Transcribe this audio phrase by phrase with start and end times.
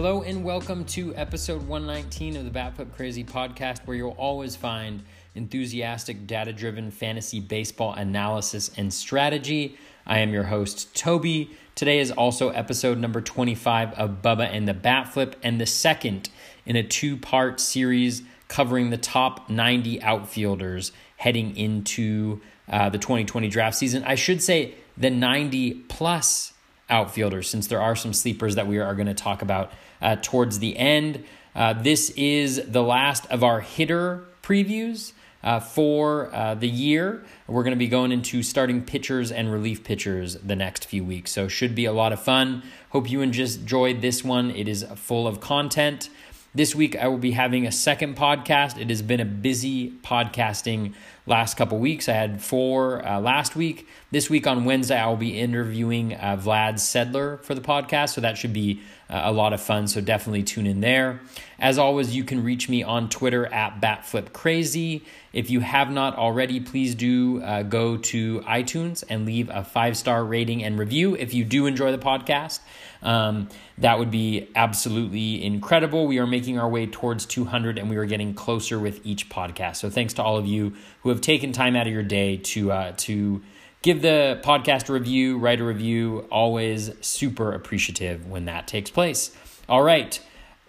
[0.00, 4.54] Hello and welcome to episode 119 of the Bat Flip Crazy podcast, where you'll always
[4.54, 5.02] find
[5.34, 9.76] enthusiastic, data driven fantasy baseball analysis and strategy.
[10.06, 11.50] I am your host, Toby.
[11.74, 16.30] Today is also episode number 25 of Bubba and the Bat Flip, and the second
[16.64, 23.48] in a two part series covering the top 90 outfielders heading into uh, the 2020
[23.48, 24.04] draft season.
[24.04, 26.52] I should say the 90 plus
[26.90, 30.58] outfielders, since there are some sleepers that we are going to talk about uh, towards
[30.58, 31.24] the end.
[31.54, 35.12] Uh, this is the last of our hitter previews.
[35.40, 37.24] Uh, for uh, the year.
[37.46, 41.30] We're going to be going into starting pitchers and relief pitchers the next few weeks.
[41.30, 42.64] So, should be a lot of fun.
[42.90, 44.50] Hope you enjoyed this one.
[44.50, 46.10] It is full of content.
[46.54, 48.80] This week, I will be having a second podcast.
[48.80, 50.94] It has been a busy podcasting
[51.28, 52.08] last couple weeks.
[52.08, 53.86] I had four uh, last week.
[54.10, 58.14] This week on Wednesday, I will be interviewing uh, Vlad Sedler for the podcast.
[58.14, 59.86] So that should be uh, a lot of fun.
[59.86, 61.20] So definitely tune in there.
[61.58, 65.02] As always, you can reach me on Twitter at BatFlipCrazy.
[65.32, 69.96] If you have not already, please do uh, go to iTunes and leave a five
[69.96, 72.60] star rating and review if you do enjoy the podcast.
[73.02, 76.06] Um, that would be absolutely incredible.
[76.06, 79.76] We are making our way towards 200 and we are getting closer with each podcast.
[79.76, 82.72] So thanks to all of you who have taken time out of your day to
[82.72, 83.42] uh, to
[83.82, 86.26] give the podcast a review, write a review.
[86.30, 89.34] Always super appreciative when that takes place.
[89.68, 90.20] All right,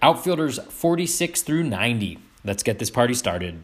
[0.02, 2.20] outfielders 46 through 90.
[2.44, 3.64] Let's get this party started.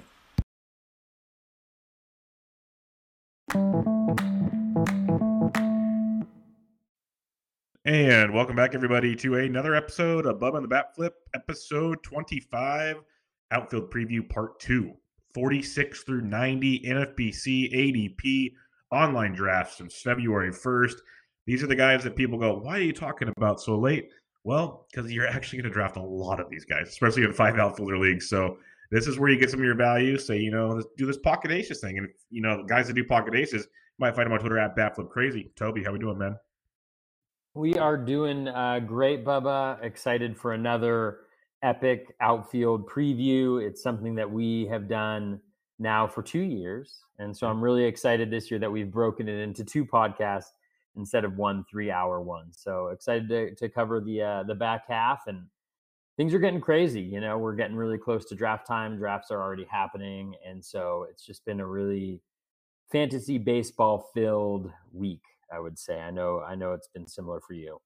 [7.85, 12.95] And welcome back, everybody, to another episode of Bubba and the Bat Flip, episode 25,
[13.51, 14.91] Outfield Preview Part 2.
[15.35, 18.53] 46 through 90 NFBC ADP
[18.89, 20.95] online drafts since February 1st.
[21.45, 24.09] These are the guys that people go, Why are you talking about so late?
[24.43, 27.59] Well, because you're actually going to draft a lot of these guys, especially in five
[27.59, 28.27] outfielder leagues.
[28.27, 28.57] So
[28.89, 30.17] this is where you get some of your value.
[30.17, 31.99] Say, you know, do this pocket aces thing.
[31.99, 34.75] And, you know, guys that do pocket aces, you might find them on Twitter at
[34.75, 35.51] Batflip Crazy.
[35.55, 36.35] Toby, how we doing, man?
[37.55, 39.81] We are doing uh, great, Bubba.
[39.81, 41.19] Excited for another
[41.63, 43.65] epic outfield preview.
[43.65, 45.39] It's something that we have done
[45.79, 46.99] now for two years.
[47.17, 50.51] And so I'm really excited this year that we've broken it into two podcasts
[50.97, 52.51] instead of one three hour one.
[52.51, 55.45] So excited to, to cover the uh, the back half and
[56.17, 57.03] things are getting crazy.
[57.03, 58.97] You know, we're getting really close to draft time.
[58.97, 60.35] Drafts are already happening.
[60.45, 62.19] And so it's just been a really
[62.91, 65.21] fantasy baseball filled week.
[65.55, 65.99] I would say.
[65.99, 67.79] I know I know it's been similar for you.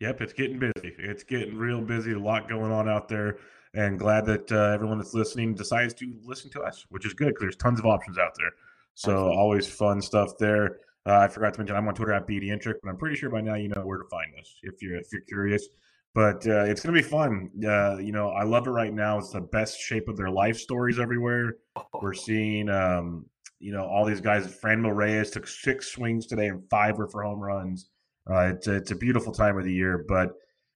[0.00, 0.94] Yep, it's getting busy.
[0.98, 2.12] It's getting real busy.
[2.12, 3.38] A lot going on out there,
[3.74, 7.28] and glad that uh, everyone that's listening decides to listen to us, which is good
[7.28, 8.50] because there's tons of options out there.
[8.94, 9.36] So Absolutely.
[9.36, 10.78] always fun stuff there.
[11.06, 13.40] Uh, I forgot to mention I'm on Twitter at BDintric, but I'm pretty sure by
[13.40, 15.68] now you know where to find us if you're if you're curious.
[16.14, 17.50] But uh, it's gonna be fun.
[17.64, 19.18] Uh, you know, I love it right now.
[19.18, 21.56] It's the best shape of their life stories everywhere.
[22.00, 23.26] We're seeing um,
[23.62, 24.52] you know, all these guys.
[24.54, 27.88] Fran Franmil Reyes took six swings today and five were for home runs.
[28.28, 30.32] Uh, it's, a, it's a beautiful time of the year, but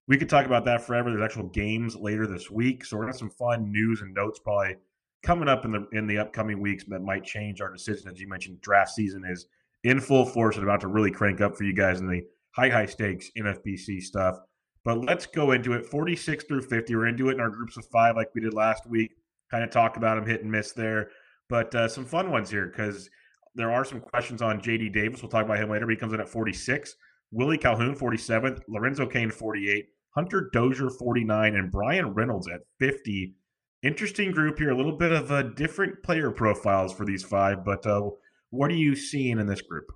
[0.08, 1.10] we could talk about that forever.
[1.10, 4.38] There's actual games later this week, so we're gonna have some fun news and notes
[4.38, 4.76] probably
[5.22, 8.08] coming up in the in the upcoming weeks that might change our decision.
[8.10, 9.46] As you mentioned, draft season is
[9.82, 12.22] in full force and about to really crank up for you guys in the
[12.52, 14.38] high high stakes NFBC stuff.
[14.84, 15.86] But let's go into it.
[15.86, 16.94] 46 through 50.
[16.94, 19.16] We're into it in our groups of five, like we did last week.
[19.50, 21.10] Kind of talk about them hit and miss there.
[21.48, 23.08] But uh, some fun ones here because
[23.54, 25.22] there are some questions on JD Davis.
[25.22, 25.86] We'll talk about him later.
[25.86, 26.94] But He comes in at 46.
[27.32, 28.60] Willie Calhoun, 47th.
[28.68, 29.86] Lorenzo Cain, 48.
[30.14, 31.54] Hunter Dozier, 49.
[31.54, 33.34] And Bryan Reynolds at 50.
[33.82, 34.70] Interesting group here.
[34.70, 37.64] A little bit of a different player profiles for these five.
[37.64, 38.10] But uh,
[38.50, 39.86] what are you seeing in this group?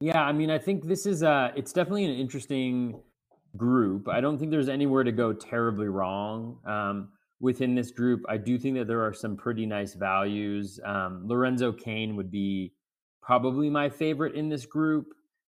[0.00, 3.00] Yeah, I mean, I think this is uh it's definitely an interesting
[3.56, 4.08] group.
[4.08, 6.58] I don't think there's anywhere to go terribly wrong.
[6.64, 7.10] Um,
[7.40, 8.22] within this group.
[8.28, 10.78] I do think that there are some pretty nice values.
[10.84, 12.74] Um, Lorenzo Cain would be
[13.22, 15.06] probably my favorite in this group.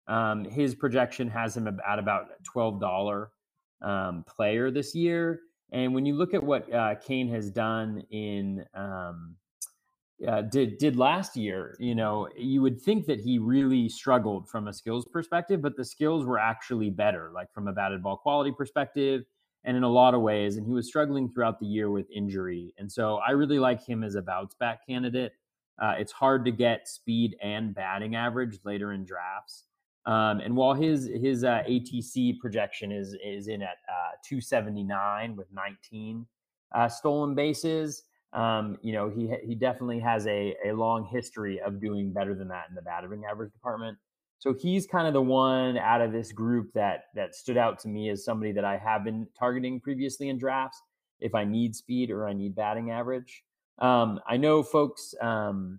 [0.08, 3.30] Um, his projection has him at about twelve dollar
[3.82, 5.40] um, player this year.
[5.70, 9.36] And when you look at what uh, Cain has done in um,
[10.26, 14.68] uh, did did last year, you know, you would think that he really struggled from
[14.68, 18.52] a skills perspective, but the skills were actually better, like from a batted ball quality
[18.52, 19.22] perspective
[19.64, 20.56] and in a lot of ways.
[20.56, 22.74] And he was struggling throughout the year with injury.
[22.78, 25.32] And so I really like him as a bounce back candidate.
[25.80, 29.64] Uh, it's hard to get speed and batting average later in drafts.
[30.04, 35.46] Um, and while his his uh, ATC projection is is in at uh, 279 with
[35.52, 36.26] 19
[36.74, 41.80] uh, stolen bases, um, you know he he definitely has a a long history of
[41.80, 43.96] doing better than that in the batting average department.
[44.42, 47.88] So he's kind of the one out of this group that that stood out to
[47.88, 50.82] me as somebody that I have been targeting previously in drafts
[51.20, 53.44] if I need speed or I need batting average.
[53.78, 55.78] Um, I know folks um,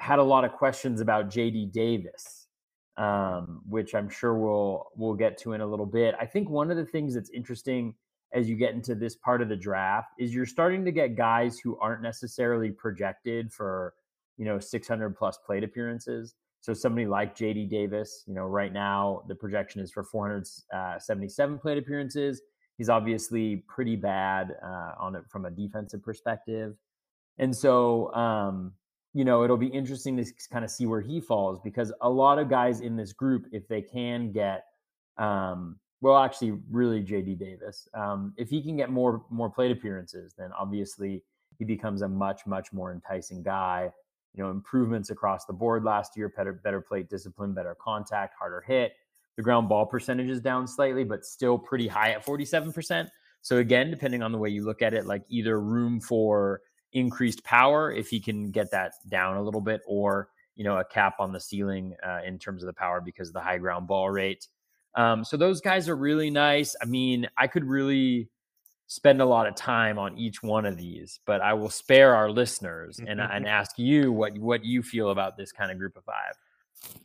[0.00, 2.48] had a lot of questions about JD Davis,
[2.96, 6.16] um, which I'm sure we'll we'll get to in a little bit.
[6.20, 7.94] I think one of the things that's interesting
[8.32, 11.60] as you get into this part of the draft is you're starting to get guys
[11.60, 13.94] who aren't necessarily projected for
[14.36, 19.22] you know 600 plus plate appearances so somebody like JD Davis, you know, right now
[19.28, 22.42] the projection is for 477 uh, plate appearances.
[22.76, 26.76] He's obviously pretty bad uh, on it from a defensive perspective,
[27.38, 28.72] and so um,
[29.12, 32.38] you know it'll be interesting to kind of see where he falls because a lot
[32.38, 34.64] of guys in this group, if they can get,
[35.18, 40.34] um, well, actually, really JD Davis, um, if he can get more more plate appearances,
[40.38, 41.22] then obviously
[41.58, 43.92] he becomes a much much more enticing guy
[44.34, 48.62] you know improvements across the board last year better better plate discipline better contact harder
[48.66, 48.92] hit.
[49.36, 53.08] The ground ball percentage is down slightly but still pretty high at 47%
[53.42, 56.60] so again depending on the way you look at it like either room for
[56.92, 60.84] increased power if he can get that down a little bit or you know a
[60.84, 63.86] cap on the ceiling uh, in terms of the power because of the high ground
[63.86, 64.46] ball rate.
[64.96, 66.74] Um, so those guys are really nice.
[66.82, 68.28] I mean i could really
[68.90, 72.28] spend a lot of time on each one of these, but I will spare our
[72.28, 73.32] listeners and, mm-hmm.
[73.32, 76.34] and ask you what what you feel about this kind of group of five.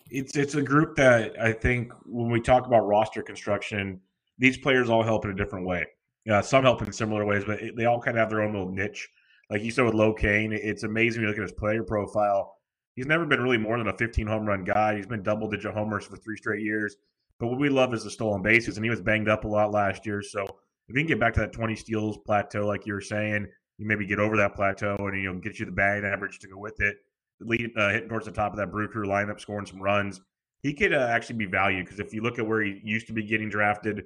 [0.10, 4.02] It's it's a group that I think when we talk about roster construction,
[4.40, 5.86] these players all help in a different way.
[6.26, 8.72] Yeah, some help in similar ways, but they all kind of have their own little
[8.72, 9.08] niche.
[9.52, 12.56] Like you said with Lo Cain, it's amazing when you look at his player profile.
[12.96, 14.96] He's never been really more than a 15 home run guy.
[14.96, 16.96] He's been double digit homers for three straight years.
[17.40, 19.72] But what we love is the stolen bases, and he was banged up a lot
[19.72, 20.24] last year.
[20.24, 20.48] So
[20.88, 23.48] if you can get back to that 20 steals plateau, like you were saying,
[23.78, 26.48] you maybe get over that plateau and you know get you the batting average to
[26.48, 26.98] go with it.
[27.42, 30.22] Lead, uh, hitting towards the top of that Brew Crew lineup, scoring some runs.
[30.62, 33.14] He could uh, actually be valued because if you look at where he used to
[33.14, 34.06] be getting drafted,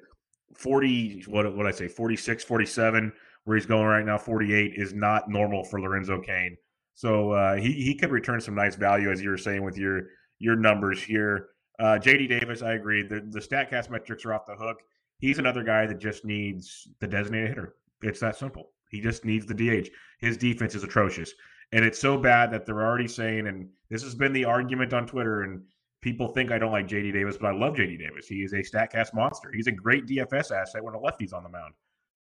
[0.55, 5.29] 40, what what I say, 46, 47, where he's going right now, 48 is not
[5.29, 6.57] normal for Lorenzo Cain.
[6.95, 10.07] So uh, he he could return some nice value as you were saying with your
[10.39, 11.49] your numbers here.
[11.79, 13.03] Uh, JD Davis, I agree.
[13.03, 14.81] The the Statcast metrics are off the hook
[15.19, 17.75] he's another guy that just needs the designated hitter.
[18.01, 18.71] It's that simple.
[18.89, 19.89] He just needs the DH.
[20.19, 21.33] His defense is atrocious.
[21.71, 25.05] And it's so bad that they're already saying, and this has been the argument on
[25.05, 25.61] Twitter, and
[26.01, 28.27] people think I don't like JD Davis, but I love JD Davis.
[28.27, 29.51] He is a StatCast monster.
[29.53, 31.73] He's a great DFS asset when a lefty's on the mound.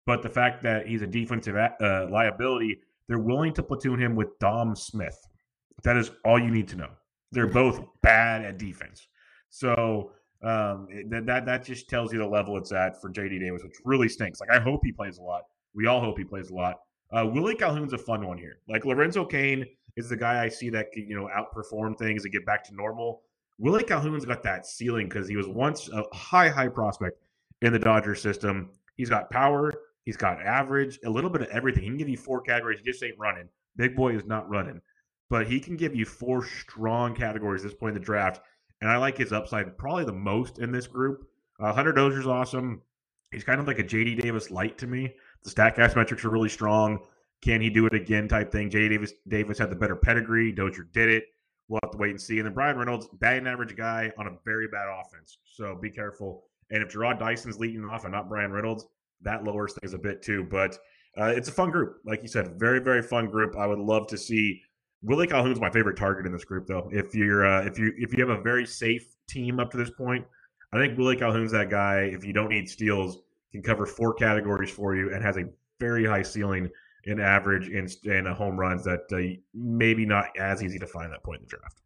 [0.05, 4.37] But the fact that he's a defensive uh, liability, they're willing to platoon him with
[4.39, 5.17] Dom Smith.
[5.83, 6.89] That is all you need to know.
[7.31, 9.07] They're both bad at defense.
[9.49, 10.11] So
[10.43, 13.75] um, that, that that just tells you the level it's at for JD Davis, which
[13.83, 14.39] really stinks.
[14.39, 15.43] Like I hope he plays a lot.
[15.73, 16.75] We all hope he plays a lot.
[17.11, 18.59] Uh, Willie Calhoun's a fun one here.
[18.67, 22.33] Like Lorenzo Cain is the guy I see that can you know outperform things and
[22.33, 23.21] get back to normal.
[23.57, 27.19] Willie Calhoun's got that ceiling because he was once a high high prospect
[27.61, 28.69] in the Dodger system.
[28.95, 29.73] He's got power.
[30.05, 31.83] He's got average, a little bit of everything.
[31.83, 32.79] He can give you four categories.
[32.79, 33.49] He just ain't running.
[33.75, 34.79] Big boy is not running,
[35.29, 38.39] but he can give you four strong categories at this point in the draft
[38.81, 41.27] and I like his upside probably the most in this group.
[41.59, 42.81] Uh, Hunter Dozier's awesome.
[43.31, 45.13] He's kind of like a JD Davis light to me.
[45.43, 46.99] The Statcast metrics are really strong.
[47.41, 48.27] Can he do it again?
[48.27, 48.69] Type thing.
[48.69, 50.51] JD Davis Davis had the better pedigree.
[50.51, 51.25] Dozier did it.
[51.67, 52.37] We'll have to wait and see.
[52.37, 55.39] And then Bryan Reynolds, batting average guy on a very bad offense.
[55.43, 56.45] So be careful.
[56.71, 58.85] And if Jarrod Dyson's leading off and not Bryan Reynolds,
[59.21, 60.45] that lowers things a bit too.
[60.49, 60.77] But
[61.19, 61.97] uh, it's a fun group.
[62.05, 63.55] Like you said, very, very fun group.
[63.57, 64.61] I would love to see
[65.03, 66.89] Willie Calhoun's my favorite target in this group, though.
[66.91, 69.89] If you're uh, if you if you have a very safe team up to this
[69.91, 70.25] point,
[70.73, 72.09] I think Willie Calhoun's that guy.
[72.11, 73.19] If you don't need steals,
[73.51, 75.45] can cover four categories for you and has a
[75.79, 76.69] very high ceiling
[77.05, 81.23] in average and in home runs that uh, maybe not as easy to find that
[81.23, 81.81] point in the draft.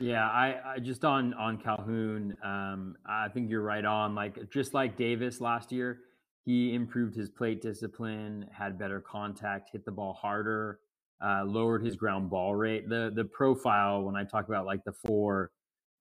[0.00, 4.14] Yeah, I, I just on on Calhoun, um, I think you're right on.
[4.14, 6.00] Like just like Davis last year,
[6.44, 10.80] he improved his plate discipline, had better contact, hit the ball harder
[11.24, 12.88] uh, lowered his ground ball rate.
[12.88, 15.50] The the profile when I talk about like the four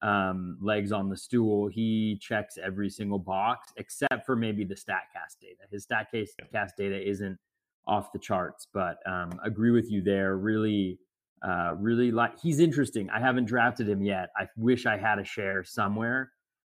[0.02, 5.40] um, legs on the stool, he checks every single box except for maybe the Statcast
[5.42, 5.64] data.
[5.72, 7.38] His Statcast data isn't
[7.86, 10.38] off the charts, but um, agree with you there.
[10.38, 11.00] Really,
[11.42, 13.10] uh, really like he's interesting.
[13.10, 14.30] I haven't drafted him yet.
[14.38, 16.32] I wish I had a share somewhere,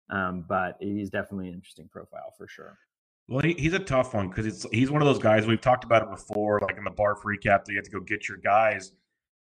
[0.10, 2.77] um, but he's definitely an interesting profile for sure.
[3.28, 5.84] Well, he, he's a tough one because it's he's one of those guys we've talked
[5.84, 8.38] about it before, like in the barf recap that you have to go get your
[8.38, 8.94] guys.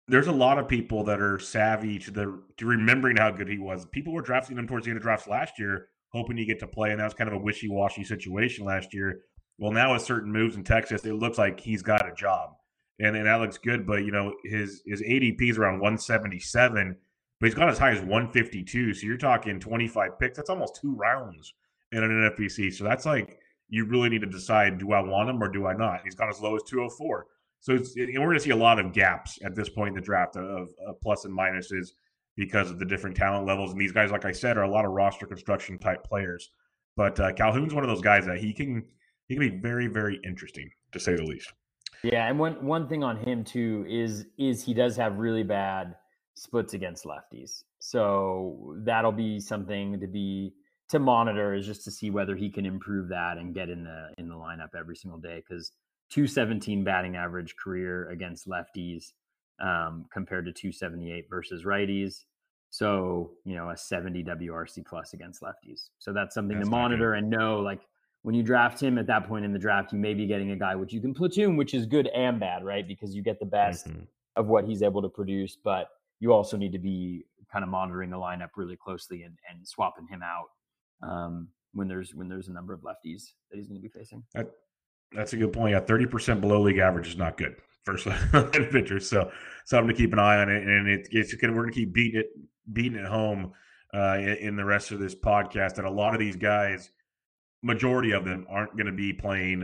[0.07, 3.59] There's a lot of people that are savvy to the to remembering how good he
[3.59, 3.85] was.
[3.87, 6.67] People were drafting him towards the end of drafts last year, hoping he get to
[6.67, 9.21] play, and that was kind of a wishy washy situation last year.
[9.59, 12.53] Well, now with certain moves in Texas, it looks like he's got a job,
[13.01, 13.87] and and that looks good.
[13.87, 16.97] But you know his his ADP is around 177.
[17.39, 18.95] but he's gone as high as 152.
[18.95, 20.39] So you're talking 25 picks.
[20.39, 21.53] That's almost two rounds
[21.93, 22.73] in an NFBC.
[22.73, 25.75] So that's like you really need to decide: do I want him or do I
[25.75, 26.01] not?
[26.05, 27.27] He's gone as low as 204.
[27.61, 30.01] So it's, we're going to see a lot of gaps at this point in the
[30.01, 31.89] draft of, of plus and minuses
[32.37, 33.73] because of the different talent levels.
[33.73, 36.51] And these guys, like I said, are a lot of roster construction type players.
[36.97, 38.85] But uh, Calhoun's one of those guys that he can
[39.27, 41.53] he can be very very interesting to say the least.
[42.03, 45.95] Yeah, and one one thing on him too is is he does have really bad
[46.35, 47.65] splits against lefties.
[47.81, 50.53] So that'll be something to be
[50.88, 54.09] to monitor is just to see whether he can improve that and get in the
[54.18, 55.73] in the lineup every single day because
[56.11, 59.12] 217 batting average career against lefties
[59.61, 62.25] um, compared to 278 versus righties.
[62.71, 65.88] So, you know, a 70 WRC plus against lefties.
[65.99, 67.80] So that's something that's to monitor and know like
[68.23, 70.57] when you draft him at that point in the draft, you may be getting a
[70.57, 72.87] guy which you can platoon, which is good and bad, right?
[72.87, 74.02] Because you get the best mm-hmm.
[74.37, 75.88] of what he's able to produce, but
[76.21, 80.07] you also need to be kind of monitoring the lineup really closely and, and swapping
[80.09, 80.49] him out
[81.02, 84.23] um, when there's when there's a number of lefties that he's going to be facing.
[84.35, 84.50] That,
[85.12, 85.73] that's a good point.
[85.73, 87.97] Yeah, thirty percent below league average is not good for
[88.73, 89.09] pitchers.
[89.09, 89.31] So
[89.64, 92.21] something to keep an eye on it, and it, it's we're going to keep beating
[92.21, 92.26] it
[92.73, 93.52] beating it home
[93.95, 95.78] uh, in the rest of this podcast.
[95.78, 96.90] And a lot of these guys,
[97.62, 99.61] majority of them, aren't going to be playing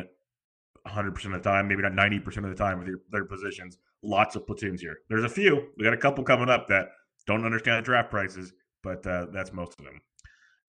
[0.83, 3.25] 100 percent of the time, maybe not 90 percent of the time with their, their
[3.25, 3.79] positions.
[4.03, 4.99] Lots of platoons here.
[5.09, 5.69] There's a few.
[5.76, 6.88] We got a couple coming up that
[7.26, 10.00] don't understand the draft prices, but uh, that's most of them.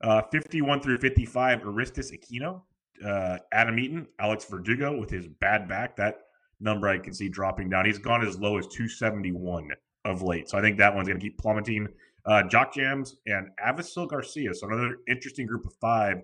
[0.01, 2.61] Uh, 51 through 55, Aristides Aquino,
[3.05, 5.95] uh, Adam Eaton, Alex Verdugo with his bad back.
[5.95, 6.19] That
[6.59, 7.85] number I can see dropping down.
[7.85, 9.69] He's gone as low as 271
[10.05, 10.49] of late.
[10.49, 11.87] So I think that one's going to keep plummeting.
[12.25, 14.53] Uh, Jock Jams and Avisail Garcia.
[14.53, 16.17] So another interesting group of five.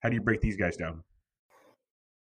[0.00, 1.02] How do you break these guys down?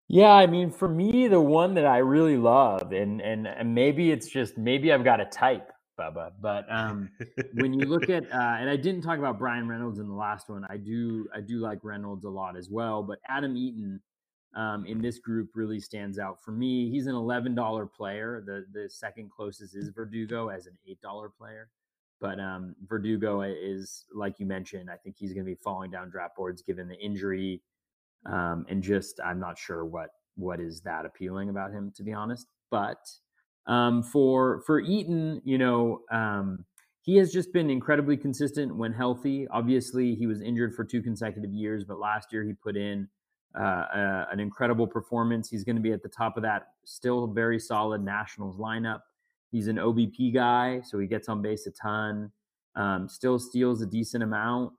[0.07, 4.11] Yeah, I mean, for me, the one that I really love, and and, and maybe
[4.11, 6.31] it's just maybe I've got a type, Bubba.
[6.41, 7.09] But um,
[7.53, 10.49] when you look at, uh, and I didn't talk about Bryan Reynolds in the last
[10.49, 10.65] one.
[10.69, 13.03] I do, I do like Reynolds a lot as well.
[13.03, 14.01] But Adam Eaton
[14.55, 16.89] um, in this group really stands out for me.
[16.89, 18.41] He's an eleven dollar player.
[18.45, 21.69] The the second closest is Verdugo as an eight dollar player.
[22.21, 26.09] But um, Verdugo is, like you mentioned, I think he's going to be falling down
[26.09, 27.61] draft boards given the injury,
[28.25, 32.13] um, and just I'm not sure what what is that appealing about him to be
[32.13, 32.47] honest.
[32.71, 32.99] But
[33.67, 36.65] um, for for Eaton, you know, um,
[37.01, 39.47] he has just been incredibly consistent when healthy.
[39.49, 43.07] Obviously, he was injured for two consecutive years, but last year he put in
[43.57, 45.49] uh, uh, an incredible performance.
[45.49, 49.01] He's going to be at the top of that still very solid Nationals lineup.
[49.51, 52.31] He's an OBP guy, so he gets on base a ton.
[52.75, 54.73] Um, still steals a decent amount.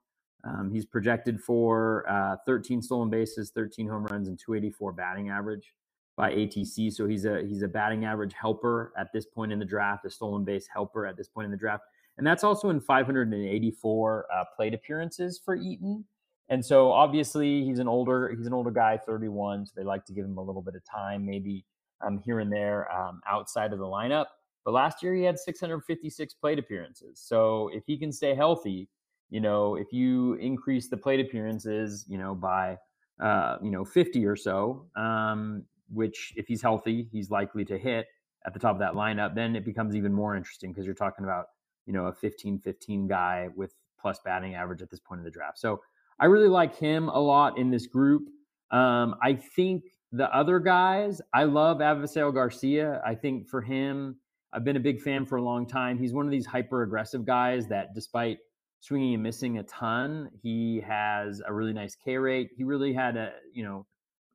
[0.44, 5.72] Um, he's projected for uh, 13 stolen bases, 13 home runs, and 284 batting average
[6.16, 6.92] by ATC.
[6.92, 10.10] So he's a he's a batting average helper at this point in the draft, a
[10.10, 11.84] stolen base helper at this point in the draft,
[12.18, 16.04] and that's also in 584 uh, plate appearances for Eaton.
[16.48, 19.66] And so obviously he's an older he's an older guy, 31.
[19.66, 21.64] So they like to give him a little bit of time, maybe
[22.04, 24.26] um, here and there um, outside of the lineup.
[24.64, 27.20] But last year he had 656 plate appearances.
[27.20, 28.88] So if he can stay healthy,
[29.30, 32.76] you know, if you increase the plate appearances, you know, by
[33.20, 38.06] uh, you know 50 or so, um, which if he's healthy, he's likely to hit
[38.46, 41.24] at the top of that lineup, then it becomes even more interesting because you're talking
[41.24, 41.46] about,
[41.84, 45.30] you know, a 15 15 guy with plus batting average at this point in the
[45.30, 45.58] draft.
[45.58, 45.80] So
[46.18, 48.28] I really like him a lot in this group.
[48.70, 53.02] Um, I think the other guys, I love Avisail Garcia.
[53.04, 54.16] I think for him,
[54.52, 55.98] I've been a big fan for a long time.
[55.98, 58.38] He's one of these hyper aggressive guys that, despite
[58.80, 62.50] swinging and missing a ton, he has a really nice K rate.
[62.56, 63.86] He really had a you know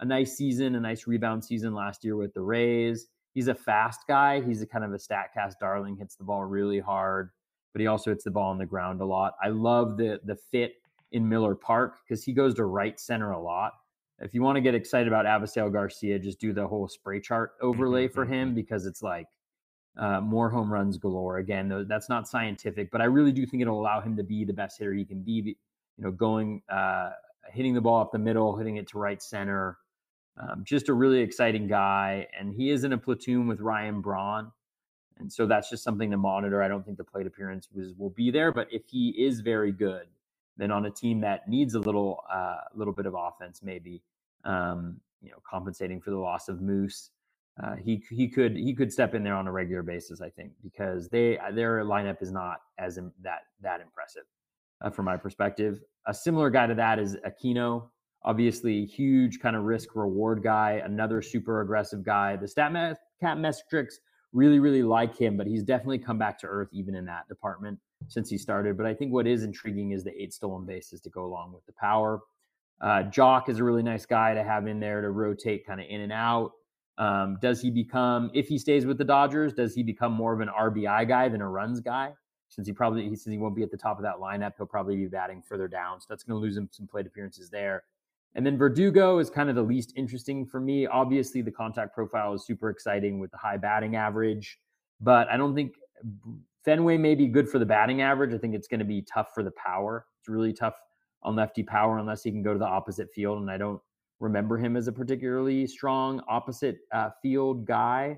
[0.02, 3.08] a nice season, a nice rebound season last year with the Rays.
[3.34, 4.42] He's a fast guy.
[4.42, 5.96] He's a kind of a statcast darling.
[5.96, 7.30] Hits the ball really hard,
[7.72, 9.34] but he also hits the ball on the ground a lot.
[9.42, 10.74] I love the the fit
[11.12, 13.74] in Miller Park because he goes to right center a lot.
[14.20, 17.54] If you want to get excited about Avisail Garcia, just do the whole spray chart
[17.62, 19.28] overlay for him because it's like
[19.98, 21.38] uh, more home runs galore.
[21.38, 24.54] Again, that's not scientific, but I really do think it'll allow him to be the
[24.54, 25.56] best hitter he can be.
[25.98, 27.12] You know, going, uh,
[27.50, 29.78] hitting the ball up the middle, hitting it to right center.
[30.38, 34.52] Um, just a really exciting guy, and he is in a platoon with Ryan Braun,
[35.20, 36.64] and so that's just something to monitor.
[36.64, 39.72] I don't think the plate appearance was, will be there, but if he is very
[39.72, 40.08] good,
[40.58, 44.02] then on a team that needs a little, uh, little bit of offense, maybe,
[44.46, 47.12] um, you know, compensating for the loss of Moose,
[47.62, 50.54] uh, he he could he could step in there on a regular basis, I think,
[50.64, 54.24] because they their lineup is not as that that impressive
[54.82, 55.82] uh, from my perspective.
[56.08, 57.90] A similar guy to that is Aquino,
[58.24, 62.36] obviously huge kind of risk reward guy, another super aggressive guy.
[62.36, 64.00] The stat cat metrics
[64.34, 67.80] really really like him, but he's definitely come back to earth even in that department.
[68.08, 68.78] since he started.
[68.78, 71.66] But I think what is intriguing is the eight stolen bases to go along with
[71.66, 72.22] the power.
[72.82, 75.86] Uh, Joc is a really nice guy to have in there to rotate kind of
[75.88, 76.52] in and out.
[76.98, 80.40] Um, does he become, if he stays with the Dodgers, does he become more of
[80.40, 82.12] an RBI guy than a runs guy?
[82.50, 84.66] Since he probably, he says he won't be at the top of that lineup, he'll
[84.66, 86.02] probably be batting further down.
[86.02, 87.84] So that's going to lose him some plate appearances there.
[88.36, 90.88] And then Verdugo is kind of the least interesting for me.
[90.88, 94.58] Obviously, the contact profile is super exciting with the high batting average,
[95.02, 95.74] but I don't think
[96.64, 98.34] Fenway may be good for the batting average.
[98.34, 100.06] I think it's going to be tough for the power.
[100.20, 100.76] It's really tough
[101.24, 103.42] on lefty power unless he can go to the opposite field.
[103.42, 103.82] And I don't
[104.20, 108.18] remember him as a particularly strong opposite uh, field guy.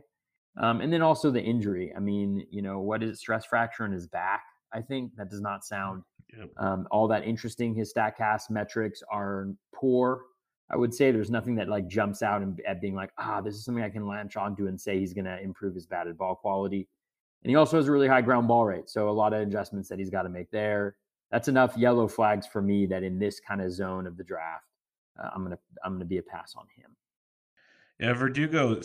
[0.61, 1.91] Um, and then also the injury.
[1.95, 3.17] I mean, you know, what is it?
[3.17, 4.43] Stress fracture in his back.
[4.73, 6.03] I think that does not sound
[6.37, 6.49] yep.
[6.57, 7.73] um, all that interesting.
[7.73, 10.23] His Statcast metrics are poor.
[10.69, 13.55] I would say there's nothing that like jumps out and at being like, ah, this
[13.55, 16.35] is something I can latch onto and say he's going to improve his batted ball
[16.35, 16.87] quality.
[17.43, 18.89] And he also has a really high ground ball rate.
[18.89, 20.95] So a lot of adjustments that he's got to make there.
[21.31, 24.65] That's enough yellow flags for me that in this kind of zone of the draft,
[25.21, 26.95] uh, I'm gonna I'm gonna be a pass on him.
[27.99, 28.79] Yeah, Verdugo,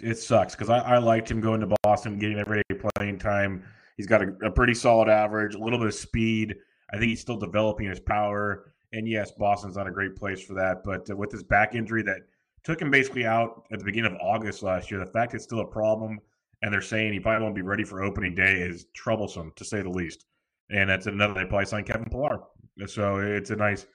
[0.00, 2.62] it sucks because I, I liked him going to Boston, getting everyday
[2.96, 3.64] playing time.
[3.96, 6.56] He's got a, a pretty solid average, a little bit of speed.
[6.92, 8.72] I think he's still developing his power.
[8.92, 10.82] And yes, Boston's not a great place for that.
[10.84, 12.20] But uh, with his back injury that
[12.64, 15.60] took him basically out at the beginning of August last year, the fact it's still
[15.60, 16.18] a problem
[16.62, 19.82] and they're saying he probably won't be ready for opening day is troublesome to say
[19.82, 20.26] the least.
[20.70, 22.40] And that's another they probably signed Kevin Pillar.
[22.86, 23.86] So it's a nice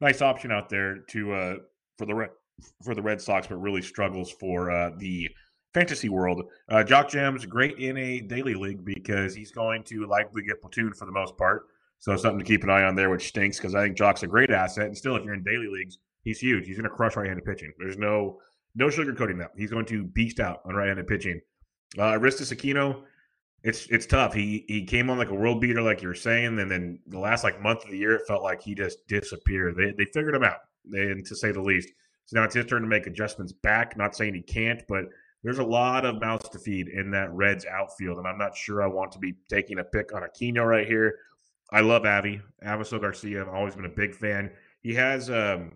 [0.00, 1.54] nice option out there to uh,
[1.96, 2.30] for the Red
[2.84, 5.28] for the Red Sox, but really struggles for uh, the
[5.74, 6.42] fantasy world.
[6.68, 10.96] Uh, Jock Jam's great in a daily league because he's going to likely get platooned
[10.96, 11.66] for the most part.
[12.00, 14.26] So something to keep an eye on there, which stinks because I think Joc's a
[14.26, 14.86] great asset.
[14.86, 16.66] And still, if you're in daily leagues, he's huge.
[16.66, 17.72] He's going to crush right-handed pitching.
[17.78, 18.38] There's no
[18.74, 19.50] no sugarcoating that.
[19.56, 21.40] He's going to beast out on right-handed pitching.
[21.98, 23.02] Uh, Aristides Aquino,
[23.64, 24.32] it's it's tough.
[24.32, 27.18] He he came on like a world beater, like you were saying, and then the
[27.18, 29.76] last like month of the year, it felt like he just disappeared.
[29.76, 30.58] They they figured him out,
[30.92, 31.88] and to say the least.
[32.26, 33.96] So now it's his turn to make adjustments back.
[33.96, 35.06] Not saying he can't, but
[35.42, 38.82] there's a lot of mouths to feed in that Reds outfield, and I'm not sure
[38.82, 41.16] I want to be taking a pick on Aquino right here.
[41.70, 43.42] I love Avi, Avisail Garcia.
[43.42, 44.50] I've always been a big fan.
[44.82, 45.72] He has, um,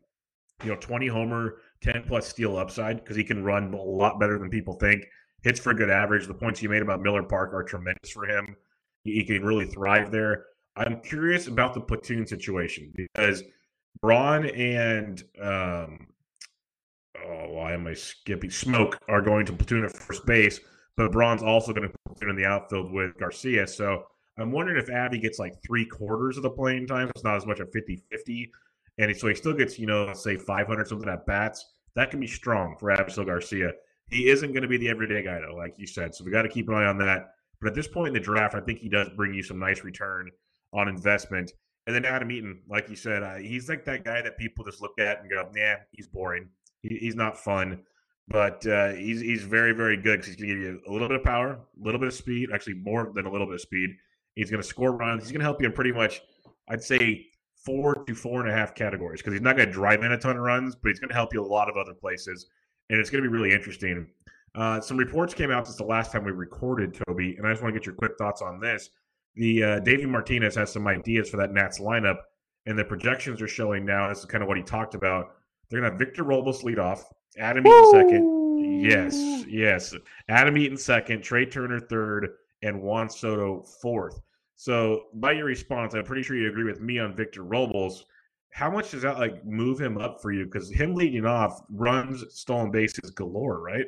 [0.62, 4.38] you know, 20 homer, 10 plus steal upside because he can run a lot better
[4.38, 5.04] than people think
[5.42, 6.26] hits for a good average.
[6.26, 8.56] The points you made about Miller Park are tremendous for him.
[9.02, 10.46] He, he can really thrive there.
[10.76, 13.42] I'm curious about the platoon situation because
[14.00, 16.06] Braun and um,
[17.22, 18.50] oh, why am I skipping?
[18.50, 20.60] Smoak are going to platoon at first base,
[20.96, 23.66] but Braun's also going to platoon in the outfield with Garcia.
[23.66, 24.06] So
[24.38, 27.10] I'm wondering if Abby gets like three quarters of the playing time.
[27.10, 28.50] It's not as much a 50 50.
[28.98, 31.64] And so he still gets, you know, say 500 something at bats.
[31.94, 33.72] That can be strong for Avisail Garcia.
[34.10, 36.14] He isn't going to be the everyday guy, though, like you said.
[36.14, 37.34] So we got to keep an eye on that.
[37.60, 39.84] But at this point in the draft, I think he does bring you some nice
[39.84, 40.30] return
[40.72, 41.52] on investment.
[41.86, 44.80] And then Adam Eaton, like you said, uh, he's like that guy that people just
[44.80, 46.48] look at and go, "Nah, he's boring.
[46.82, 47.82] He, he's not fun."
[48.28, 51.08] But uh, he's he's very very good because he's going to give you a little
[51.08, 53.60] bit of power, a little bit of speed, actually more than a little bit of
[53.60, 53.90] speed.
[54.34, 55.22] He's going to score runs.
[55.22, 56.22] He's going to help you in pretty much,
[56.68, 57.26] I'd say,
[57.64, 60.18] four to four and a half categories because he's not going to drive in a
[60.18, 62.46] ton of runs, but he's going to help you a lot of other places
[62.92, 64.06] and it's going to be really interesting.
[64.54, 67.62] Uh, some reports came out since the last time we recorded, Toby, and I just
[67.62, 68.90] want to get your quick thoughts on this.
[69.34, 72.18] The uh, Davey Martinez has some ideas for that Nats lineup,
[72.66, 74.10] and the projections are showing now.
[74.10, 75.36] This is kind of what he talked about.
[75.68, 78.82] They're going to have Victor Robles lead off, Adam Eaton second.
[78.82, 79.94] Yes, yes.
[80.28, 82.28] Adam Eaton second, Trea Turner third,
[82.62, 84.20] and Juan Soto fourth.
[84.56, 88.06] So, by your response, I'm pretty sure you agree with me on Victor Robles
[88.52, 90.44] how much does that like move him up for you?
[90.44, 93.86] Because him leading off runs stolen bases galore, right?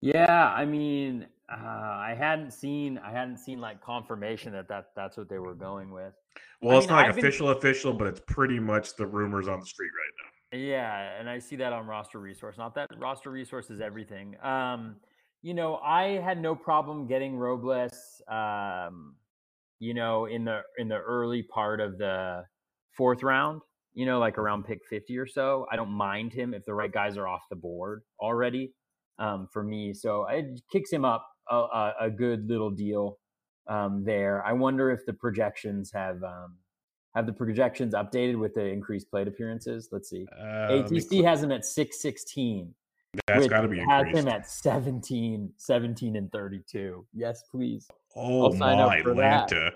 [0.00, 5.16] Yeah, I mean, uh, I hadn't seen I hadn't seen like confirmation that, that that's
[5.16, 6.12] what they were going with.
[6.60, 7.58] Well, I it's mean, not like official been...
[7.58, 10.58] official, but it's pretty much the rumors on the street right now.
[10.58, 12.58] Yeah, and I see that on roster resource.
[12.58, 14.36] Not that roster resource is everything.
[14.42, 14.96] Um,
[15.42, 18.22] you know, I had no problem getting Robles.
[18.28, 19.14] Um,
[19.78, 22.44] you know, in the in the early part of the
[22.92, 23.62] fourth round,
[23.94, 25.66] you know, like around pick 50 or so.
[25.72, 28.72] I don't mind him if the right guys are off the board already
[29.18, 29.94] um, for me.
[29.94, 33.18] So it kicks him up a, a good little deal
[33.68, 34.44] um, there.
[34.44, 36.56] I wonder if the projections have um,
[37.14, 39.88] have the projections updated with the increased plate appearances.
[39.90, 40.26] Let's see.
[40.38, 42.74] Uh, ATC has him at 616.
[43.26, 44.16] That's got to be increased.
[44.16, 47.06] Has him at 17, 17 and 32.
[47.12, 47.88] Yes, please.
[48.14, 49.54] Oh my Atlanta.
[49.54, 49.72] That.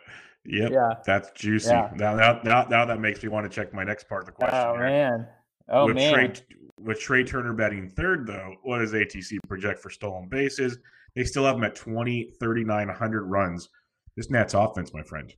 [0.46, 0.70] Yep.
[0.72, 0.90] Yeah.
[1.06, 1.70] That's juicy.
[1.70, 1.90] Yeah.
[1.94, 4.32] Now, now, now, now that makes me want to check my next part of the
[4.32, 4.58] question.
[4.58, 5.26] Oh, man.
[5.68, 6.12] Oh, with man.
[6.12, 6.32] Trea,
[6.78, 10.78] with Trea Turner batting third, though, what does ATC project for stolen bases?
[11.16, 13.68] They still have him at 20, 39, 100 runs.
[14.16, 15.32] this Nats offense, my friend.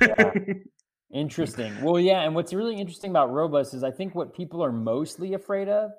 [0.00, 0.32] yeah.
[1.12, 1.72] Interesting.
[1.82, 5.34] Well, yeah, and what's really interesting about Robles is I think what people are mostly
[5.34, 5.92] afraid of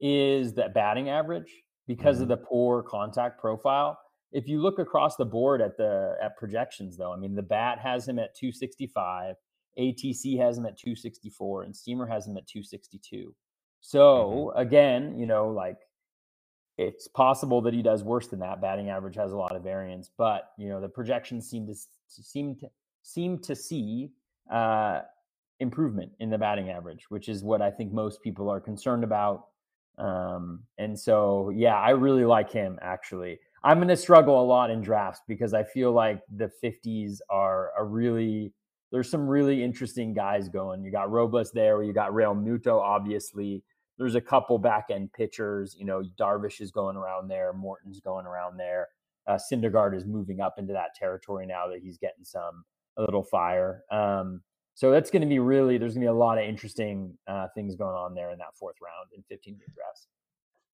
[0.00, 2.24] is that batting average because mm-hmm.
[2.24, 3.98] of the poor contact profile.
[4.30, 7.78] If you look across the board at the at projections, though, I mean, the bat
[7.78, 9.36] has him at 265,
[9.78, 13.34] ATC has him at 264, and Steamer has him at 262.
[13.80, 14.58] So mm-hmm.
[14.58, 15.78] again, you know, like
[16.76, 18.60] it's possible that he does worse than that.
[18.60, 21.74] Batting average has a lot of variance, but you know, the projections seem to
[22.08, 22.68] seem to
[23.02, 24.10] seem to see
[24.50, 25.00] uh,
[25.60, 29.47] improvement in the batting average, which is what I think most people are concerned about.
[29.98, 33.38] Um, and so, yeah, I really like him actually.
[33.64, 37.70] I'm going to struggle a lot in drafts because I feel like the 50s are
[37.76, 38.52] a really,
[38.92, 40.84] there's some really interesting guys going.
[40.84, 43.64] You got Robles there, you got Real Realmuto, obviously.
[43.98, 45.74] There's a couple back end pitchers.
[45.76, 48.88] You know, Darvish is going around there, Morton's going around there.
[49.26, 52.64] Uh, Syndergaard is moving up into that territory now that he's getting some,
[52.96, 53.82] a little fire.
[53.90, 54.40] Um,
[54.78, 57.48] so that's going to be really there's going to be a lot of interesting uh,
[57.52, 60.06] things going on there in that fourth round in 15 game drafts.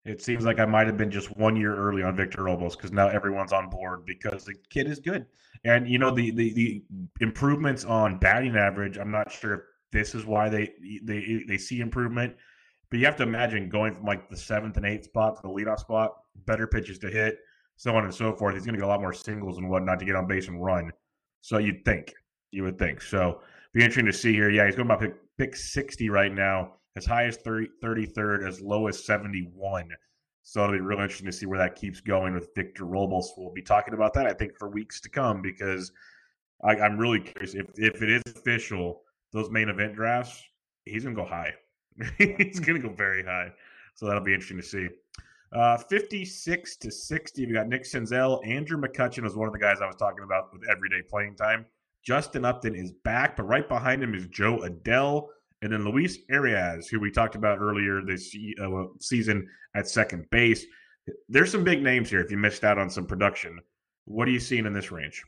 [0.05, 2.93] It seems like I might have been just one year early on Victor Robles because
[2.93, 5.25] now everyone's on board because the kid is good,
[5.65, 6.85] and you know the, the the
[7.23, 8.99] improvements on batting average.
[8.99, 12.37] I'm not sure if this is why they they they see improvement,
[12.91, 15.49] but you have to imagine going from like the seventh and eighth spot to the
[15.49, 16.13] leadoff spot,
[16.45, 17.39] better pitches to hit,
[17.77, 18.55] so on and so forth.
[18.55, 20.63] He's going to get a lot more singles and whatnot to get on base and
[20.63, 20.93] run.
[21.41, 22.13] So you'd think,
[22.51, 23.01] you would think.
[23.01, 23.41] So
[23.75, 24.51] be interesting to see here.
[24.51, 28.61] Yeah, he's going about pick, pick 60 right now, as high as 30, 33rd, as
[28.61, 29.89] low as 71.
[30.43, 33.33] So it'll be really interesting to see where that keeps going with Victor Robles.
[33.37, 35.91] We'll be talking about that, I think, for weeks to come because
[36.63, 40.43] I, am really curious if, if it is official, those main event drafts,
[40.85, 41.53] he's going to go high.
[42.19, 43.51] he's going to go very high.
[43.97, 44.89] So that'll be interesting to see.
[45.53, 48.47] Uh, 56 to 60, we got Nick Senzel.
[48.47, 51.65] Andrew McCutchen was one of the guys I was talking about with everyday playing time.
[52.05, 55.29] Justin Upton is back, but right behind him is Jo Adell.
[55.63, 60.67] And then Luis Arraez, who we talked about earlier this uh, season at second base.
[61.29, 63.59] There's some big names here if you missed out on some production.
[64.05, 65.25] What are you seeing in this range?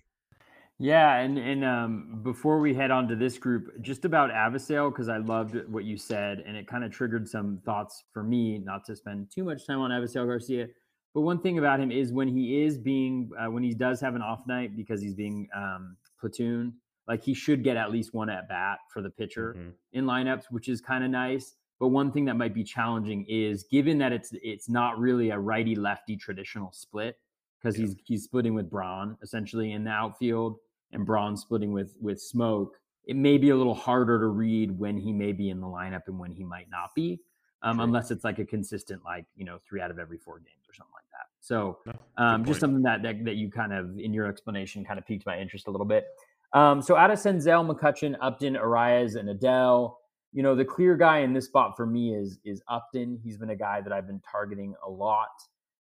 [0.79, 5.09] Yeah, and and um, before we head on to this group, just about Avisail because
[5.09, 8.59] I loved what you said, and it kind of triggered some thoughts for me.
[8.59, 10.69] Not to spend too much time on Avisail Garcia,
[11.15, 14.15] but one thing about him is when he is being uh, when he does have
[14.17, 16.75] an off night because he's being um, platoon.
[17.09, 19.71] Like he should get at least one at bat for the pitcher mm-hmm.
[19.93, 21.55] in lineups, which is kind of nice.
[21.79, 25.39] But one thing that might be challenging is given that it's it's not really a
[25.39, 27.17] righty lefty traditional split
[27.61, 27.87] because yeah.
[27.87, 30.57] he's he's splitting with Braun essentially in the outfield
[30.93, 32.71] and Braun splitting with with Smoak.
[33.05, 36.03] It may be a little harder to read when he may be in the lineup
[36.09, 37.21] and when he might not be,
[37.63, 40.67] um, unless it's like a consistent like you know three out of every four games
[40.69, 41.06] or something like that.
[41.47, 41.79] So
[42.19, 45.25] um, just something that, that, that you kind of in your explanation kind of piqued
[45.27, 46.07] my interest a little bit.
[46.53, 49.95] Um, so out of Senzel, McCutchen, Upton, Arraez, and Adell,
[50.33, 53.21] you know the clear guy in this spot for me is is Upton.
[53.23, 55.31] He's been a guy that I've been targeting a lot.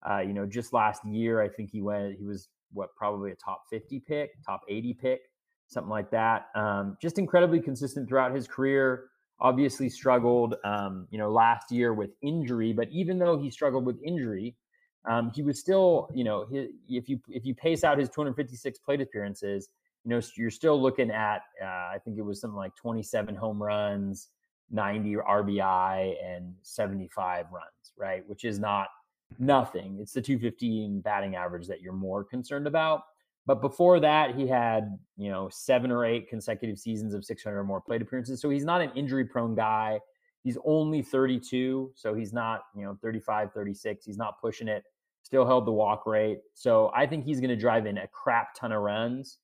[0.09, 3.35] Uh, you know, just last year I think he went he was what probably a
[3.37, 5.21] top 50 pick, top 80 pick,
[5.69, 6.49] something like that.
[6.55, 9.07] Um, just incredibly consistent throughout his career.
[9.41, 13.99] Obviously struggled, um, you know, last year with injury, but even though he struggled with
[14.05, 14.55] injury,
[15.07, 18.79] um, he was still, you know, he, if you if you pace out his 256
[18.81, 19.69] plate appearances,
[20.05, 23.63] you know, you're still looking at, uh, I think it was something like 27 home
[23.63, 24.29] runs,
[24.71, 27.67] 90 RBI, and 75 runs,
[27.97, 28.23] right?
[28.29, 28.89] Which is not
[29.39, 29.99] nothing.
[30.01, 33.03] It's the 215 batting average that you're more concerned about.
[33.47, 37.65] But before that, he had, you know, seven or eight consecutive seasons of 600 or
[37.65, 38.41] more plate appearances.
[38.41, 40.01] So he's not an injury prone guy.
[40.43, 41.93] He's only 32.
[41.95, 44.05] So he's not, you know, 35, 36.
[44.05, 44.85] He's not pushing it
[45.27, 46.39] still held the walk rate.
[46.55, 49.39] So I think he's going to drive in a crap ton of runs.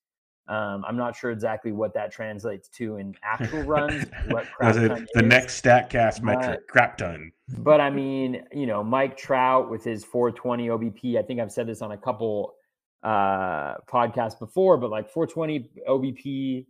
[0.47, 4.05] Um, I'm not sure exactly what that translates to in actual runs.
[4.29, 5.25] What crap ton the is.
[5.25, 7.33] next Statcast metric, crap ton.
[7.59, 11.19] But I mean, you know, Mike Trout with his 420 OBP.
[11.19, 12.55] I think I've said this on a couple
[13.03, 16.65] uh, podcasts before, but like 420 OBP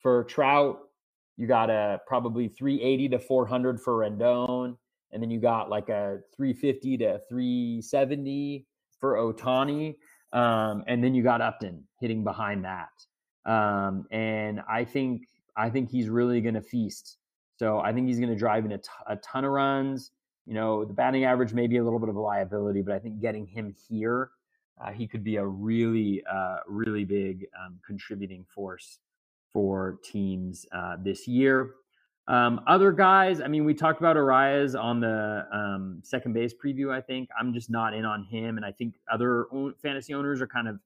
[0.00, 0.78] for Trout,
[1.36, 4.78] you got a probably 380 to 400 for Rendon
[5.14, 8.66] and then you got like a 350 to 370
[9.00, 9.94] for Ohtani,
[10.32, 13.50] um, and then you got Upton hitting behind that.
[13.50, 15.22] Um, and I think
[15.56, 17.18] I think he's really going to feast.
[17.56, 20.10] So I think he's going to drive in a, t- a ton of runs.
[20.46, 22.98] You know, the batting average may be a little bit of a liability, but I
[22.98, 24.30] think getting him here,
[24.84, 28.98] uh, he could be a really, uh, really big um, contributing force
[29.52, 31.74] for teams uh, this year.
[32.26, 36.90] Um, other guys, I mean, we talked about Arraez on the um, second base preview.
[36.90, 39.46] I think I'm just not in on him, and I think other
[39.82, 40.78] fantasy owners are kind of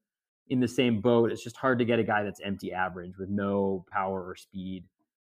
[0.48, 1.30] in the same boat.
[1.30, 4.84] It's just hard to get a guy that's empty average with no power or speed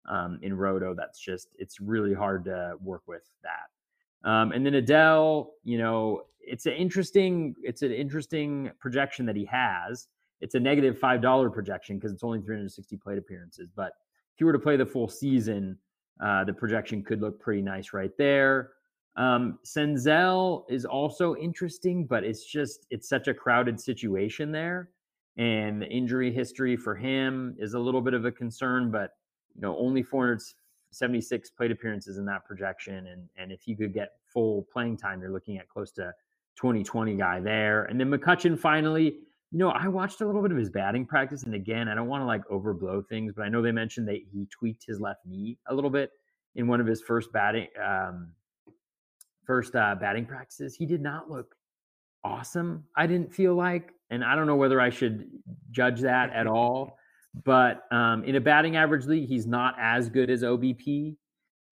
[0.08, 0.94] um, in roto.
[0.94, 4.28] That's just it's really hard to work with that.
[4.28, 9.44] Um, and then Adell, you know, it's an interesting it's an interesting projection that he
[9.44, 10.08] has.
[10.40, 13.68] It's a negative five dollar projection because it's only 360 plate appearances.
[13.74, 13.92] But
[14.34, 15.76] if you were to play the full season,
[16.20, 18.70] uh, the projection could look pretty nice right there.
[19.16, 24.90] Um, Senzel is also interesting, but it's just it's such a crowded situation there,
[25.36, 28.90] and the injury history for him is a little bit of a concern.
[28.90, 29.12] But
[29.54, 34.12] you know, only 476 plate appearances in that projection, and and if you could get
[34.24, 36.12] full playing time, you're looking at close to
[36.56, 37.84] 2020 guy there.
[37.84, 39.16] And then McCutchen finally,
[39.50, 42.08] you know, I watched a little bit of his batting practice, and again, I don't
[42.08, 45.24] want to like overblow things, but I know they mentioned that he tweaked his left
[45.26, 46.10] knee a little bit
[46.54, 48.32] in one of his first batting um,
[49.48, 51.56] first uh, batting practices, he did not look
[52.22, 52.84] awesome.
[52.94, 55.26] I didn't feel like, and I don't know whether I should
[55.70, 56.98] judge that at all.
[57.44, 61.16] But um, in a batting average league, he's not as good as OBP,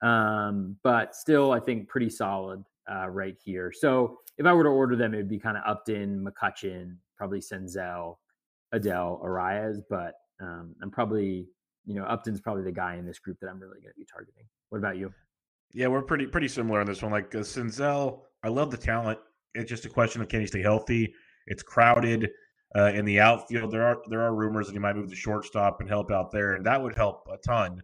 [0.03, 3.73] um, but still, I think pretty solid uh, right here.
[3.73, 7.40] So if I were to order them, it would be kind of Upton, McCutchen, probably
[7.40, 8.16] Senzel,
[8.74, 9.81] Adell, Arraez.
[9.88, 11.46] But um, I'm probably,
[11.85, 14.07] you know, Upton's probably the guy in this group that I'm really going to be
[14.11, 14.44] targeting.
[14.70, 15.12] What about you?
[15.72, 17.12] Yeah, we're pretty pretty similar on this one.
[17.12, 19.18] Like uh, Senzel, I love the talent.
[19.55, 21.14] It's just a question of can he stay healthy.
[21.46, 22.31] It's crowded
[22.74, 23.70] uh, in the outfield.
[23.70, 26.55] There are there are rumors that he might move to shortstop and help out there,
[26.55, 27.83] and that would help a ton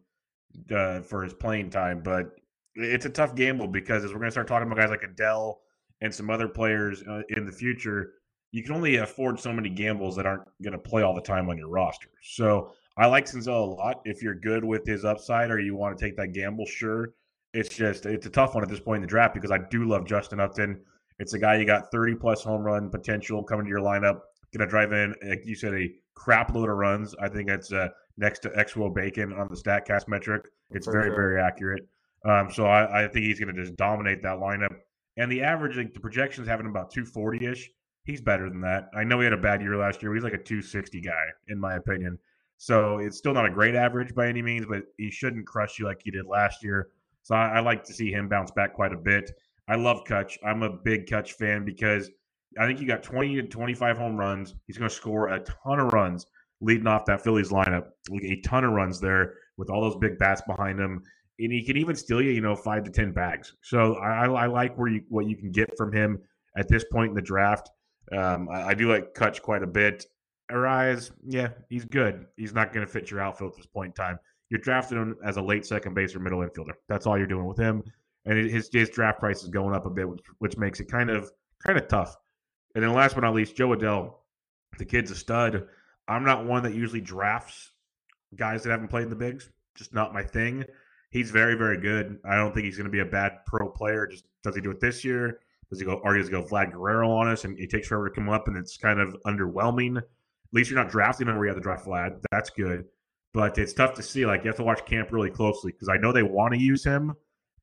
[0.74, 2.02] uh, for his playing time.
[2.02, 2.30] But
[2.74, 5.60] it's a tough gamble because as we're going to start talking about guys like Adele
[6.00, 8.12] and some other players uh, in the future,
[8.52, 11.48] you can only afford so many gambles that aren't going to play all the time
[11.48, 12.08] on your roster.
[12.22, 14.00] So I like Senzel a lot.
[14.04, 17.14] If you're good with his upside or you want to take that gamble, sure
[17.54, 19.84] it's just it's a tough one at this point in the draft because I do
[19.84, 20.80] love Justin Upton.
[21.18, 24.20] It's a guy you got 30 plus home run potential coming to your lineup.
[24.56, 27.14] Gonna drive in, like you said, a crap load of runs.
[27.20, 27.88] I think that's uh,
[28.18, 30.48] next to xwOBAcon on the Statcast metric.
[30.70, 31.16] It's For very sure.
[31.16, 31.88] very accurate.
[32.24, 34.74] Um, so I, I, think he's gonna just dominate that lineup.
[35.16, 37.70] And the average, like the projections having about 240 ish.
[38.04, 38.88] He's better than that.
[38.96, 40.14] I know he had a bad year last year.
[40.14, 42.18] He's like a 260 guy, in my opinion.
[42.56, 45.86] So it's still not a great average by any means, but he shouldn't crush you
[45.86, 46.88] like he did last year.
[47.22, 49.30] So I, I, like to see him bounce back quite a bit.
[49.68, 50.36] I love Kutch.
[50.44, 52.10] I'm a big Kutch fan because
[52.58, 54.54] I think he got 20 to 25 home runs.
[54.66, 56.26] He's going to score a ton of runs
[56.60, 57.88] leading off that Phillies lineup.
[58.12, 61.02] A ton of runs there with all those big bats behind him.
[61.38, 63.54] And he can even steal you, you know, five to 10 bags.
[63.62, 66.20] So I, I like where you what you can get from him
[66.56, 67.70] at this point in the draft.
[68.16, 70.06] Um, I, I, do like Kutch quite a bit.
[70.50, 72.26] Arraez, yeah, he's good.
[72.36, 74.18] He's not going to fit your outfield at this point in time
[74.52, 76.74] you're drafting him as a late second base or middle infielder.
[76.86, 77.82] That's all you're doing with him,
[78.26, 81.08] and his his draft price is going up a bit, which, which makes it kind
[81.08, 81.32] of
[81.64, 82.14] kind of tough.
[82.74, 84.12] And then last but not least, Jo Adell,
[84.76, 85.66] the kid's a stud.
[86.06, 87.72] I'm not one that usually drafts
[88.36, 89.48] guys that haven't played in the bigs.
[89.74, 90.66] Just not my thing.
[91.10, 92.18] He's very, very good.
[92.22, 94.06] I don't think he's going to be a bad pro player.
[94.06, 95.40] Just does he do it this year?
[95.72, 96.00] Does he go?
[96.04, 98.56] Does he go Vlad Guerrero on us, and he takes forever to come up, and
[98.56, 99.96] it's kind of underwhelming.
[99.96, 100.04] At
[100.52, 102.20] least you're not drafting him where you have to draft Vlad.
[102.30, 102.84] That's good
[103.34, 104.26] but it's tough to see.
[104.26, 106.84] Like you have to watch camp really closely because I know they want to use
[106.84, 107.14] him,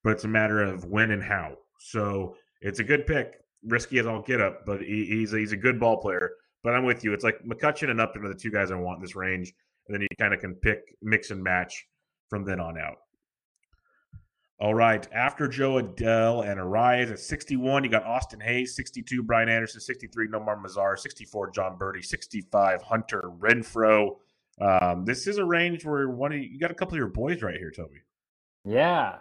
[0.03, 1.55] but it's a matter of when and how.
[1.79, 5.51] So it's a good pick, risky as I'll get up, but he, he's a, he's
[5.51, 6.31] a good ball player.
[6.63, 7.13] But I'm with you.
[7.13, 9.53] It's like McCutchen and Upton are the two guys I want in this range,
[9.87, 11.87] and then you kind of can pick, mix and match
[12.29, 12.97] from then on out.
[14.61, 15.07] All right.
[15.13, 20.27] After Jo Adell and Arraez at 61, you got Austin Hays, 62, Brian Anderson, 63,
[20.27, 24.17] Nomar Mazara, 64, Jon Berti, 65, Hunter Renfroe.
[24.59, 27.07] Um, this is a range where one of you, you got a couple of your
[27.07, 28.01] boys right here, Toby.
[28.65, 29.15] Yeah.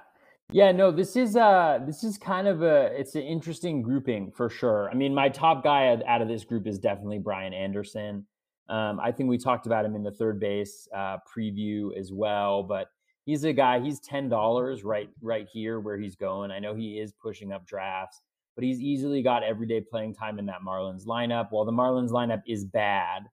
[0.50, 4.48] Yeah, no, this is uh this is kind of a it's an interesting grouping for
[4.48, 4.88] sure.
[4.90, 8.26] I mean, my top guy out of this group is definitely Brian Anderson.
[8.70, 12.62] Um, I think we talked about him in the third base uh, preview as well,
[12.62, 12.88] but
[13.28, 13.78] he's a guy.
[13.78, 16.50] He's ten dollars right right here where he's going.
[16.50, 18.22] I know he is pushing up drafts,
[18.54, 21.48] but he's easily got everyday playing time in that Marlins lineup.
[21.50, 23.24] While the Marlins lineup is bad,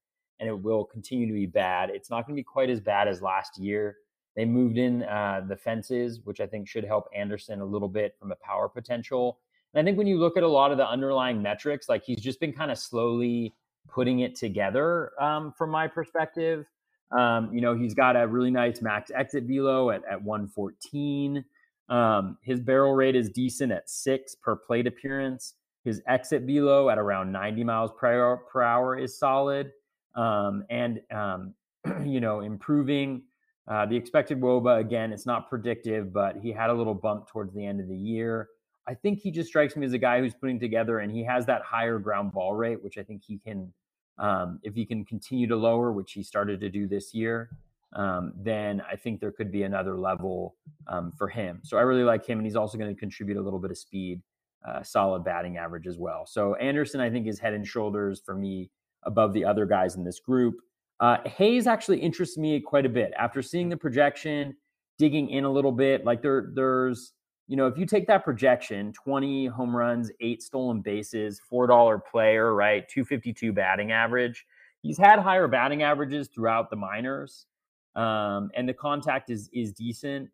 [0.42, 1.90] and it will continue to be bad.
[1.90, 3.96] It's not going to be quite as bad as last year.
[4.36, 8.16] They moved in uh, the fences, which I think should help Anderson a little bit
[8.20, 9.40] from a power potential.
[9.74, 12.20] And I think when you look at a lot of the underlying metrics, like he's
[12.20, 13.56] just been kind of slowly
[13.88, 16.66] putting it together um, from my perspective.
[17.12, 21.46] Um, you know, he's got a really nice max exit velo at, at 114.
[21.88, 25.54] Um, his barrel rate is decent at six per plate appearance.
[25.84, 29.72] His exit velo at around 90 miles per hour, per hour is solid
[30.16, 31.54] um, and um,
[32.06, 33.24] you know improving.
[33.68, 37.52] Uh, the expected WOBA again, it's not predictive, but he had a little bump towards
[37.56, 38.48] the end of the year.
[38.88, 41.48] I think he just strikes me as a guy who's putting together, and he has
[41.48, 43.74] that higher ground ball rate, which I think he can
[44.18, 47.50] Um, if he can continue to lower, which he started to do this year,
[47.94, 50.56] um, then I think there could be another level
[50.88, 51.62] um, for him.
[51.64, 53.78] So I really like him, and he's also going to contribute a little bit of
[53.78, 54.22] speed,
[54.68, 56.26] uh, solid batting average as well.
[56.26, 58.70] So Anderson, I think, is head and shoulders for me
[59.04, 60.56] above the other guys in this group.
[61.00, 64.56] Uh, Hays actually interests me quite a bit after seeing the projection,
[64.98, 66.06] digging in a little bit.
[66.06, 67.14] Like there, there's
[67.48, 72.56] you know, if you take that projection, 20 home runs, eight stolen bases, $4 player,
[72.56, 72.88] right?
[72.90, 74.46] 252 batting average.
[74.82, 77.46] He's had higher batting averages throughout the minors.
[77.96, 80.30] Um, and the contact is is decent.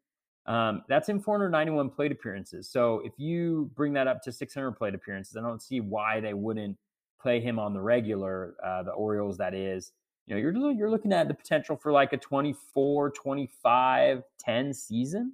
[0.48, 2.68] Um, that's in 491 plate appearances.
[2.68, 6.34] So if you bring that up to 600 plate appearances, I don't see why they
[6.34, 6.78] wouldn't
[7.22, 9.92] play him on the regular, uh, the Orioles, that is.
[10.26, 15.34] You know, you're, you're looking at the potential for like a 24, 25, 10 season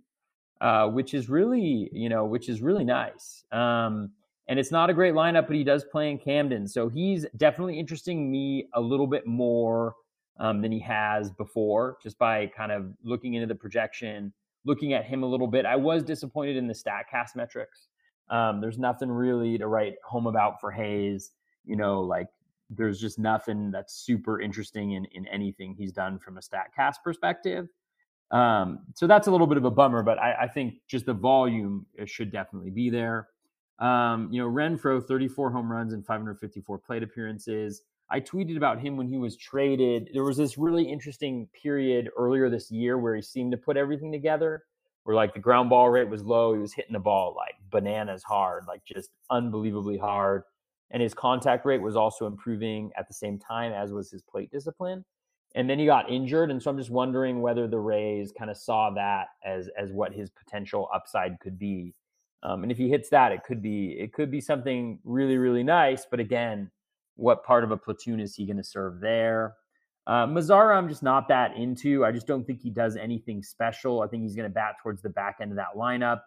[0.61, 3.43] uh, which is really, you know, which is really nice.
[3.51, 4.11] Um,
[4.47, 7.77] and it's not a great lineup, but he does play in Camden, so he's definitely
[7.77, 9.93] interesting me a little bit more
[10.39, 14.31] um, than he has before, just by kind of looking into the projection,
[14.65, 15.65] looking at him a little bit.
[15.65, 17.87] I was disappointed in the Statcast metrics.
[18.29, 21.31] Um, there's nothing really to write home about for Hays.
[21.65, 22.27] You know, like
[22.69, 27.67] there's just nothing that's super interesting in in anything he's done from a Statcast perspective.
[28.31, 31.13] Um, so that's a little bit of a bummer, but I, I think just the
[31.13, 33.29] volume uh, should definitely be there.
[33.79, 37.83] Um, you know, Renfroe, 34 home runs and 554 plate appearances.
[38.09, 40.09] I tweeted about him when he was traded.
[40.13, 44.11] There was this really interesting period earlier this year where he seemed to put everything
[44.11, 44.63] together,
[45.03, 46.53] where like the ground ball rate was low.
[46.53, 50.43] He was hitting the ball like bananas hard, like just unbelievably hard.
[50.91, 54.51] And his contact rate was also improving at the same time, as was his plate
[54.51, 55.03] discipline
[55.55, 58.57] and then he got injured and so i'm just wondering whether the rays kind of
[58.57, 61.93] saw that as as what his potential upside could be
[62.43, 65.63] um, and if he hits that it could be it could be something really really
[65.63, 66.69] nice but again
[67.15, 69.55] what part of a platoon is he going to serve there
[70.07, 72.05] uh, Mazara, I'm just not that into.
[72.05, 74.01] I just don't think he does anything special.
[74.01, 76.21] I think he's going to bat towards the back end of that lineup.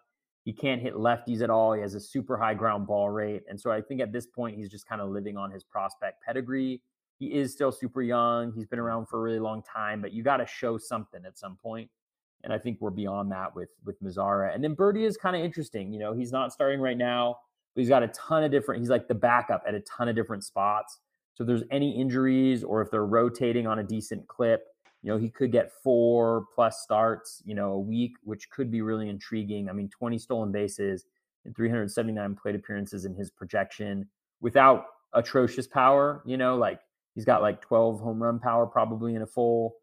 [0.45, 1.73] He can't hit lefties at all.
[1.73, 3.41] He has a super high ground ball rate.
[3.49, 6.21] And so I think at this point, he's just kind of living on his prospect
[6.21, 6.79] pedigree
[7.21, 8.51] he is still super young.
[8.51, 8.87] He's been mm-hmm.
[8.87, 11.87] around for a really long time, but you got to show something at some point.
[12.43, 14.55] And I think we're beyond that with with Mazara.
[14.55, 15.93] And then Berti is kind of interesting.
[15.93, 17.37] You know, he's not starting right now,
[17.75, 18.81] but he's got a ton of different.
[18.81, 20.97] He's like the backup at a ton of different spots.
[21.35, 24.65] So if there's any injuries or if they're rotating on a decent clip,
[25.03, 28.81] you know, he could get four plus starts, you know, a week, which could be
[28.81, 29.69] really intriguing.
[29.69, 31.05] I mean, 20 stolen bases
[31.45, 34.07] and 379 plate appearances in his projection
[34.41, 36.79] without atrocious power, you know, like
[37.15, 39.75] He's got like 12 home run power probably in a full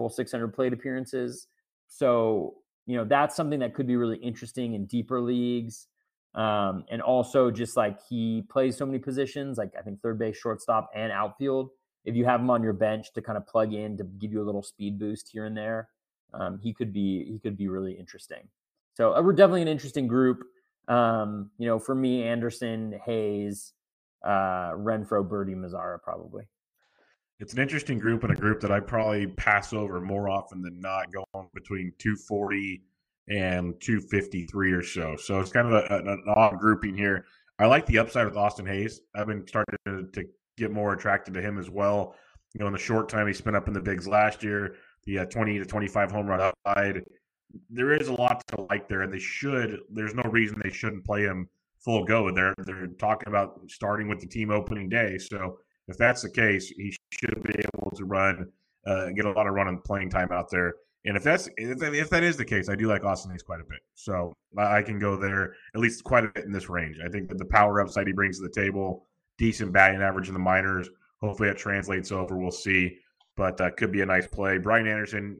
[0.00, 1.46] full 600 plate appearances.
[1.88, 2.54] So,
[2.86, 5.88] you know, that's something that could be really interesting in deeper leagues.
[6.34, 10.36] Um, and also just like he plays so many positions, like I think third base,
[10.36, 11.70] shortstop, and outfield.
[12.04, 14.40] If you have him on your bench to kind of plug in to give you
[14.40, 15.88] a little speed boost here and there,
[16.32, 18.48] um, he could be he could be really interesting.
[18.94, 20.44] So uh, we're definitely an interesting group.
[20.88, 23.72] Um, you know, for me, Anderson, Hays,
[24.24, 26.44] uh, Renfroe, Berti, Mazara, probably
[27.40, 30.78] it's an interesting group and a group that I probably pass over more often than
[30.78, 32.82] not, going between 240
[33.28, 35.16] and 253 or so.
[35.16, 37.24] So it's kind of a, an odd grouping here.
[37.58, 39.00] I like the upside with Austin Hays.
[39.14, 40.24] I've been starting to, to,
[40.56, 42.14] get more attracted to him as well.
[42.52, 44.74] You know, in the short time he spent up in the bigs last year,
[45.04, 47.02] the uh, 20 to 25 home run upside.
[47.70, 49.80] There is a lot to like there, and they should.
[49.90, 51.48] There's no reason they shouldn't play him
[51.82, 52.30] full go.
[52.30, 55.56] They're they're talking about starting with the team opening day, so
[55.90, 58.46] if that's the case, he should be able to run,
[58.86, 60.74] uh, get a lot of running playing time out there.
[61.04, 63.64] And if that's if, that is the case, I do like Austin Hays quite a
[63.64, 63.80] bit.
[63.94, 66.98] So I can go there at least quite a bit in this range.
[67.04, 69.06] I think that the power upside he brings to the table,
[69.38, 70.90] decent batting average in the minors.
[71.22, 72.36] Hopefully that translates over.
[72.36, 72.98] We'll see,
[73.36, 74.58] but uh, could be a nice play.
[74.58, 75.38] Brian Anderson,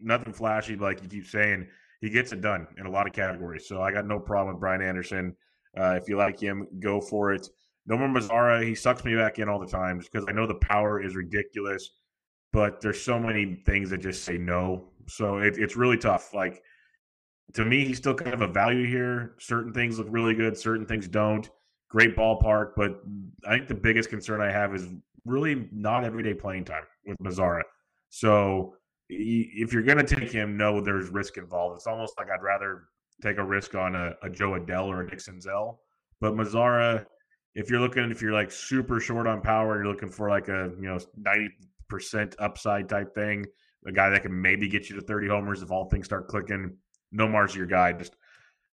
[0.00, 1.66] nothing flashy, but like you keep saying.
[2.00, 3.68] He gets it done in a lot of categories.
[3.68, 5.36] So I got no problem with Brian Anderson.
[5.78, 7.48] Uh, if you like him, go for it.
[7.90, 11.02] Nomar Mazara, he sucks me back in all the time because I know the power
[11.02, 11.90] is ridiculous,
[12.52, 14.88] but there's so many things that just say no.
[15.08, 16.32] So it, it's really tough.
[16.32, 16.62] Like
[17.54, 19.34] to me, he's still kind of a value here.
[19.38, 21.48] Certain things look really good, certain things don't.
[21.90, 23.02] Great ballpark, but
[23.46, 24.88] I think the biggest concern I have is
[25.26, 27.62] really not everyday playing time with Mazara.
[28.08, 28.76] So
[29.08, 31.76] if you're going to take him, no, there's risk involved.
[31.76, 32.84] It's almost like I'd rather
[33.22, 35.80] take a risk on a, a Jo Adell or a Nick Zell.
[36.20, 37.04] But Mazara,
[37.54, 40.70] if you're looking if you're like super short on power, you're looking for like a
[40.76, 41.50] you know ninety
[41.88, 43.46] percent upside type thing,
[43.86, 46.76] a guy that can maybe get you to thirty homers if all things start clicking.
[47.12, 48.16] Nomar's your guy, just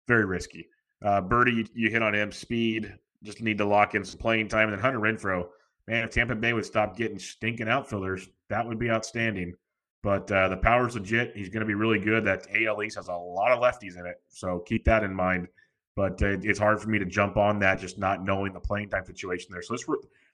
[0.06, 0.68] very risky.
[1.04, 2.30] Uh, Berti, you, you hit on him.
[2.30, 4.68] Speed, just need to lock in some playing time.
[4.68, 5.48] And then Hunter Renfroe,
[5.86, 9.54] man, if Tampa Bay would stop getting stinking outfielders, that would be outstanding.
[10.02, 11.36] But uh, the power's legit.
[11.36, 12.24] He's going to be really good.
[12.24, 15.48] That AL East has a lot of lefties in it, so keep that in mind.
[15.98, 18.88] But uh, it's hard for me to jump on that, just not knowing the playing
[18.88, 19.62] time situation there.
[19.62, 19.84] So this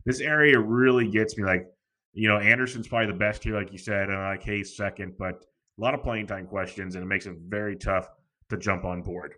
[0.05, 1.45] this area really gets me.
[1.45, 1.73] Like,
[2.13, 5.15] you know, Anderson's probably the best here, like you said, and like Hays second.
[5.19, 8.11] But a lot of playing time questions, and it makes it very tough
[8.51, 9.37] to jump on board.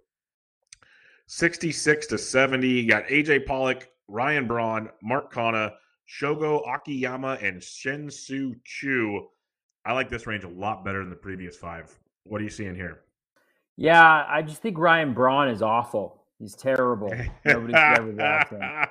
[1.29, 2.69] 66 to 70.
[2.69, 5.75] You got AJ Pollock, Ryan Braun, Mark Canha,
[6.09, 8.57] Shogo Akiyama, and Shin-Soo
[9.85, 11.97] I like this range a lot better than the previous five.
[12.25, 13.03] What are you seeing here?
[13.77, 16.23] Yeah, I just think Ryan Braun is awful.
[16.39, 17.09] He's terrible.
[17.45, 18.13] Nobody should ever
[18.51, 18.87] him.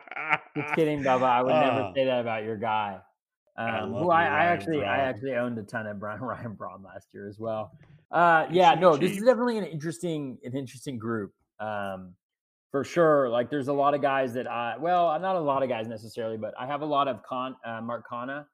[0.58, 1.24] Just kidding, Bubba.
[1.24, 1.94] I would never ah.
[1.94, 3.00] say that about your guy.
[3.58, 4.90] Um, I who I, I actually Braun.
[4.90, 7.72] I actually owned a ton of Brian Ryan Braun last year as well.
[8.12, 11.32] Uh, yeah, no, this is definitely an interesting an interesting group.
[11.60, 12.14] Um,
[12.76, 13.30] for sure.
[13.30, 16.36] Like there's a lot of guys that I well, not a lot of guys necessarily,
[16.36, 18.46] but I have a lot of con uh, Mark Canha.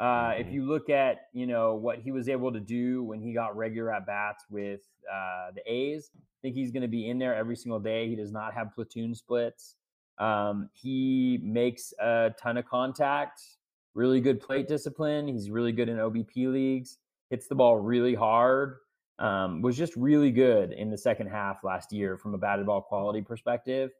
[0.00, 0.54] Uh, if mm-hmm.
[0.54, 3.92] you look at you know what he was able to do when he got regular
[3.92, 4.80] at bats with
[5.12, 8.08] uh, the A's, I think he's going to be in there every single day.
[8.08, 9.76] He does not have platoon splits.
[10.18, 13.42] Um, he makes a ton of contact.
[13.94, 15.28] Really good plate discipline.
[15.28, 16.98] He's really good in OBP leagues.
[17.28, 18.76] Hits the ball really hard
[19.20, 22.80] um, was just really good in the second half last year from a batted ball
[22.80, 23.90] quality perspective.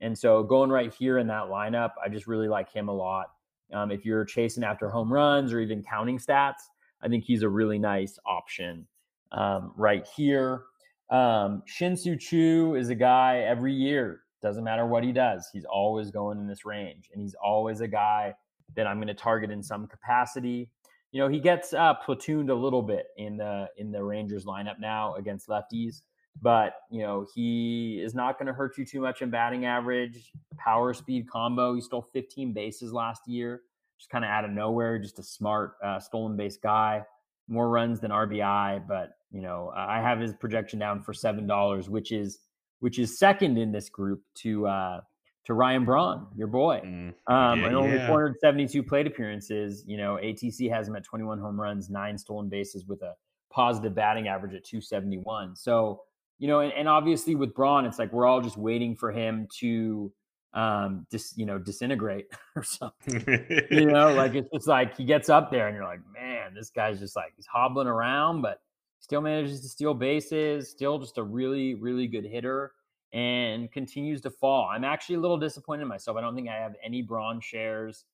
[0.00, 3.28] And so going right here in that lineup, I just really like him a lot.
[3.72, 6.62] Um, if you're chasing after home runs or even counting stats,
[7.02, 8.86] I think he's a really nice option
[9.32, 10.62] um, right here.
[11.10, 16.10] Um, Shin-Soo Choo is a guy every year, doesn't matter what he does, he's always
[16.10, 17.10] going in this range.
[17.12, 18.34] And he's always a guy
[18.74, 20.70] that I'm going to target in some capacity
[21.16, 24.78] you know, he gets uh, platooned a little bit in the in the Rangers lineup
[24.78, 26.02] now against lefties,
[26.42, 30.32] but you know he is not going to hurt you too much in batting average,
[30.56, 31.74] power speed combo.
[31.74, 33.62] He stole 15 bases last year,
[33.98, 34.98] just kind of out of nowhere.
[34.98, 37.02] Just a smart uh, stolen base guy,
[37.48, 38.86] more runs than RBI.
[38.86, 42.40] But you know, I have his projection down for seven dollars, which is
[42.80, 45.00] which is second in this group to uh,
[45.46, 46.80] to Ryan Braun, your boy.
[46.84, 48.08] Mm, um, yeah, and only yeah.
[48.08, 49.84] 472 plate appearances.
[49.86, 53.14] You know, ATC has him at 21 home runs, nine stolen bases with a
[53.50, 55.54] positive batting average at 271.
[55.54, 56.02] So,
[56.38, 59.48] you know, and, and obviously with Braun, it's like we're all just waiting for him
[59.58, 60.12] to
[60.54, 62.26] um dis, you know, disintegrate
[62.56, 63.24] or something.
[63.70, 66.70] you know, like it's just like he gets up there and you're like, man, this
[66.70, 68.60] guy's just like he's hobbling around, but
[69.00, 72.72] still manages to steal bases, still just a really, really good hitter
[73.12, 74.68] and continues to fall.
[74.70, 76.16] I'm actually a little disappointed in myself.
[76.16, 78.04] I don't think I have any Braun shares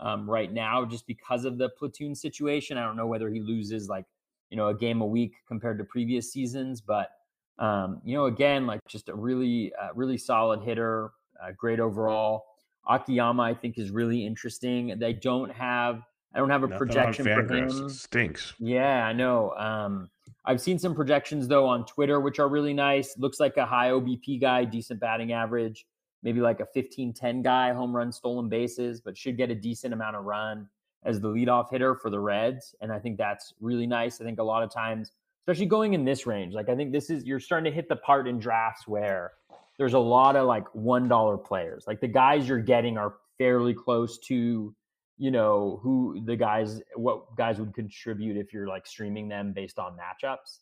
[0.00, 2.76] um, right now just because of the platoon situation.
[2.76, 4.06] I don't know whether he loses like,
[4.50, 7.10] you know, a game a week compared to previous seasons, but
[7.60, 11.10] um, you know, again, like just a really, uh, really solid hitter,
[11.42, 12.44] uh, great overall.
[12.88, 14.98] Akiyama, I think, is really interesting.
[14.98, 16.02] They don't have,
[16.34, 17.90] I don't have a Nothing projection for him.
[17.90, 18.54] Stinks.
[18.58, 19.54] Yeah, I know.
[19.56, 20.08] Um,
[20.44, 23.16] I've seen some projections though on Twitter, which are really nice.
[23.18, 25.86] Looks like a high OBP guy, decent batting average,
[26.22, 29.92] maybe like a 15 10 guy, home run, stolen bases, but should get a decent
[29.92, 30.66] amount of run
[31.04, 32.74] as the leadoff hitter for the Reds.
[32.80, 34.20] And I think that's really nice.
[34.20, 35.12] I think a lot of times,
[35.50, 37.96] especially going in this range, like I think this is, you're starting to hit the
[37.96, 39.32] part in drafts where
[39.78, 41.84] there's a lot of like $1 players.
[41.88, 44.74] Like the guys you're getting are fairly close to
[45.16, 49.78] you know who the guys what guys would contribute if you're like streaming them based
[49.78, 50.60] on matchups.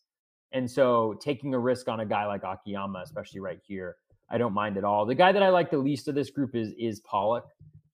[0.52, 3.96] And so taking a risk on a guy like akiyama especially right here
[4.28, 5.06] i don't mind at all.
[5.06, 7.46] The guy that i like the least of this group is is pollock.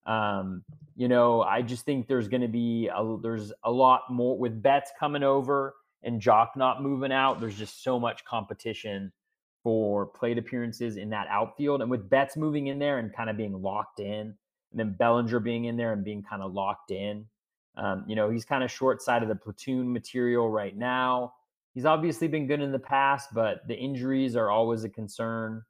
[0.06, 0.64] Um,
[0.96, 4.62] you know i just think there's going to be a, there's a lot more with
[4.62, 5.74] Betts coming over
[6.04, 9.12] and Joc not moving out there's just so much competition
[9.62, 13.36] for plate appearances in that outfield and with Betts moving in there and kind of
[13.36, 14.36] being locked in
[14.74, 17.26] and then Bellinger being in there and being kind of locked in.
[17.76, 21.32] Um, you know, he's kind of short side of the platoon material right now.
[21.74, 25.62] He's obviously been good in the past, but the injuries are always a concern.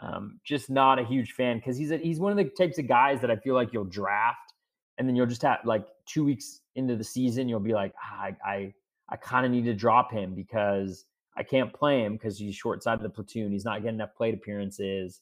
[0.00, 2.86] Um, just not a huge fan because he's a, he's one of the types of
[2.86, 4.52] guys that I feel like you'll draft,
[4.96, 8.24] and then you'll just have like two weeks into the season, you'll be like, ah,
[8.24, 8.74] I I,
[9.08, 11.06] I kind of need to drop him because
[11.36, 13.52] I can't play him because he's short side of the platoon.
[13.52, 15.20] He's not getting enough plate appearances.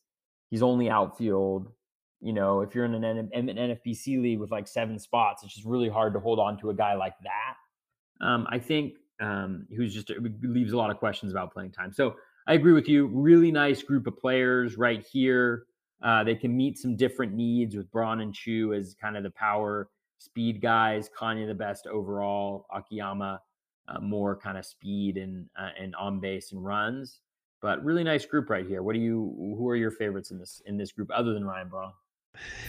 [0.51, 1.72] He's only outfield
[2.20, 5.66] you know, if you're in an, an NFBC league with like seven spots, it's just
[5.66, 8.26] really hard to hold on to a guy like that.
[8.26, 10.11] Um, I think um, who's just
[10.43, 11.93] leaves a lot of questions about playing time.
[11.93, 12.16] So
[12.47, 13.07] I agree with you.
[13.07, 15.66] Really nice group of players right here.
[16.03, 19.30] Uh, they can meet some different needs with Braun and Choo as kind of the
[19.30, 21.11] power speed guys.
[21.18, 22.66] Canha the best overall.
[22.74, 23.41] Akiyama
[23.89, 27.20] uh, more kind of speed and uh, and on base and runs.
[27.62, 28.82] But really nice group right here.
[28.82, 29.55] What do you?
[29.59, 31.93] Who are your favorites in this in this group other than Ryan Braun?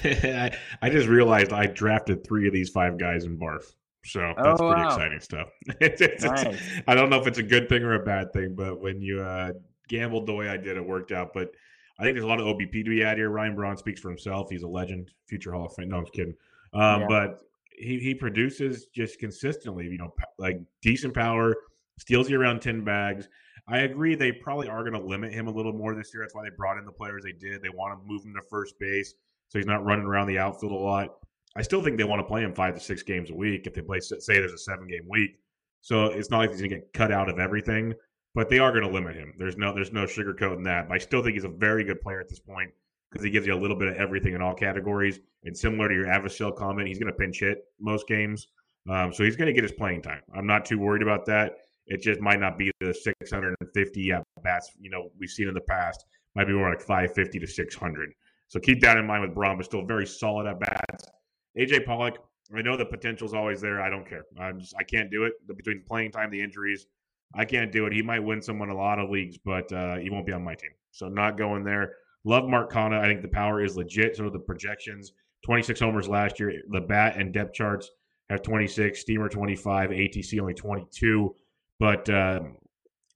[0.04, 3.64] I, I just realized I drafted three of these five guys in Barf.
[4.06, 4.88] So that's oh, pretty wow.
[4.88, 5.50] exciting stuff.
[5.82, 6.62] it's, it's, nice.
[6.88, 9.22] I don't know if it's a good thing or a bad thing, but when you
[9.22, 9.52] uh,
[9.90, 11.34] gambled the way I did, it worked out.
[11.34, 11.52] But
[12.00, 13.30] I think there's a lot of OBP to be had here.
[13.30, 14.50] Ryan Braun speaks for himself.
[14.50, 15.90] He's a legend, future Hall of Fame.
[15.90, 16.36] No, I'm just kidding.
[16.74, 17.08] Um, yeah.
[17.10, 17.42] But
[17.78, 21.56] he, he produces just consistently, you know, like decent power,
[22.00, 23.28] steals you around 10 bags.
[23.68, 26.24] I agree they probably are going to limit him a little more this year.
[26.24, 27.62] That's why they brought in the players they did.
[27.62, 29.14] They want to move him to first base
[29.50, 31.16] so he's not running around the outfield a lot.
[31.56, 33.74] I still think they want to play him five to six games a week if
[33.74, 35.40] they play, say, there's a seven game week.
[35.82, 37.94] So it's not like he's going to get cut out of everything,
[38.36, 39.34] but they are going to limit him.
[39.38, 40.90] There's no there's no sugarcoating that.
[40.90, 42.72] But I still think he's a very good player at this point
[43.12, 45.20] because he gives you a little bit of everything in all categories.
[45.44, 48.48] And similar to your Avisail comment, he's going to pinch hit most games.
[48.90, 50.22] Um, so he's going to get his playing time.
[50.36, 51.58] I'm not too worried about that.
[51.88, 55.62] It just might not be the 650 at bats you know we've seen in the
[55.62, 56.06] past.
[56.36, 58.12] Might be more like 550 to 600.
[58.48, 61.06] So keep that in mind with Braun, but still very solid at bats.
[61.58, 62.20] AJ Pollock,
[62.56, 63.82] I know the potential's always there.
[63.82, 64.26] I don't care.
[64.40, 66.86] I just I can't do it between playing time, the injuries.
[67.34, 67.94] I can't do it.
[67.94, 70.56] He might win someone a lot of leagues, but uh, he won't be on my
[70.56, 70.72] team.
[70.92, 71.96] So not going there.
[72.28, 73.00] Love Mark Canha.
[73.00, 74.18] I think the power is legit.
[74.18, 75.14] So the projections,
[75.46, 76.62] 26 homers last year.
[76.70, 77.90] The bat and depth charts
[78.30, 81.34] have 26, Steamer 25, ATC only 22.
[81.80, 82.42] But uh,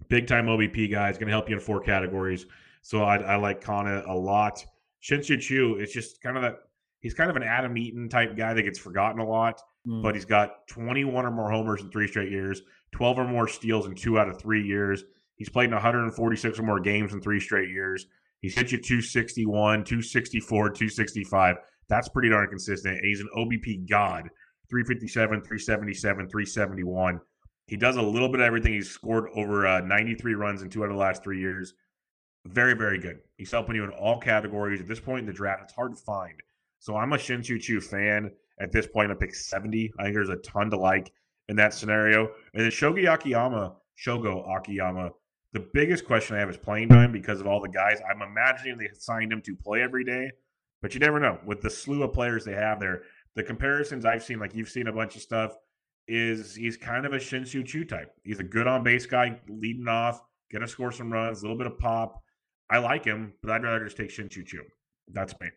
[0.07, 2.45] big time OBP guy is going to help you in four categories.
[2.83, 4.65] So I, I like Canha a lot.
[5.01, 6.59] Shin-Soo Choo is just kind of that
[7.01, 10.01] he's kind of an Adam Eaton type guy that gets forgotten a lot, mm.
[10.01, 12.61] but he's got 21 or more homers in three straight years,
[12.93, 15.03] 12 or more steals in two out of three years.
[15.35, 18.05] He's played in 146 or more games in three straight years.
[18.41, 21.55] He's hit you 261, 264, 265.
[21.87, 22.97] That's pretty darn consistent.
[22.97, 24.29] And he's an OBP god
[24.69, 27.19] 357, 377, 371.
[27.67, 28.73] He does a little bit of everything.
[28.73, 31.73] He's scored over uh, 93 runs in two out of the last three years.
[32.45, 33.19] Very, very good.
[33.37, 34.81] He's helping you in all categories.
[34.81, 36.33] At this point in the draft, it's hard to find
[36.81, 39.11] so I'm a Shin Choo fan at this point.
[39.11, 39.93] I pick 70.
[39.99, 41.13] I think there's a ton to like
[41.47, 42.31] in that scenario.
[42.55, 45.11] And then Shogo Akiyama, Shogo Akiyama,
[45.53, 47.99] the biggest question I have is playing time because of all the guys.
[48.09, 50.31] I'm imagining they signed him to play every day,
[50.81, 51.39] but you never know.
[51.45, 53.03] With the slew of players they have there,
[53.35, 55.55] the comparisons I've seen, like you've seen a bunch of stuff,
[56.07, 58.13] is he's kind of a Shin-Soo Choo type.
[58.23, 60.21] He's a good on base guy, leading off,
[60.51, 62.21] gonna score some runs, a little bit of pop.
[62.69, 64.63] I like him, but I'd rather just take Shin-Soo Choo.
[65.13, 65.49] That's me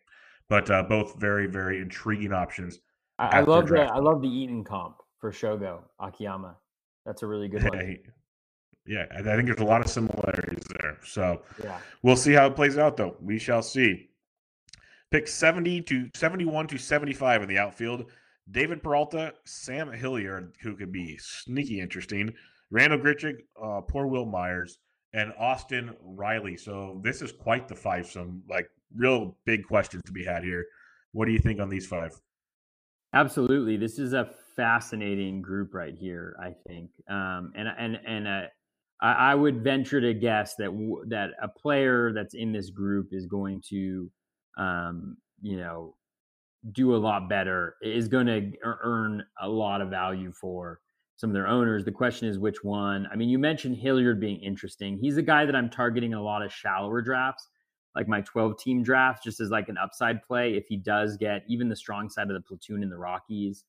[0.49, 2.79] but uh, both very very intriguing options.
[3.17, 6.57] I, I love the I love the Eaton comp for Shogo Akiyama.
[7.05, 7.97] That's a really good one.
[8.87, 10.97] yeah, I think there's a lot of similarities there.
[11.03, 11.79] So yeah.
[12.03, 13.15] we'll see how it plays out, though.
[13.21, 14.09] We shall see.
[15.11, 18.11] Pick 70 to 71 to 75 in the outfield.
[18.51, 22.33] David Peralta, Sam Hilliard, who could be sneaky interesting.
[22.69, 24.77] Randal Grichuk, uh, poor Wil Myers,
[25.13, 26.57] and Austin Riley.
[26.57, 28.05] So this is quite the five.
[28.05, 30.65] Some like real big questions to be had here.
[31.11, 32.11] What do you think on these five?
[33.13, 36.35] Absolutely, this is a fascinating group right here.
[36.41, 38.41] I think, um, and and and uh,
[39.05, 43.09] I, I would venture to guess that w- that a player that's in this group
[43.11, 44.09] is going to,
[44.57, 45.95] um, you know,
[46.71, 47.75] do a lot better.
[47.81, 50.79] Is going to earn a lot of value for
[51.17, 51.85] some of their owners.
[51.85, 53.07] The question is which one.
[53.11, 54.97] I mean, you mentioned Hilliard being interesting.
[54.97, 57.49] He's a guy that I'm targeting in a lot of shallower drafts
[57.95, 61.43] like my 12 team draft just as like an upside play if he does get
[61.47, 63.63] even the strong side of the platoon in the Rockies.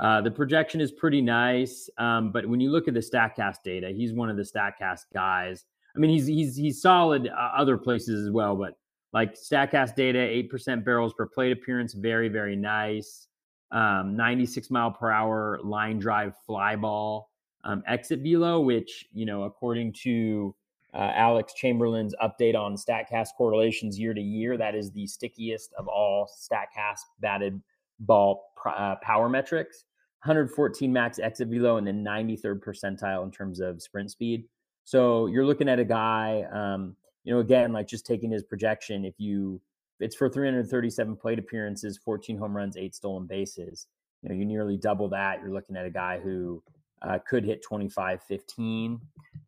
[0.00, 3.90] Uh, the projection is pretty nice, um, but when you look at the Statcast data,
[3.90, 5.64] he's one of the Statcast guys.
[5.94, 8.76] I mean, he's he's he's solid uh, other places as well, but
[9.12, 13.28] like Statcast data, eight percent barrels per plate appearance, very very nice.
[13.70, 17.30] Um, 96 mile per hour line drive fly ball
[17.64, 20.54] um, exit velo, which you know according to
[20.92, 24.56] uh, Alex Chamberlain's update on StatCast correlations year to year.
[24.56, 27.60] That is the stickiest of all StatCast batted
[28.00, 29.84] ball uh, power metrics.
[30.24, 34.44] 114 max exit velo and then 93rd percentile in terms of sprint speed.
[34.84, 39.04] So you're looking at a guy, um, you know, again, like just taking his projection.
[39.04, 39.60] If you,
[40.00, 43.86] it's for 337 plate appearances, 14 home runs, eight stolen bases.
[44.22, 45.40] You know, you nearly double that.
[45.42, 46.62] You're looking at a guy who
[47.04, 49.00] uh, could hit 25 15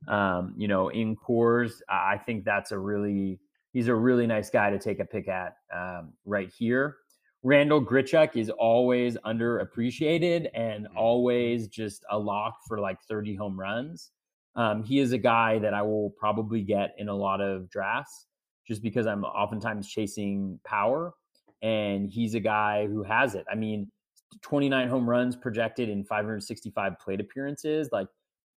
[0.08, 3.38] um, you know in cores i think that's a really
[3.72, 6.96] he's a really nice guy to take a pick at um, right here
[7.46, 10.96] randal grichuk is always underappreciated and mm-hmm.
[10.96, 14.10] always just a lock for like 30 home runs
[14.56, 18.26] um, he is a guy that i will probably get in a lot of drafts
[18.66, 21.12] just because i'm oftentimes chasing power
[21.62, 23.90] and he's a guy who has it i mean
[24.42, 27.88] 29 home runs projected in 565 plate appearances.
[27.92, 28.08] Like,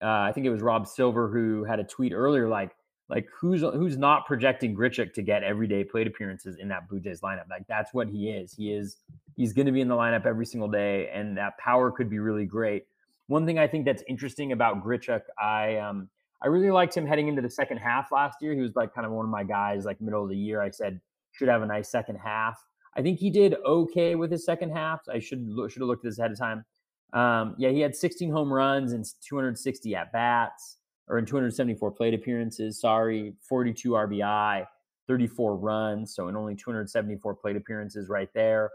[0.02, 2.72] uh, I think it was Rob Silver who had a tweet earlier, like,
[3.10, 7.22] like who's who's not projecting Grichuk to get everyday plate appearances in that Blue Jays
[7.22, 7.50] lineup?
[7.50, 8.54] Like that's what he is.
[8.54, 8.98] He is
[9.36, 12.20] he's going to be in the lineup every single day, and that power could be
[12.20, 12.86] really great.
[13.28, 16.10] One thing I think that's interesting about Grichuk, I um
[16.42, 18.54] I really liked him heading into the second half last year.
[18.54, 20.62] He was like kind of one of my guys, like middle of the year.
[20.62, 21.00] I said
[21.32, 22.62] should have a nice second half.
[22.96, 25.02] I think he did okay with his second half.
[25.08, 26.66] I should should have looked at this ahead of time.
[27.14, 30.78] Um, yeah, he had 16 home runs and 260 at bats
[31.08, 32.80] or in 274 plate appearances.
[32.80, 34.66] Sorry, 42 RBI,
[35.08, 36.14] 34 runs.
[36.14, 38.72] So in only 274 plate appearances, right there.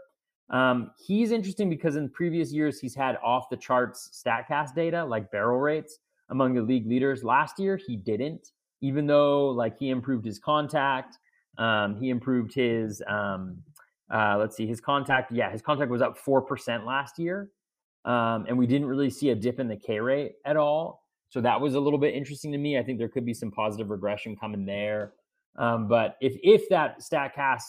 [0.49, 5.31] Um, he's interesting because in previous years he's had off the charts Statcast data like
[5.31, 7.23] barrel rates among the league leaders.
[7.23, 11.17] Last year he didn't, even though like he improved his contact,
[11.57, 13.57] um, he improved his um,
[14.13, 15.31] uh, let's see his contact.
[15.31, 17.49] Yeah, his contact was up four percent last year,
[18.05, 21.02] um, and we didn't really see a dip in the K rate at all.
[21.33, 22.77] So that was a little bit interesting to me.
[22.77, 25.13] I think there could be some positive regression coming there.
[25.57, 27.63] Um, but if if that Statcast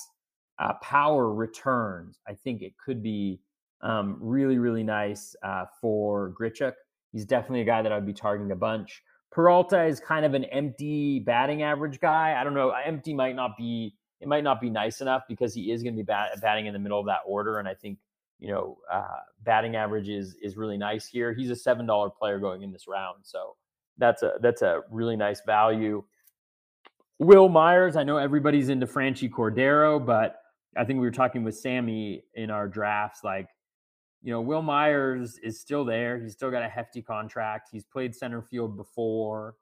[0.58, 3.40] uh, power returns, I think it could be
[3.80, 6.74] um, really really nice uh, for Grichuk.
[7.12, 9.02] He's definitely a guy that I'd be targeting a bunch.
[9.32, 12.38] Peralta is kind of an empty batting average guy.
[12.38, 12.68] I don't know.
[12.84, 16.02] Empty might not be it might not be nice enough because he is going to
[16.02, 17.96] be bat- batting in the middle of that order, and I think
[18.38, 21.32] you know, uh, batting average is is really nice here.
[21.32, 23.56] He's a seven dollar player going in this round, so
[23.98, 26.04] that's a that's a really nice value.
[27.18, 30.40] Wil Myers, I know everybody's into Franchy Cordero, but
[30.76, 33.48] I think we were talking with Sammy in our drafts, like
[34.24, 36.18] you know, Wil Myers is still there.
[36.18, 37.68] He's still got a hefty contract.
[37.70, 39.56] He's played center field before.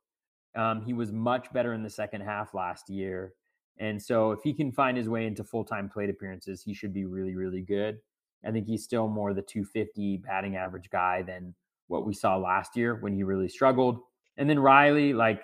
[0.55, 3.35] Um, he was much better in the second half last year.
[3.79, 6.95] And so if he can find his way into full time plate appearances, he should
[6.95, 7.99] be really, really good.
[8.45, 11.55] I think he's still more the 250 batting average guy than
[11.89, 14.01] what we saw last year when he really struggled.
[14.37, 15.43] And then Riley, like,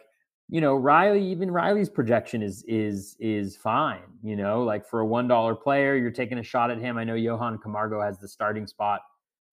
[0.48, 4.00] you know, Riley, even Riley's projection is is is fine.
[4.22, 6.96] You know, like for a one dollar player, you're taking a shot at him.
[6.96, 9.02] I know Johan Camargo has the starting spot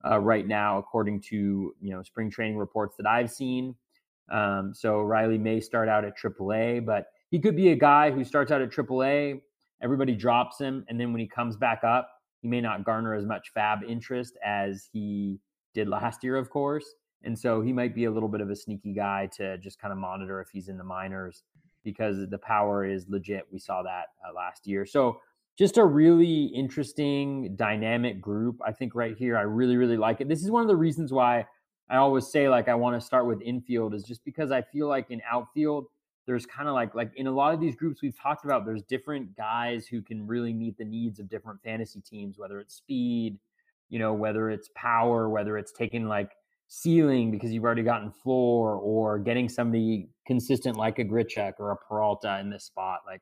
[0.09, 3.75] uh, right now, according to you know spring training reports that I've seen.
[4.31, 8.23] Um, so Riley may start out at AAA, but he could be a guy who
[8.23, 9.41] starts out at AAA.
[9.83, 12.09] Everybody drops him, and then when he comes back up,
[12.45, 15.39] he may not garner as much fab interest as he
[15.73, 16.85] did last year, of course.
[17.23, 19.91] And so he might be a little bit of a sneaky guy to just kind
[19.91, 21.41] of monitor if he's in the minors
[21.83, 23.47] because the power is legit.
[23.51, 24.85] We saw that uh, last year.
[24.85, 25.17] So
[25.57, 28.59] just a really interesting dynamic group.
[28.63, 30.29] I think right here, I really, really like it.
[30.29, 31.47] This is one of the reasons why
[31.89, 34.87] I always say like I want to start with infield is just because I feel
[34.87, 35.87] like in outfield,
[36.25, 38.83] there's kind of like like in a lot of these groups we've talked about there's
[38.83, 43.37] different guys who can really meet the needs of different fantasy teams whether it's speed
[43.89, 46.31] you know whether it's power whether it's taking like
[46.67, 51.75] ceiling because you've already gotten floor or getting somebody consistent like a Grichuk or a
[51.75, 53.21] Peralta in this spot like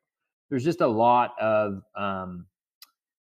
[0.49, 2.45] there's just a lot of um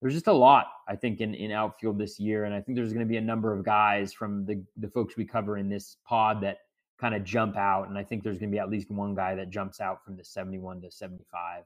[0.00, 2.92] there's just a lot I think in in outfield this year and I think there's
[2.92, 5.98] going to be a number of guys from the the folks we cover in this
[6.04, 6.58] pod that
[6.98, 7.88] kind of jump out.
[7.88, 10.16] And I think there's going to be at least one guy that jumps out from
[10.16, 11.64] the 71 to 75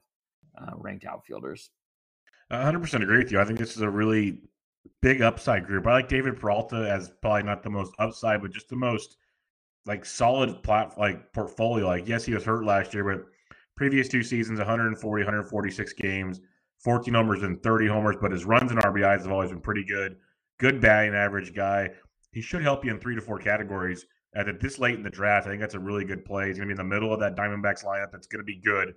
[0.57, 1.71] uh, ranked outfielders.
[2.51, 3.39] 100% agree with you.
[3.39, 4.39] I think this is a really
[5.01, 5.87] big upside group.
[5.87, 9.17] I like David Peralta as probably not the most upside, but just the most
[9.85, 11.87] like solid plat like portfolio.
[11.87, 13.25] Like, yes, he was hurt last year, but
[13.75, 16.41] previous two seasons, 140, 146 games,
[16.79, 20.17] 14 homers and 30 homers, but his runs and RBIs have always been pretty good.
[20.59, 21.89] Good batting average guy.
[22.31, 24.05] He should help you in three to four categories
[24.35, 25.47] at this late in the draft.
[25.47, 26.47] I think that's a really good play.
[26.47, 28.11] He's going to be in the middle of that Diamondbacks lineup.
[28.11, 28.93] That's going to be good.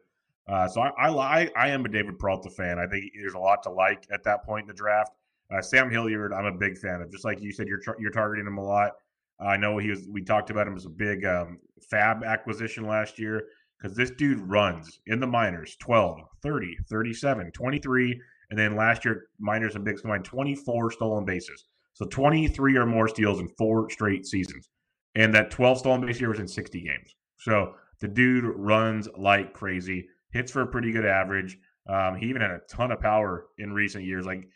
[0.48, 2.78] Uh, so I, I, I am a David Peralta fan.
[2.78, 5.12] I think there's a lot to like at that point in the draft.
[5.52, 7.10] Uh, Sam Hilliard, I'm a big fan of.
[7.10, 8.92] Just like you said, you're you're targeting him a lot.
[9.40, 10.06] I know he was.
[10.08, 11.58] We talked about him as a big um,
[11.90, 13.44] Fab acquisition last year
[13.78, 18.20] because this dude runs in the minors 12, 30, 37, 23,
[18.50, 21.66] and then last year minors and bigs combined 24 stolen bases.
[21.92, 24.68] So 23 or more steals in four straight seasons
[25.16, 27.16] and that 12 stolen base year was in 60 games.
[27.38, 31.58] So the dude runs like crazy, hits for a pretty good average.
[31.88, 34.26] Um, he even had a ton of power in recent years.
[34.26, 34.48] Like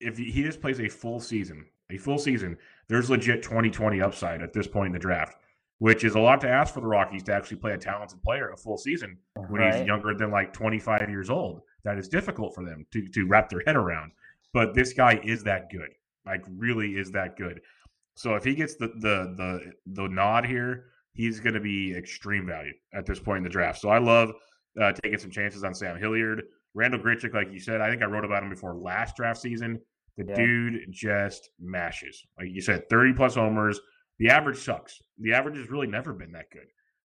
[0.00, 2.56] if he just plays a full season, a full season,
[2.88, 5.36] there's legit 2020 upside at this point in the draft,
[5.78, 8.50] which is a lot to ask for the Rockies to actually play a talented player
[8.50, 9.74] a full season when right.
[9.74, 11.62] he's younger than like 25 years old.
[11.82, 14.12] That is difficult for them to, to wrap their head around.
[14.52, 15.90] But this guy is that good.
[16.24, 17.60] Like really is that good.
[18.14, 22.46] So if he gets the the the the nod here, he's going to be extreme
[22.46, 23.80] value at this point in the draft.
[23.80, 24.32] So I love
[24.80, 26.42] uh, taking some chances on Sam Hilliard,
[26.74, 27.34] Randal Grichuk.
[27.34, 29.80] Like you said, I think I wrote about him before last draft season.
[30.16, 30.34] The yeah.
[30.34, 32.24] dude just mashes.
[32.38, 33.80] Like you said, thirty plus homers.
[34.18, 35.00] The average sucks.
[35.18, 36.68] The average has really never been that good.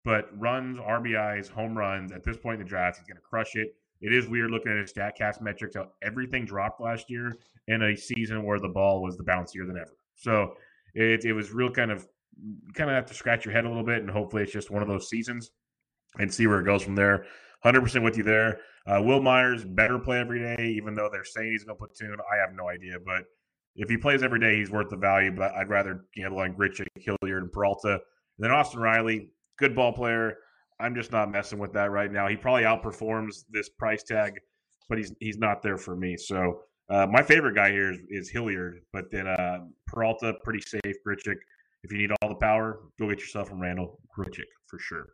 [0.04, 3.54] but runs, RBIs, home runs at this point in the draft, he's going to crush
[3.56, 3.74] it.
[4.00, 5.76] It is weird looking at his StatCast metrics.
[5.76, 7.36] How everything dropped last year
[7.68, 9.94] in a season where the ball was the bouncier than ever.
[10.14, 10.54] So
[10.94, 12.06] it, it was real kind of
[12.74, 14.82] kind of have to scratch your head a little bit, and hopefully it's just one
[14.82, 15.50] of those seasons
[16.18, 17.26] and see where it goes from there.
[17.64, 18.60] 100% with you there.
[18.86, 22.16] Uh, Wil Myers better play every day, even though they're saying he's going to platoon.
[22.32, 23.24] I have no idea, but
[23.76, 25.30] if he plays every day, he's worth the value.
[25.30, 27.92] But I'd rather handle like Grichuk, Hilliard, and Peralta.
[27.92, 28.00] And
[28.38, 30.38] then Austin Riley, good ball player.
[30.80, 32.26] I'm just not messing with that right now.
[32.26, 34.40] He probably outperforms this price tag,
[34.88, 36.16] but he's he's not there for me.
[36.16, 40.96] So uh, my favorite guy here is, is Hilliard, but then uh, Peralta pretty safe.
[41.06, 41.36] Grichuk,
[41.84, 45.10] if you need all the power, go get yourself from Randal Grichuk for sure.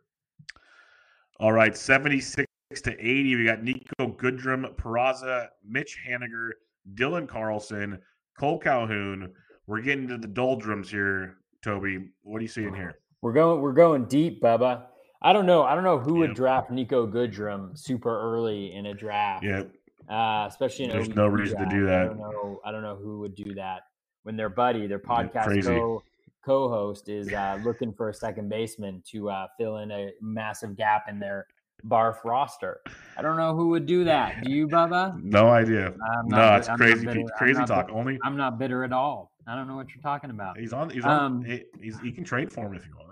[1.39, 2.47] All right, 76
[2.83, 3.35] to 80.
[3.35, 6.49] We got Niko Goodrum, Peraza, Mitch Haniger,
[6.95, 7.99] Dylan Carlson,
[8.39, 9.31] Cole Calhoun.
[9.67, 12.09] We're getting to the doldrums here, Toby.
[12.23, 12.99] What are you seeing here?
[13.21, 14.85] We're going we're going deep, Bubba.
[15.21, 15.63] I don't know.
[15.63, 19.43] I don't know who would draft Niko Goodrum super early in a draft.
[19.43, 19.63] Yeah.
[20.09, 22.01] Uh, especially in there's no reason to do that.
[22.01, 22.61] I don't know.
[22.63, 23.81] I don't know who would do that
[24.23, 26.03] when their buddy, their podcast co
[26.45, 31.05] co-host, is uh, looking for a second baseman to uh, fill in a massive gap
[31.09, 31.47] in their
[31.85, 32.81] barf roster.
[33.17, 34.43] I don't know who would do that.
[34.43, 35.21] Do you, Bubba?
[35.21, 35.93] No idea.
[36.25, 37.05] no, it's I'm crazy.
[37.37, 37.87] Crazy talk.
[37.87, 37.97] Bitter.
[37.97, 39.31] Only I'm not bitter at all.
[39.45, 40.57] I don't know what you're talking about.
[40.57, 40.89] He's on.
[40.89, 41.19] He's on.
[41.19, 43.07] Um, he's, he can trade for him if you want.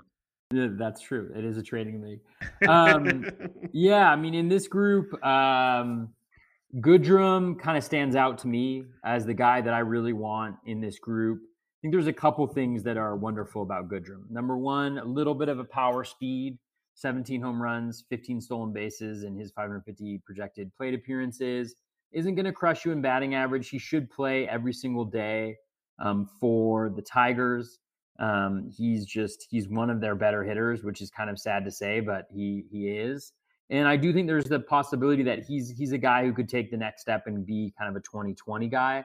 [0.78, 1.32] That's true.
[1.36, 2.20] It is a trading league.
[2.68, 3.26] Um,
[3.74, 6.10] yeah, I mean, in this group, um,
[6.82, 10.82] Goodrum kind of stands out to me as the guy that I really want in
[10.82, 11.40] this group.
[11.40, 14.30] I think there's a couple things that are wonderful about Goodrum.
[14.30, 16.58] Number one, a little bit of a power speed,
[16.96, 21.76] 17 home runs, 15 stolen bases, and his 550 projected plate appearances.
[22.12, 23.70] Isn't going to crush you in batting average.
[23.70, 25.56] He should play every single day
[26.00, 27.80] um, for the Tigers.
[28.20, 31.72] Um, he's just he's one of their better hitters, which is kind of sad to
[31.72, 33.32] say, but he he is.
[33.70, 36.70] And I do think there's the possibility that he's he's a guy who could take
[36.70, 39.04] the next step and be kind of a 2020 guy.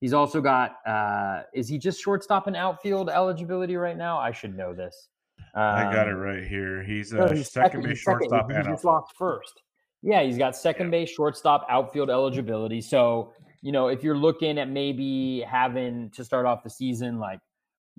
[0.00, 4.18] He's also got uh, is he just shortstop and outfield eligibility right now?
[4.18, 5.08] I should know this.
[5.54, 6.82] Um, I got it um, right here.
[6.82, 8.70] He's a no, he's second, base shortstop second.
[8.70, 9.62] and lost first.
[10.02, 11.00] Yeah, he's got second yeah.
[11.00, 12.80] base shortstop outfield eligibility.
[12.80, 17.40] So you know if you're looking at maybe having to start off the season like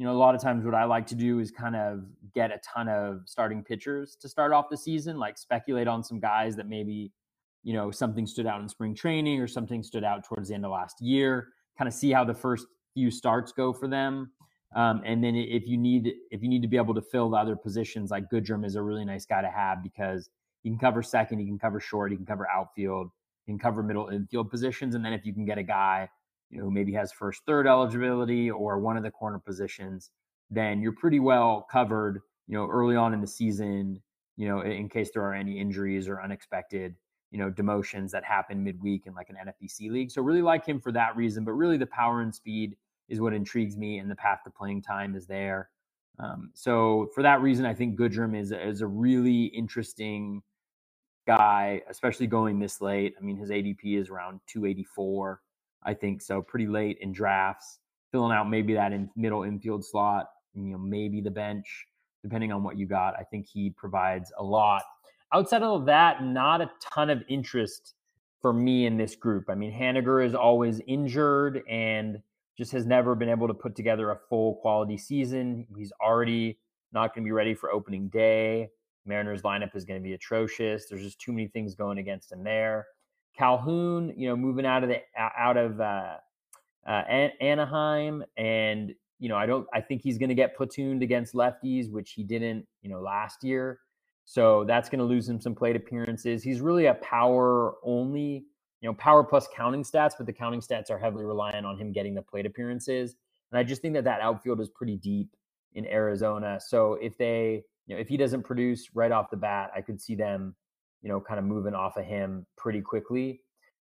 [0.02, 2.02] you know, a lot of times what I like to do is kind of
[2.34, 6.20] get a ton of starting pitchers to start off the season, like speculate on some
[6.20, 7.12] guys that maybe,
[7.62, 10.66] you know, something stood out in spring training or something stood out towards the end
[10.66, 14.32] of last year, kind of see how the first few starts go for them.
[14.76, 17.38] Um, and then if you need if you need to be able to fill the
[17.38, 20.32] other positions, like Goodrum is a really nice guy to have because
[20.64, 23.12] he can cover second, he can cover short, he can cover outfield,
[23.46, 26.10] he can cover middle infield positions, and then if you can get a guy
[26.52, 30.12] you know, who maybe has first, third eligibility or one of the corner positions,
[30.50, 34.02] then you're pretty well covered, you know, early on in the season,
[34.36, 36.96] you know, in case there are any injuries or unexpected,
[37.32, 40.12] you know, demotions that happen midweek in like an NFBC league.
[40.12, 42.76] So really like him for that reason, but really the power and speed
[43.08, 45.70] is what intrigues me and the path to playing time is there.
[46.20, 50.42] Um, so for that reason, I think Goodrum is, is a really interesting
[51.26, 53.16] guy, especially going this late.
[53.18, 55.40] I mean, his ADP is around 284.
[55.84, 56.42] I think so.
[56.42, 57.80] Pretty late in drafts,
[58.12, 61.86] filling out maybe that in middle infield slot, you know, maybe the bench,
[62.24, 63.16] depending on what you got.
[63.20, 64.84] I think he provides a lot.
[65.34, 67.96] Outside of that, not a ton of interest
[68.42, 69.46] for me in this group.
[69.50, 72.20] I mean, Haniger is always injured and
[72.58, 75.66] just has never been able to put together a full quality season.
[75.78, 76.58] He's already
[76.92, 78.70] not going to be ready for opening day.
[79.06, 80.88] Mariners lineup is going to be atrocious.
[80.88, 82.88] There's just too many things going against him there.
[83.38, 86.16] Calhoun, you know, moving out of the out of uh,
[86.88, 87.04] uh,
[87.42, 89.68] Anaheim, and you know, I don't.
[89.74, 93.44] I think he's going to get platooned against lefties, which he didn't, you know, last
[93.44, 93.80] year.
[94.26, 96.44] So that's going to lose him some plate appearances.
[96.44, 98.46] He's really a power only,
[98.82, 101.92] you know, power plus counting stats, but the counting stats are heavily reliant on him
[101.92, 103.16] getting the plate appearances.
[103.52, 105.36] And I just think that that outfield is pretty deep
[105.74, 106.60] in Arizona.
[106.66, 110.00] So if they, you know, if he doesn't produce right off the bat, I could
[110.00, 110.56] see them
[111.02, 113.42] you know, kind of moving off of him pretty quickly.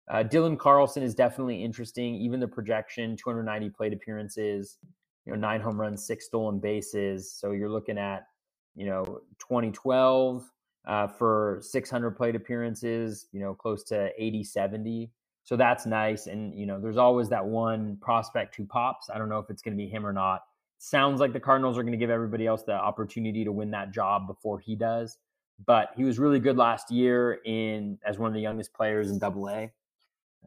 [0.09, 2.15] Uh, Dylan Carlson is definitely interesting.
[2.15, 4.77] Even the projection, 290 plate appearances,
[5.25, 7.31] you know, nine home runs, six stolen bases.
[7.33, 8.27] So you're looking at,
[8.75, 10.49] you know, 2012
[10.87, 15.11] uh, for 600 plate appearances, you know, close to 80, 70.
[15.43, 16.27] So that's nice.
[16.27, 19.09] And, you know, there's always that one prospect who pops.
[19.09, 20.43] I don't know if it's going to be him or not.
[20.77, 23.91] Sounds like the Cardinals are going to give everybody else the opportunity to win that
[23.91, 25.17] job before he does
[25.65, 29.19] but he was really good last year in as one of the youngest players in
[29.19, 29.71] Double A.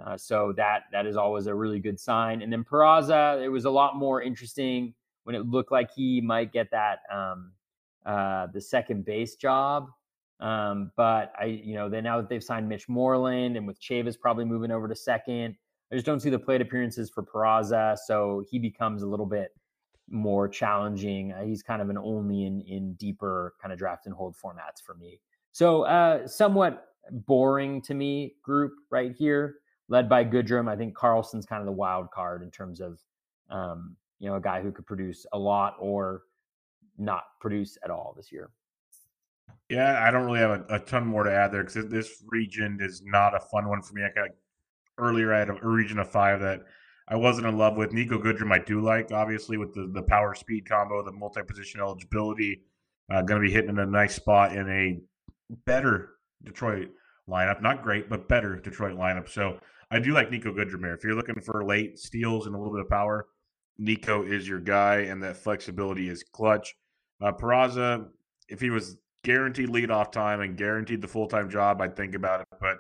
[0.04, 2.42] Uh, so that that is always a really good sign.
[2.42, 4.94] And then Peraza, it was a lot more interesting
[5.24, 7.52] when it looked like he might get that um,
[8.06, 9.88] uh, the second base job.
[10.38, 14.18] Um, but I, you know, then now that they've signed Mitch Moreland and with Chavis
[14.18, 15.54] probably moving over to second,
[15.92, 17.98] I just don't see the plate appearances for Peraza.
[18.06, 19.50] So he becomes a little bit
[20.10, 21.32] more challenging.
[21.32, 24.82] Uh, he's kind of an only in in deeper kind of draft and hold formats
[24.84, 25.20] for me.
[25.52, 29.56] So uh, somewhat boring to me group right here,
[29.88, 30.68] led by Goodrum.
[30.68, 33.00] I think Carlson's kind of the wild card in terms of
[33.48, 36.22] um, you know a guy who could produce a lot or
[36.98, 38.50] not produce at all this year.
[39.68, 42.78] Yeah, I don't really have a, a ton more to add there because this region
[42.80, 44.02] is not a fun one for me.
[44.02, 44.30] I got
[44.98, 46.64] earlier I had a region of five that
[47.10, 47.90] I wasn't in love with.
[47.90, 51.80] Niko Goodrum, I do like, obviously, with the, the power speed combo, the multi position
[51.80, 52.62] eligibility.
[53.12, 55.00] Uh, going to be hitting in a nice spot in a
[55.66, 56.10] better
[56.44, 56.90] Detroit
[57.28, 57.60] lineup.
[57.60, 59.28] Not great, but better Detroit lineup.
[59.28, 59.58] So
[59.90, 60.94] I do like Niko Goodrum here.
[60.94, 63.26] If you're looking for late steals and a little bit of power,
[63.80, 66.76] Niko is your guy, and that flexibility is clutch.
[67.20, 68.06] Uh, Peraza,
[68.48, 72.42] if he was guaranteed leadoff time and guaranteed the full time job, I'd think about
[72.42, 72.46] it.
[72.60, 72.78] But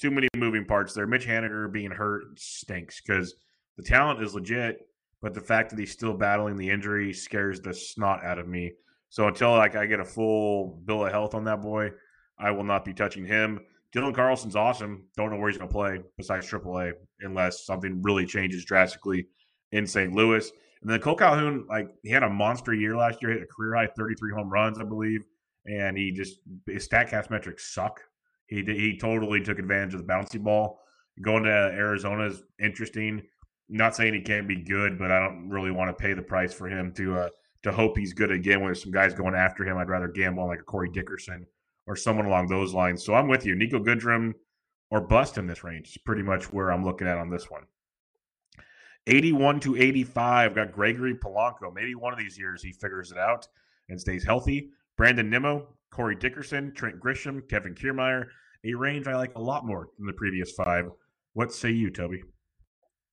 [0.00, 1.06] too many moving parts there.
[1.06, 3.34] Mitch Haniger being hurt stinks because
[3.76, 4.88] the talent is legit,
[5.22, 8.72] but the fact that he's still battling the injury scares the snot out of me.
[9.08, 11.90] So until like I get a full bill of health on that boy,
[12.38, 13.60] I will not be touching him.
[13.94, 15.04] Dylan Carlson's awesome.
[15.16, 19.26] Don't know where he's going to play besides AAA unless something really changes drastically
[19.72, 20.12] in St.
[20.12, 20.50] Louis.
[20.82, 23.74] And then Cole Calhoun, like he had a monster year last year, hit a career
[23.74, 25.24] high 33 home runs, I believe,
[25.64, 28.00] and he just his Statcast metrics suck.
[28.46, 30.80] He he totally took advantage of the bouncy ball.
[31.22, 33.22] Going to Arizona is interesting.
[33.68, 36.54] Not saying he can't be good, but I don't really want to pay the price
[36.54, 37.28] for him to uh,
[37.64, 38.60] to hope he's good again.
[38.60, 41.46] When there's some guys going after him, I'd rather gamble on like a Corey Dickerson
[41.86, 43.04] or someone along those lines.
[43.04, 44.34] So I'm with you, Niko Goodrum
[44.90, 45.88] or bust in this range.
[45.88, 47.62] Is pretty much where I'm looking at on this one.
[49.08, 51.72] 81 to 85, got Gregory Polanco.
[51.72, 53.46] Maybe one of these years he figures it out
[53.88, 54.70] and stays healthy.
[54.96, 58.26] Brandon Nimmo, Corey Dickerson, Trent Grisham, Kevin Kiermaier,
[58.64, 60.90] a range I like a lot more than the previous five.
[61.34, 62.22] What say you, Toby?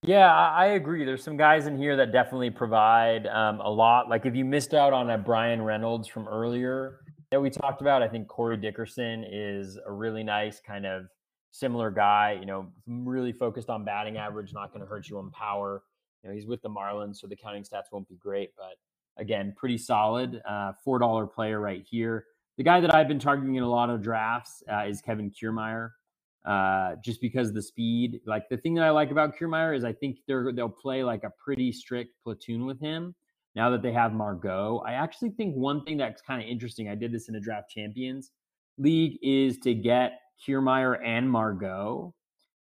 [0.05, 1.05] Yeah, I agree.
[1.05, 4.09] There's some guys in here that definitely provide um, a lot.
[4.09, 6.99] Like if you missed out on a Bryan Reynolds from earlier
[7.31, 11.05] that we talked about, I think Corey Dickerson is a really nice kind of
[11.51, 12.35] similar guy.
[12.37, 15.83] You know, really focused on batting average, not going to hurt you on power.
[16.21, 18.75] You know, he's with the Marlins, so the counting stats won't be great, but
[19.17, 20.41] again, pretty solid.
[20.45, 22.25] Uh, Four dollar player right here.
[22.57, 25.91] The guy that I've been targeting in a lot of drafts uh, is Kevin Kiermaier,
[26.45, 28.19] uh, just because the speed.
[28.25, 31.23] Like the thing that I like about Kiermaier is I think they're they'll play like
[31.23, 33.15] a pretty strict platoon with him
[33.55, 34.83] now that they have Margot.
[34.85, 36.89] I actually think one thing that's kind of interesting.
[36.89, 38.31] I did this in a draft champions
[38.77, 42.13] league is to get Kiermaier and Margot.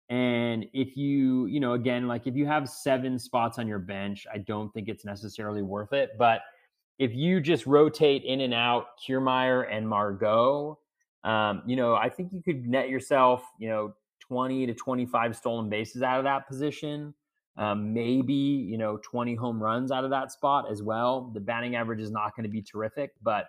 [0.09, 4.26] And if you, you know, again, like if you have seven spots on your bench,
[4.33, 6.11] I don't think it's necessarily worth it.
[6.18, 6.41] But
[6.99, 10.79] if you just rotate in and out Kiermaier and Margot,
[11.24, 15.68] um, you know, I think you could net yourself, you know, 20 to 25 stolen
[15.68, 17.14] bases out of that position.
[17.56, 21.30] Um, maybe, you know, 20 home runs out of that spot as well.
[21.34, 23.46] The batting average is not going to be terrific, but,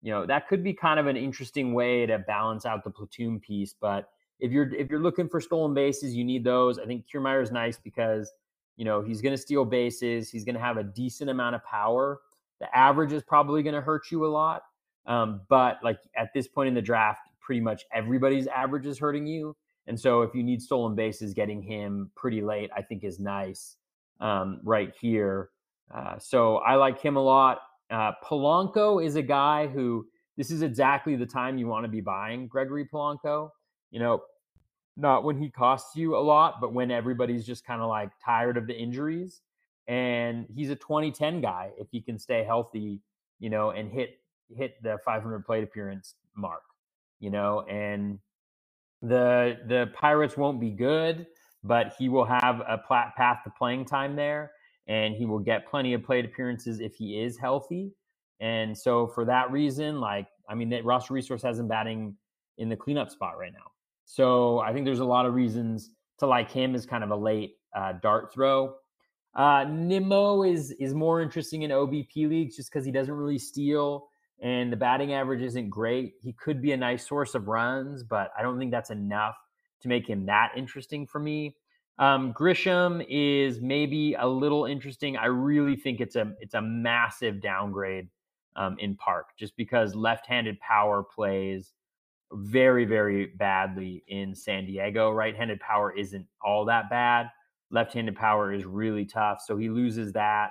[0.00, 3.40] you know, that could be kind of an interesting way to balance out the platoon
[3.40, 3.74] piece.
[3.80, 6.78] But if you're if you're looking for stolen bases, you need those.
[6.78, 8.30] I think Kiermaier is nice because,
[8.76, 10.30] you know, he's going to steal bases.
[10.30, 12.20] He's going to have a decent amount of power
[12.60, 14.62] the average is probably going to hurt you a lot.
[15.08, 19.26] Um, but like at this point in the draft, pretty much everybody's average is hurting
[19.26, 19.56] you.
[19.86, 23.76] And so if you need stolen bases, getting him pretty late, I think is nice
[24.20, 25.48] um, right here.
[25.92, 27.60] Uh, so I like him a lot.
[27.90, 30.06] Uh, Polanco is a guy who
[30.36, 33.50] this is exactly the time you want to be buying Gregory Polanco.
[33.90, 34.22] You know,
[34.98, 38.58] not when he costs you a lot, but when everybody's just kind of like tired
[38.58, 39.40] of the injuries
[39.86, 43.00] and he's a 2010 guy if he can stay healthy,
[43.38, 44.18] you know, and hit
[44.56, 46.62] hit the 500 plate appearance mark,
[47.20, 48.18] you know, and
[49.02, 51.26] the the Pirates won't be good,
[51.62, 54.52] but he will have a path to playing time there,
[54.86, 57.92] and he will get plenty of plate appearances if he is healthy.
[58.40, 62.16] And so for that reason, like I mean, that roster resource has him batting
[62.58, 63.70] in the cleanup spot right now.
[64.04, 67.16] So I think there's a lot of reasons to like him as kind of a
[67.16, 68.74] late uh, dart throw.
[69.34, 74.08] Uh, Nimmo is is more interesting in OBP leagues just because he doesn't really steal
[74.40, 76.14] and the batting average isn't great.
[76.20, 79.36] He could be a nice source of runs, but I don't think that's enough
[79.80, 81.56] to make him that interesting for me.
[81.98, 85.16] Um, Grisham is maybe a little interesting.
[85.16, 88.08] I really think it's a it's a massive downgrade
[88.56, 91.72] um, in Park just because left-handed power plays
[92.30, 95.10] very very badly in San Diego.
[95.10, 97.30] Right-handed power isn't all that bad
[97.70, 99.40] left-handed power is really tough.
[99.44, 100.50] So he loses that.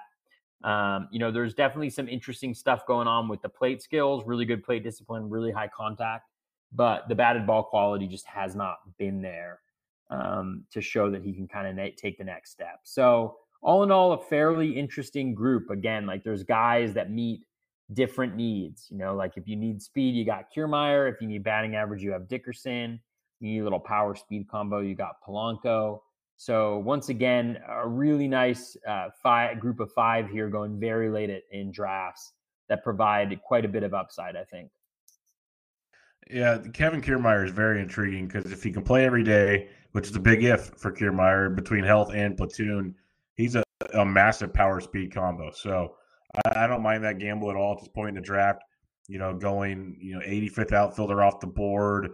[0.63, 4.45] Um, you know, there's definitely some interesting stuff going on with the plate skills, really
[4.45, 6.29] good plate discipline, really high contact,
[6.71, 9.59] but the batted ball quality just has not been there
[10.09, 12.79] um, to show that he can kind of na- take the next step.
[12.83, 15.69] So, all in all, a fairly interesting group.
[15.71, 17.41] Again, like there's guys that meet
[17.93, 18.87] different needs.
[18.89, 21.11] You know, like if you need speed, you got Kiermaier.
[21.11, 22.99] If you need batting average, you have Dickerson.
[23.39, 25.99] You need a little power speed combo, you got Polanco.
[26.37, 31.31] So once again, a really nice uh, five group of five here, going very late
[31.31, 32.33] at, in drafts
[32.69, 34.35] that provide quite a bit of upside.
[34.35, 34.69] I think.
[36.29, 40.15] Yeah, Kevin Kiermaier is very intriguing because if he can play every day, which is
[40.15, 42.95] a big if for Kiermaier between health and platoon,
[43.35, 43.63] he's a,
[43.93, 45.51] a massive power speed combo.
[45.51, 45.95] So
[46.45, 48.61] I, I don't mind that gamble at all at this point in the draft.
[49.07, 52.09] You know, going you know 85th outfielder off the board,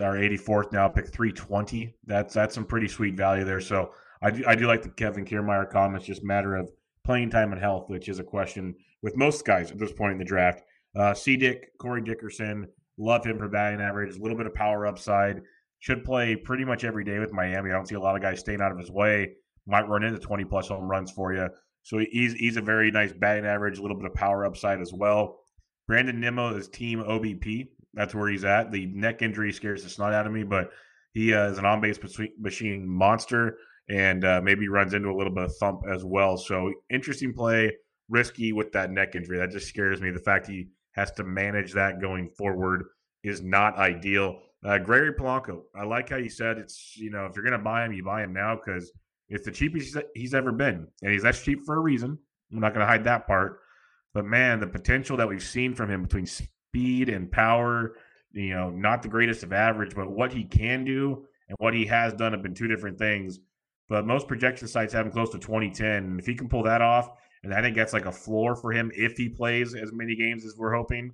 [0.00, 1.94] our 84th now, pick 320.
[2.06, 3.60] That's that's some pretty sweet value there.
[3.60, 6.06] So I do, I do like the Kevin Kiermaier comments.
[6.06, 6.70] Just matter of
[7.04, 10.18] playing time and health, which is a question with most guys at this point in
[10.18, 10.62] the draft.
[10.94, 11.36] Uh, C.
[11.36, 12.68] Dick, Corey Dickerson,
[12.98, 14.16] love him for batting average.
[14.16, 15.42] A little bit of power upside.
[15.80, 17.70] Should play pretty much every day with Miami.
[17.70, 19.32] I don't see a lot of guys staying out of his way.
[19.66, 21.48] Might run into 20 plus home runs for you.
[21.82, 24.92] So he's he's a very nice batting average, a little bit of power upside as
[24.92, 25.40] well.
[25.88, 27.68] Brandon Nimmo is team OBP.
[27.94, 28.70] That's where he's at.
[28.70, 30.70] The neck injury scares the snot out of me, but
[31.12, 31.98] he uh, is an on base
[32.38, 36.36] machine monster and uh, maybe runs into a little bit of thump as well.
[36.36, 37.72] So interesting play,
[38.08, 39.38] risky with that neck injury.
[39.38, 40.10] That just scares me.
[40.10, 42.84] The fact he has to manage that going forward
[43.22, 44.38] is not ideal.
[44.64, 47.84] Uh, Gregory Polanco, I like how you said it's, you know, if you're to buy
[47.84, 48.92] him, you buy him now because
[49.28, 50.86] it's the cheapest he's ever been.
[51.02, 52.18] And he's that's cheap for a reason.
[52.52, 53.60] I'm not to hide that part.
[54.14, 56.26] But man, the potential that we've seen from him between
[56.72, 57.96] speed and power,
[58.32, 61.84] you know, not the greatest of average, but what he can do and what he
[61.84, 63.38] has done have been two different things.
[63.90, 65.86] But most projection sites have him close to 2010.
[65.86, 67.10] And if he can pull that off,
[67.44, 70.46] and I think that's like a floor for him if he plays as many games
[70.46, 71.12] as we're hoping,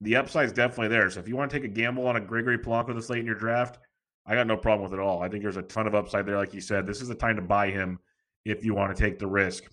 [0.00, 1.08] the upside's definitely there.
[1.08, 3.26] So if you want to take a gamble on a Gregory Polanco this late in
[3.26, 3.78] your draft,
[4.26, 5.22] I got no problem with it all.
[5.22, 6.86] I think there's a ton of upside there, like you said.
[6.86, 8.00] This is the time to buy him
[8.44, 9.64] if you want to take the risk.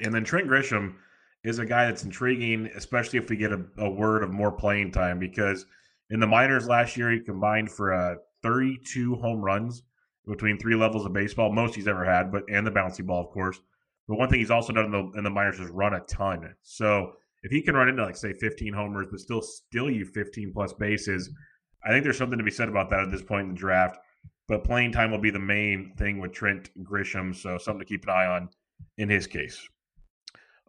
[0.00, 0.94] And then Trent Grisham,
[1.44, 4.92] is a guy that's intriguing, especially if we get a, a word of more playing
[4.92, 5.18] time.
[5.18, 5.66] Because
[6.10, 9.82] in the minors last year, he combined for uh, 32 home runs
[10.26, 13.30] between three levels of baseball, most he's ever had, but and the bouncy ball, of
[13.30, 13.60] course.
[14.06, 16.54] But one thing he's also done in the, in the minors is run a ton.
[16.62, 17.12] So
[17.42, 20.72] if he can run into like say 15 homers, but still steal you 15 plus
[20.72, 21.30] bases,
[21.84, 23.98] I think there's something to be said about that at this point in the draft.
[24.48, 28.04] But playing time will be the main thing with Trent Grisham, so something to keep
[28.04, 28.48] an eye on
[28.96, 29.68] in his case.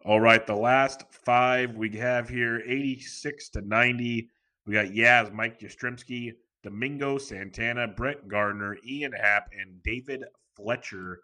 [0.06, 4.30] All right, the last five we have here 86 to 90.
[4.66, 6.32] We got Yaz, Mike Yastrzemski,
[6.62, 10.24] Domingo Santana, Brett Gardner, Ian Happ, and David
[10.56, 11.20] Fletcher.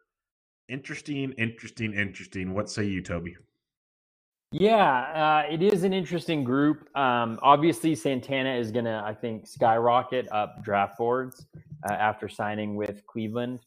[0.68, 2.52] Interesting, interesting, interesting.
[2.52, 3.36] What say you, Toby?
[4.52, 6.86] Yeah, uh, it is an interesting group.
[6.94, 11.46] Um, obviously, Santana is going to, I think, skyrocket up draft boards
[11.88, 13.60] uh, after signing with Cleveland.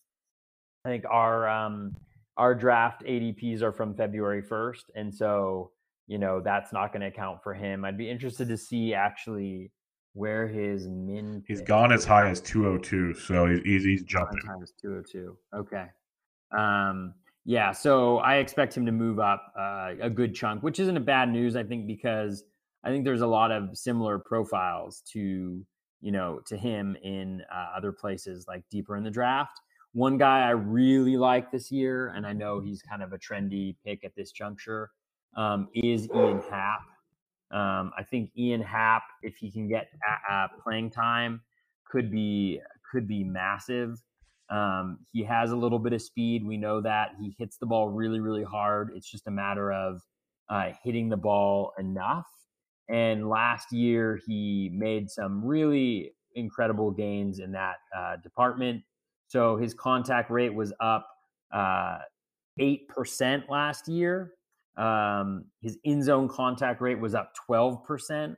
[0.85, 1.95] I think our um,
[2.39, 4.85] our draft ADPs are from February 1st.
[4.95, 5.71] And so,
[6.07, 7.83] you know, that's not going to account for him.
[7.83, 9.71] I'd be interested to see actually
[10.13, 11.43] where his min.
[11.47, 13.13] He's gone as high as 202.
[13.15, 14.39] So he's, he's jumping.
[14.39, 15.37] As high as 202.
[15.53, 15.85] Okay.
[16.57, 17.13] Um,
[17.43, 17.73] yeah.
[17.73, 21.29] So I expect him to move up uh, a good chunk, which isn't a bad
[21.29, 22.45] news, I think, because
[22.85, 25.61] I think there's a lot of similar profiles to,
[25.99, 29.59] you know, to him in uh, other places like deeper in the draft.
[29.93, 33.75] One guy I really like this year, and I know he's kind of a trendy
[33.85, 34.91] pick at this juncture,
[35.35, 36.81] um, is Ian Happ.
[37.51, 39.89] Um, I think Ian Happ, if he can get
[40.29, 41.41] uh, playing time,
[41.89, 42.61] could be
[42.91, 43.99] could be massive.
[44.49, 46.45] Um, he has a little bit of speed.
[46.45, 48.91] We know that he hits the ball really, really hard.
[48.95, 50.01] It's just a matter of
[50.49, 52.27] uh, hitting the ball enough.
[52.89, 58.83] And last year, he made some really incredible gains in that uh, department.
[59.29, 61.07] So his contact rate was up
[61.53, 61.99] uh,
[62.59, 64.33] 8% last year.
[64.75, 68.35] Um, his in zone contact rate was up 12%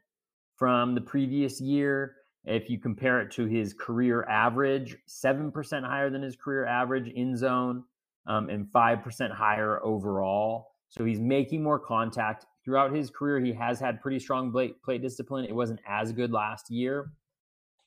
[0.58, 2.16] from the previous year.
[2.44, 7.38] If you compare it to his career average, 7% higher than his career average in
[7.38, 7.84] zone
[8.28, 10.72] um, and 5% higher overall.
[10.90, 12.46] So he's making more contact.
[12.66, 15.46] Throughout his career, he has had pretty strong plate, plate discipline.
[15.46, 17.14] It wasn't as good last year.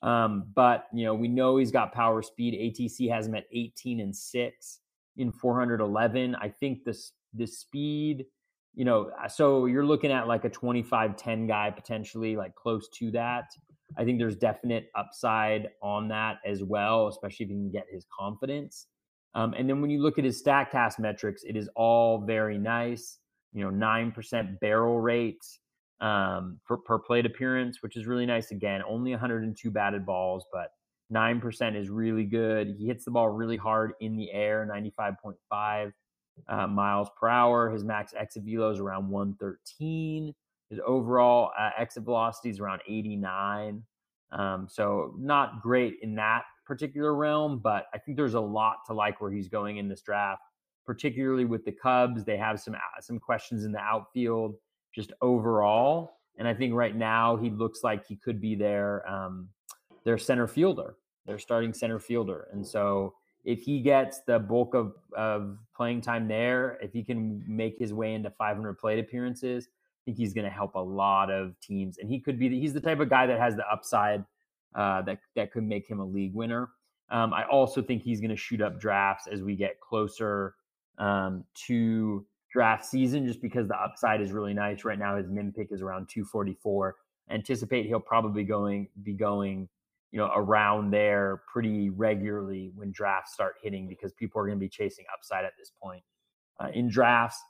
[0.04, 2.54] Um, but you know, we know he's got power speed.
[2.54, 4.80] ATC has him at 18 and six
[5.16, 6.34] in 411.
[6.36, 8.26] I think this the speed,
[8.74, 13.10] you know, uh, so you're looking at like a 25-10 guy potentially, like close to
[13.12, 13.46] that.
[13.96, 18.06] I think there's definite upside on that as well, especially if you can get his
[18.16, 18.86] confidence.
[19.34, 23.18] Um, and then when you look at his Statcast metrics, it is all very nice.
[23.54, 25.44] you know, 9% barrel rate
[26.00, 28.50] um, per, per plate appearance, which is really nice.
[28.50, 30.70] Again, only 102 batted balls, but
[31.12, 32.74] 9% is really good.
[32.78, 35.92] He hits the ball really hard in the air, 95.5
[36.48, 37.70] uh, miles per hour.
[37.70, 40.34] His max exit velo is around 113.
[40.70, 43.82] His overall uh, exit velocity is around 89.
[44.32, 48.94] Um, so not great in that particular realm, but I think there's a lot to
[48.94, 50.42] like where he's going in this draft,
[50.86, 52.24] particularly with the Cubs.
[52.24, 54.56] They have some uh, some questions in the outfield,
[54.94, 56.18] just overall.
[56.38, 59.48] And I think right now he looks like he could be their um,
[60.04, 62.48] their center fielder, their starting center fielder.
[62.52, 63.14] And so
[63.44, 67.92] if he gets the bulk of, of playing time there, if he can make his
[67.92, 71.98] way into 500 plate appearances, I think he's going to help a lot of teams.
[71.98, 74.24] And he could be, the, he's the type of guy that has the upside
[74.74, 76.70] uh, that, that could make him a league winner.
[77.10, 80.54] Um, I also think he's going to shoot up drafts as we get closer
[80.98, 82.24] um, to
[82.54, 84.84] draft season, just because the upside is really nice.
[84.84, 86.94] Right now, his min pick is around 244.
[87.30, 89.68] Anticipate he'll probably going be going
[90.14, 94.60] you know, around there pretty regularly when drafts start hitting because people are going to
[94.60, 96.04] be chasing upside at this point
[96.60, 97.42] uh, in drafts.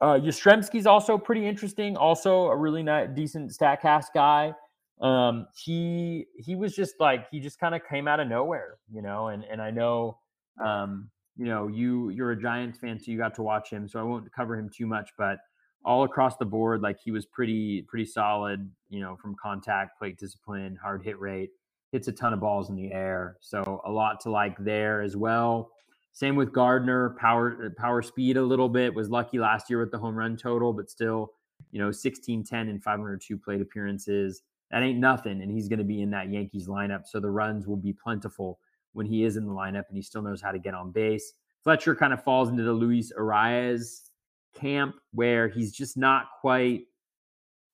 [0.00, 1.96] Uh, Yastrzemski's also pretty interesting.
[1.96, 4.54] Also a really nice, decent Statcast guy.
[5.00, 9.02] Um, he he was just like he just kind of came out of nowhere, you
[9.02, 9.28] know.
[9.28, 10.18] And and I know,
[10.64, 13.88] um, you know, you you're a Giants fan, so you got to watch him.
[13.88, 15.38] So I won't cover him too much, but
[15.84, 20.18] all across the board, like he was pretty pretty solid, you know, from contact, plate
[20.18, 21.50] discipline, hard hit rate
[21.92, 23.36] hits a ton of balls in the air.
[23.40, 25.70] So a lot to like there as well.
[26.12, 28.94] Same with Gardner, power power speed a little bit.
[28.94, 31.32] Was lucky last year with the home run total, but still,
[31.70, 34.42] you know, 16, 10, and 502 plate appearances.
[34.70, 35.42] That ain't nothing.
[35.42, 37.06] And he's going to be in that Yankees lineup.
[37.06, 38.58] So the runs will be plentiful
[38.92, 41.32] when he is in the lineup and he still knows how to get on base.
[41.64, 44.10] Fletcher kind of falls into the Luis Arraez
[44.54, 46.82] camp where he's just not quite,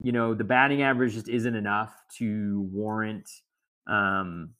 [0.02, 3.28] you know, the batting average just isn't enough to warrant
[3.88, 4.50] um,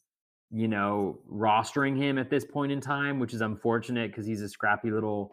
[0.51, 4.49] you know, rostering him at this point in time, which is unfortunate because he's a
[4.49, 5.33] scrappy little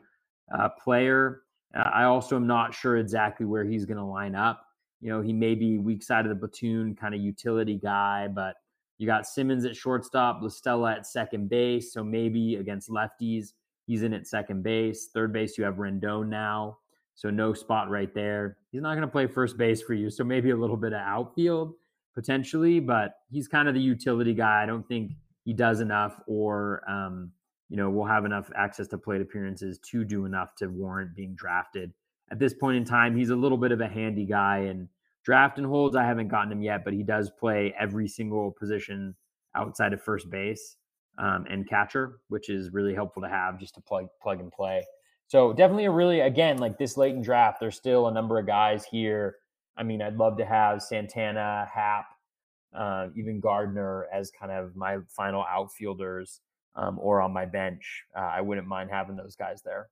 [0.57, 1.43] uh, player.
[1.73, 4.65] Uh, I also am not sure exactly where he's going to line up.
[5.01, 8.55] You know, he may be weak side of the platoon, kind of utility guy, but
[8.97, 11.93] you got Simmons at shortstop, La Stella at second base.
[11.93, 13.53] So maybe against lefties,
[13.87, 15.09] he's in at second base.
[15.13, 16.77] Third base, you have Rendon now.
[17.15, 18.57] So no spot right there.
[18.71, 20.09] He's not going to play first base for you.
[20.09, 21.73] So maybe a little bit of outfield
[22.13, 24.63] potentially, but he's kind of the utility guy.
[24.63, 27.31] I don't think he does enough or, um,
[27.69, 31.35] you know, will have enough access to plate appearances to do enough to warrant being
[31.35, 31.93] drafted.
[32.31, 34.87] At this point in time, he's a little bit of a handy guy and
[35.25, 35.95] draft and holds.
[35.95, 39.15] I haven't gotten him yet, but he does play every single position
[39.55, 40.77] outside of first base
[41.17, 44.85] um, and catcher, which is really helpful to have just to plug plug and play.
[45.27, 48.45] So definitely a really again like this late in draft, there's still a number of
[48.45, 49.35] guys here
[49.77, 52.05] I mean, I'd love to have Santana, Happ,
[52.73, 56.41] uh, even Gardner as kind of my final outfielders
[56.75, 58.03] um, or on my bench.
[58.17, 59.87] Uh, I wouldn't mind having those guys there.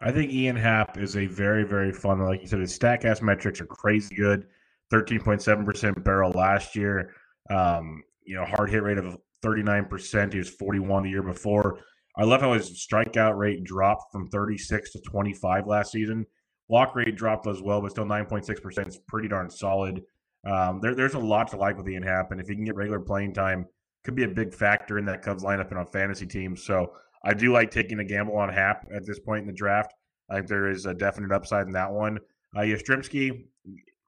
[0.00, 2.20] I think Ian Happ is a very, very fun.
[2.20, 4.46] Like you said, his Statcast metrics are crazy good.
[4.92, 7.14] 13.7% barrel last year.
[7.50, 10.32] Um, you know, hard hit rate of 39%.
[10.32, 11.80] He was 41 the year before.
[12.16, 16.26] I love how his strikeout rate dropped from 36 to 25 last season.
[16.68, 20.02] Walk rate dropped as well, but still 9.6% is pretty darn solid.
[20.46, 22.74] Um, there, there's a lot to like with Ian Happ, and if he can get
[22.74, 23.66] regular playing time,
[24.04, 26.64] could be a big factor in that Cubs lineup and on fantasy teams.
[26.64, 26.92] So
[27.24, 29.94] I do like taking a gamble on Happ at this point in the draft.
[30.30, 32.18] I think there is a definite upside in that one.
[32.56, 33.44] Uh, Yastrzemski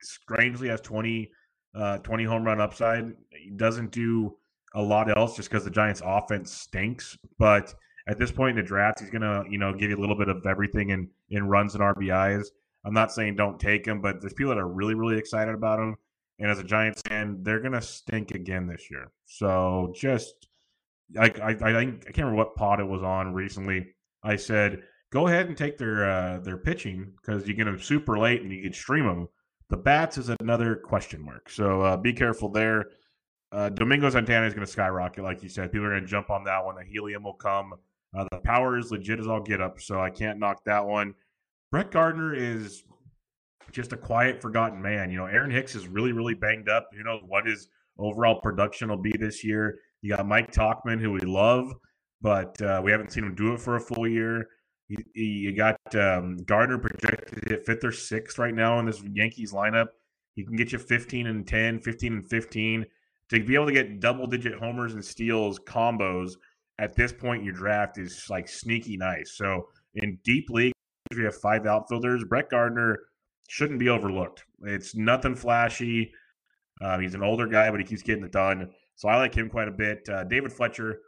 [0.00, 1.30] strangely has 20,
[1.74, 3.12] uh, 20 home run upside.
[3.30, 4.36] He doesn't do
[4.74, 7.74] a lot else just because the Giants' offense stinks, but
[8.06, 10.28] at this point in the draft, he's gonna you know give you a little bit
[10.28, 12.48] of everything in in runs and RBIs.
[12.84, 15.78] I'm not saying don't take him, but there's people that are really really excited about
[15.78, 15.96] him.
[16.38, 19.12] And as a Giants fan, they're gonna stink again this year.
[19.26, 20.48] So just
[21.14, 23.94] like I, I, I can't remember what pod it was on recently.
[24.22, 24.82] I said
[25.14, 28.52] go ahead and take their uh, their pitching because you get them super late and
[28.52, 29.28] you can stream them.
[29.70, 31.48] The bats is another question mark.
[31.48, 32.86] So uh, be careful there.
[33.52, 35.70] Uh, Domingo Santana is going to skyrocket, like you said.
[35.70, 36.74] People are going to jump on that one.
[36.74, 37.74] The helium will come.
[38.12, 41.14] Uh, the power is legit as all get up, so I can't knock that one.
[41.70, 42.82] Brett Gardner is
[43.70, 45.10] just a quiet, forgotten man.
[45.10, 46.88] You know, Aaron Hicks is really, really banged up.
[46.92, 47.68] Who knows what his
[47.98, 49.78] overall production will be this year?
[50.04, 51.72] You got Mike Tauchman, who we love,
[52.20, 54.46] but uh, we haven't seen him do it for a full year.
[54.88, 59.52] You, you got um, Gardner projected hit fifth or sixth right now in this Yankees
[59.52, 59.86] lineup.
[60.34, 62.84] He can get you 15 and 10, 15 and 15.
[63.30, 66.32] To be able to get double digit homers and steals combos–
[66.78, 69.36] at this point in your draft is like sneaky nice.
[69.36, 70.72] So in deep league,
[71.14, 72.24] we have five outfielders.
[72.24, 72.98] Brett Gardner
[73.48, 74.44] shouldn't be overlooked.
[74.62, 76.12] It's nothing flashy.
[76.80, 78.70] Uh, he's an older guy, but he keeps getting it done.
[78.96, 80.08] So I like him quite a bit.
[80.08, 81.00] Uh, David Fletcher,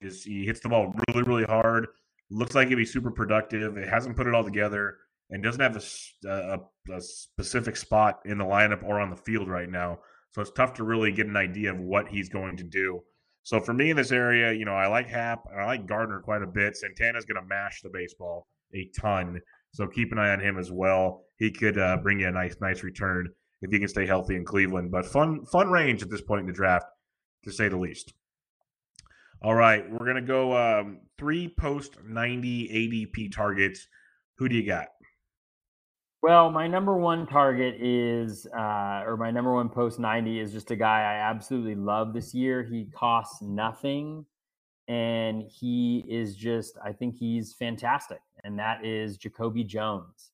[0.00, 1.86] is, he hits the ball really, really hard.
[2.30, 3.76] Looks like he'd be super productive.
[3.76, 4.96] It hasn't put it all together
[5.30, 6.60] and doesn't have a, a,
[6.92, 9.98] a, specific spot in the lineup or on the field right now.
[10.32, 13.02] So it's tough to really get an idea of what he's going to do.
[13.42, 16.20] So for me in this area, you know, I like Happ and I like Gardner
[16.20, 16.76] quite a bit.
[16.76, 19.40] Santana's going to mash the baseball a ton.
[19.72, 21.22] So keep an eye on him as well.
[21.38, 23.28] He could uh, bring you a nice, nice return
[23.62, 24.90] if he can stay healthy in Cleveland.
[24.90, 26.86] But fun, fun range at this point in the draft,
[27.46, 28.12] to say the least.
[29.42, 33.86] All right, we're gonna go um, three post ninety ADP targets.
[34.36, 34.88] Who do you got?
[36.22, 40.72] Well, my number one target is, uh, or my number one post 90 is just
[40.72, 42.64] a guy I absolutely love this year.
[42.64, 44.26] He costs nothing
[44.88, 48.18] and he is just, I think he's fantastic.
[48.42, 50.32] And that is Jacoby Jones.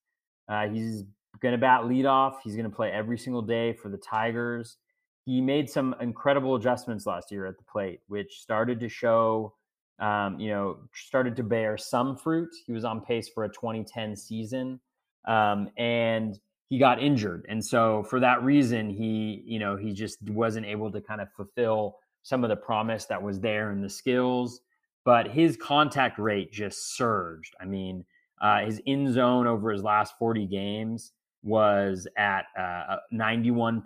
[0.48, 1.04] Uh, he's
[1.40, 2.36] going to bat leadoff.
[2.42, 4.78] He's going to play every single day for the Tigers.
[5.24, 9.54] He made some incredible adjustments last year at the plate, which started to show,
[10.00, 12.50] um, you know, started to bear some fruit.
[12.66, 14.80] He was on pace for a 2010 season
[15.26, 16.38] um, and
[16.68, 20.90] he got injured, and so for that reason, he you know he just wasn't able
[20.90, 24.60] to kind of fulfill some of the promise that was there in the skills.
[25.04, 27.54] But his contact rate just surged.
[27.60, 28.04] I mean,
[28.40, 31.12] uh, his in zone over his last 40 games
[31.42, 33.82] was at uh, 91%.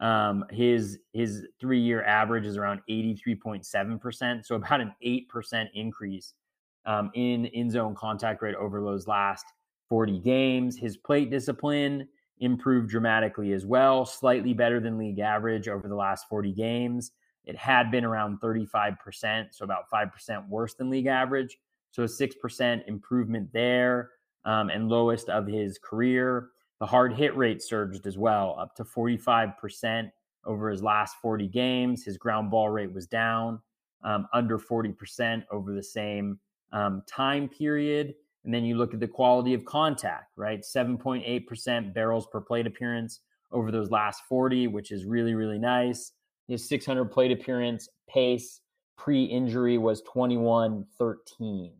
[0.00, 4.44] Um, his his three year average is around 83.7%.
[4.44, 6.34] So about an 8% increase
[6.86, 9.46] um, in in zone contact rate over those last
[9.88, 10.76] 40 games.
[10.76, 12.08] His plate discipline
[12.40, 17.12] improved dramatically as well, slightly better than league average over the last 40 games.
[17.44, 21.56] It had been around 35%, so about 5% worse than league average.
[21.90, 24.10] So a 6% improvement there
[24.44, 26.50] um, and lowest of his career.
[26.80, 30.10] The hard hit rate surged as well, up to 45%
[30.44, 32.04] over his last 40 games.
[32.04, 33.60] His ground ball rate was down
[34.04, 36.38] um, under 40% over the same
[36.72, 38.14] um, time period.
[38.44, 40.60] And then you look at the quality of contact, right?
[40.60, 46.12] 7.8% barrels per plate appearance over those last 40, which is really, really nice.
[46.46, 48.60] His 600 plate appearance pace
[48.96, 51.72] pre injury was 21 13.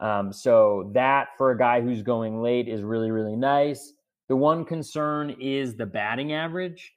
[0.00, 3.93] Um, so that for a guy who's going late is really, really nice.
[4.28, 6.94] The one concern is the batting average,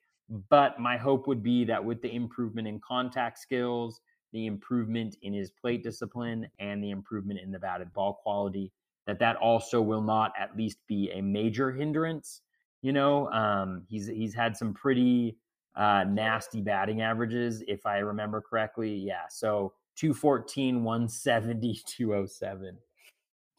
[0.49, 4.01] but my hope would be that with the improvement in contact skills,
[4.31, 8.71] the improvement in his plate discipline, and the improvement in the batted ball quality,
[9.05, 12.41] that that also will not at least be a major hindrance.
[12.81, 15.37] You know, um, he's he's had some pretty
[15.75, 18.95] uh, nasty batting averages, if I remember correctly.
[18.95, 22.77] Yeah, so 214, 170, 207,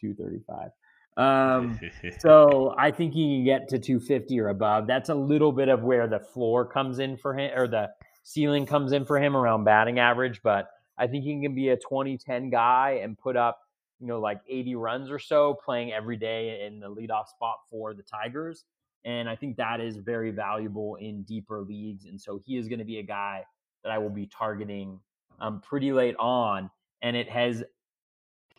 [0.01, 0.71] 235.
[1.19, 1.79] Um,
[2.19, 4.87] so I think he can get to 250 or above.
[4.87, 7.91] That's a little bit of where the floor comes in for him, or the
[8.23, 10.41] ceiling comes in for him around batting average.
[10.43, 13.61] But I think he can be a 2010 guy and put up
[14.01, 17.95] you know, like 80 runs or so playing every day in the leadoff spot for
[17.95, 18.65] the Tigers.
[19.05, 22.05] And I think that is very valuable in deeper leagues.
[22.05, 23.45] And so he is going to be a guy
[23.83, 25.01] that I will be targeting
[25.41, 26.71] um, pretty late on.
[27.03, 27.63] And it has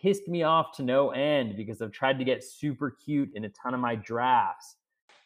[0.02, 3.50] pissed me off to no end because I've tried to get super cute in a
[3.50, 4.76] ton of my drafts.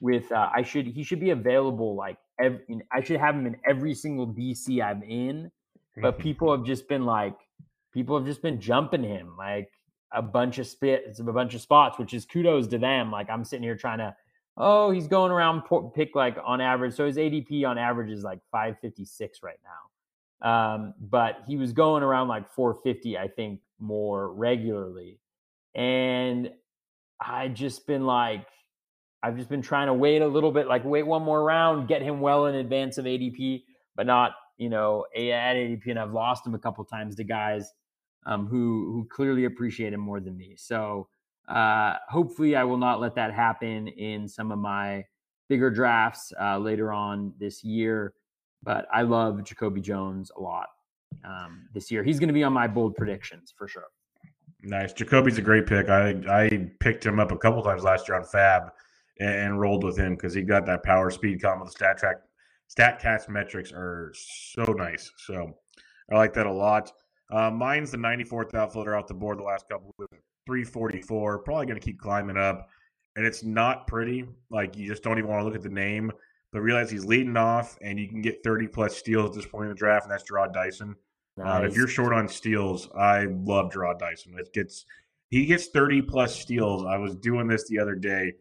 [0.02, 2.60] With uh, I should he should be available like every,
[2.92, 5.50] I should have him in every single DC I'm in,
[6.02, 7.38] but people have just been like
[7.94, 9.70] people have just been jumping him like
[10.12, 13.12] a bunch of spits, a bunch of spots, which is kudos to them.
[13.12, 14.16] Like I'm sitting here trying to,
[14.58, 15.64] oh, he's going around
[15.94, 16.96] pick like on average.
[16.96, 19.70] So his ADP on average is like 556 right now.
[20.44, 25.20] Um, but he was going around like 450, I think, more regularly.
[25.74, 26.52] And
[27.20, 28.46] I just been like,
[29.24, 32.02] I've just been trying to wait a little bit, like wait one more round, get
[32.02, 33.64] him well in advance of ADP,
[33.96, 35.88] but not, you know, at ADP.
[35.88, 37.72] And I've lost him a couple times to guys
[38.26, 40.56] um, who who clearly appreciate him more than me.
[40.58, 41.08] So
[41.48, 45.06] uh, hopefully, I will not let that happen in some of my
[45.50, 48.14] bigger drafts uh, later on this year.
[48.64, 50.68] But I love Jacoby Jones a lot
[51.26, 52.04] um, this year.
[52.04, 53.88] He's going to be on my bold predictions for sure.
[54.62, 55.90] Nice, Jacoby's a great pick.
[55.90, 58.70] I I picked him up a couple times last year on FAAB
[59.20, 61.66] and, rolled with him because he got that power speed combo.
[61.66, 62.18] The stat track,
[62.68, 65.12] stat Statcast metrics are so nice.
[65.18, 65.54] So
[66.12, 66.92] I like that a lot.
[67.32, 70.10] Uh, mine's the 94th outfielder off the board the last couple with
[70.46, 71.40] 344.
[71.40, 72.68] Probably going to keep climbing up.
[73.16, 74.26] And it's not pretty.
[74.50, 76.12] Like, you just don't even want to look at the name.
[76.54, 79.66] But realize he's leading off, and you can get 30 plus steals at this point
[79.66, 80.96] in the draft, and that's Jarrod Dyson.
[81.36, 81.64] Nice.
[81.64, 84.36] Uh, if you're short on steals, I love Jarrod Dyson.
[84.38, 84.86] It gets
[85.30, 86.86] he gets 30 plus steals.
[86.86, 88.34] I was doing this the other day.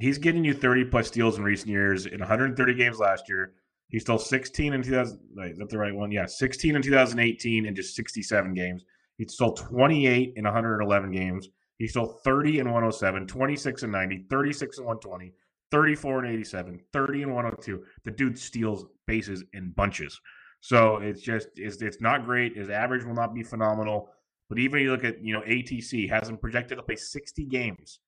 [0.00, 2.06] He's getting you 30 plus steals in recent years.
[2.06, 3.52] In 130 games last year,
[3.88, 5.20] he stole 16 in 2000.
[5.36, 6.10] Wait, is that the right one?
[6.10, 8.84] Yeah, 16 in 2018 in just 67 games.
[9.18, 11.48] He stole 28 in 111 games.
[11.78, 15.32] He stole 30 and 107, 26 and 90, 36 and 120,
[15.72, 17.82] 34 and 87, 30 and 102.
[18.04, 20.20] The dude steals bases in bunches.
[20.60, 22.56] So it's just it's, it's not great.
[22.56, 24.10] His average will not be phenomenal.
[24.48, 27.98] But even you look at you know ATC has him projected to play 60 games.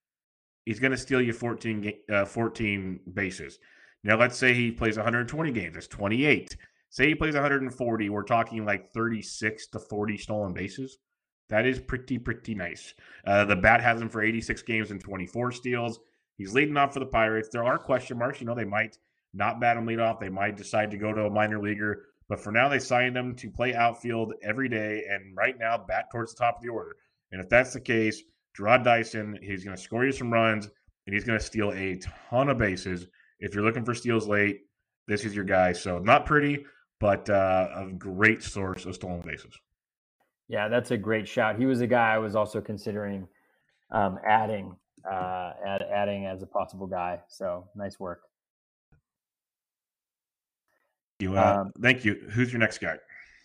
[0.65, 3.59] He's going to steal you 14 uh, 14 bases.
[4.05, 5.74] Now let's say he plays 120 games.
[5.74, 6.57] That's 28.
[6.91, 8.09] Say he plays 140.
[8.11, 10.99] We're talking like 36 to 40 stolen bases.
[11.49, 12.95] That is pretty pretty nice.
[13.27, 15.99] Uh, the bat has him for 86 games and 24 steals.
[16.36, 17.48] He's leading off for the Pirates.
[17.52, 18.40] There are question marks.
[18.40, 18.98] You know they might
[19.32, 20.20] not bat him lead off.
[20.20, 22.06] They might decide to go to a minor leaguer.
[22.28, 26.06] But for now, they signed him to play outfield every day and right now bat
[26.11, 26.97] towards the top of the order.
[27.32, 28.23] And if that's the case,
[28.56, 30.69] Jarrod Dyson, he's going to score you some runs
[31.06, 31.98] and he's going to steal a
[32.31, 33.06] ton of bases.
[33.40, 34.61] If you're looking for steals late,
[35.06, 35.73] this is your guy.
[35.73, 36.65] So not pretty,
[36.98, 39.55] but uh, a great source of stolen bases.
[40.48, 41.59] Yeah, that's a great shout.
[41.59, 43.28] He was a guy I was also considering
[43.90, 44.77] um, adding,
[45.10, 47.20] uh, add, adding as a possible guy.
[47.28, 48.22] So nice work.
[51.20, 52.14] You, uh, um, thank you.
[52.32, 52.97] Who's your next guy?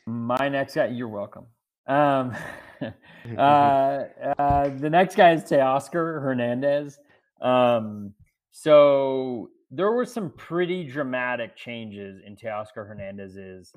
[0.05, 0.87] My next guy.
[0.87, 1.45] You're welcome.
[1.87, 2.35] Um,
[3.37, 4.03] uh,
[4.37, 6.97] uh, the next guy is Teoscar Hernandez.
[7.41, 8.13] Um,
[8.51, 13.73] so there were some pretty dramatic changes in Teoscar Hernandez's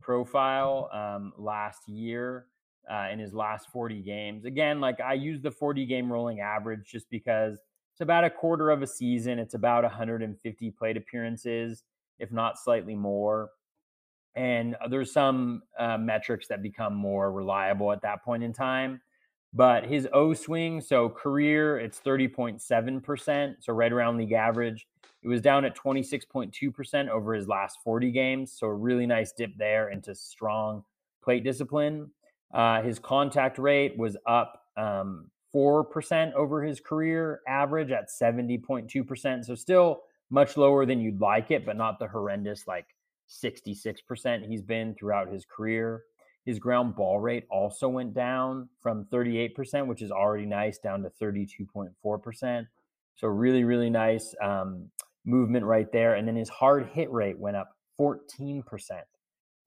[0.00, 2.46] profile um, last year
[2.90, 4.44] uh, in his last 40 games.
[4.44, 7.58] Again, like I use the 40 game rolling average just because
[7.92, 9.38] it's about a quarter of a season.
[9.38, 11.84] It's about 150 plate appearances
[12.18, 13.50] if not slightly more.
[14.36, 19.00] And there's some uh, metrics that become more reliable at that point in time.
[19.52, 24.88] But his O swing, so career, it's 30.7%, so right around league average.
[25.22, 28.52] It was down at 26.2% over his last 40 games.
[28.58, 30.82] So a really nice dip there into strong
[31.22, 32.10] plate discipline.
[32.52, 39.44] Uh, his contact rate was up um, 4% over his career average at 70.2%.
[39.44, 42.86] So still much lower than you'd like it, but not the horrendous like
[43.28, 46.02] 66% he's been throughout his career.
[46.44, 51.10] His ground ball rate also went down from 38%, which is already nice, down to
[51.10, 52.66] 32.4%.
[53.16, 54.90] So, really, really nice um,
[55.24, 56.16] movement right there.
[56.16, 58.62] And then his hard hit rate went up 14%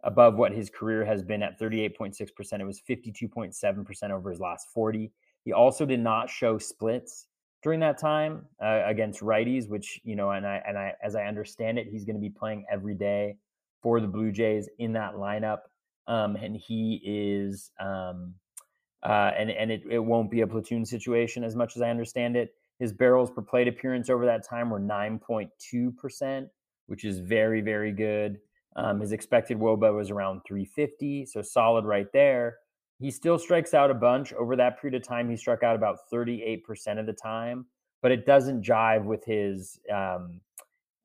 [0.08, 2.60] above what his career has been at 38.6%.
[2.60, 5.12] It was 52.7% over his last 40.
[5.44, 7.28] He also did not show splits
[7.62, 11.24] during that time uh, against righties, which you know, and I and I as I
[11.24, 13.36] understand it, he's going to be playing every day
[13.82, 15.60] for the Blue Jays in that lineup,
[16.08, 18.34] um, and he is, um,
[19.04, 22.36] uh, and and it, it won't be a platoon situation as much as I understand
[22.36, 22.54] it.
[22.80, 26.48] His barrels per plate appearance over that time were nine point two percent,
[26.86, 28.40] which is very very good.
[28.78, 32.58] Um, his expected WOBA was around 350, so solid right there.
[33.00, 34.34] He still strikes out a bunch.
[34.34, 37.66] Over that period of time, he struck out about 38% of the time,
[38.02, 40.42] but it doesn't jive with his um,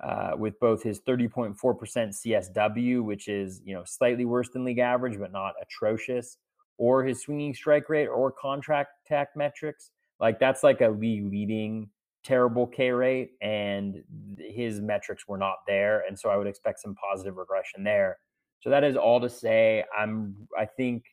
[0.03, 5.19] uh, with both his 30.4% CSW, which is you know slightly worse than league average,
[5.19, 6.39] but not atrocious,
[6.77, 9.91] or his swinging strike rate or contract tack metrics.
[10.21, 11.89] Like that's like a league leading
[12.25, 14.03] terrible K rate, and
[14.39, 18.19] his metrics were not there, and so I would expect some positive regression there.
[18.61, 19.85] So that is all to say.
[19.97, 21.05] I'm I think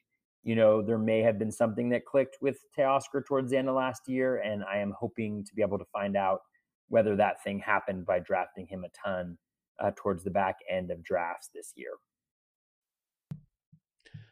[0.44, 3.76] you know, there may have been something that clicked with Teoscar towards the end of
[3.76, 6.40] last year, and I am hoping to be able to find out
[6.88, 9.38] whether that thing happened by drafting him a ton
[9.80, 11.91] uh, towards the back end of drafts this year.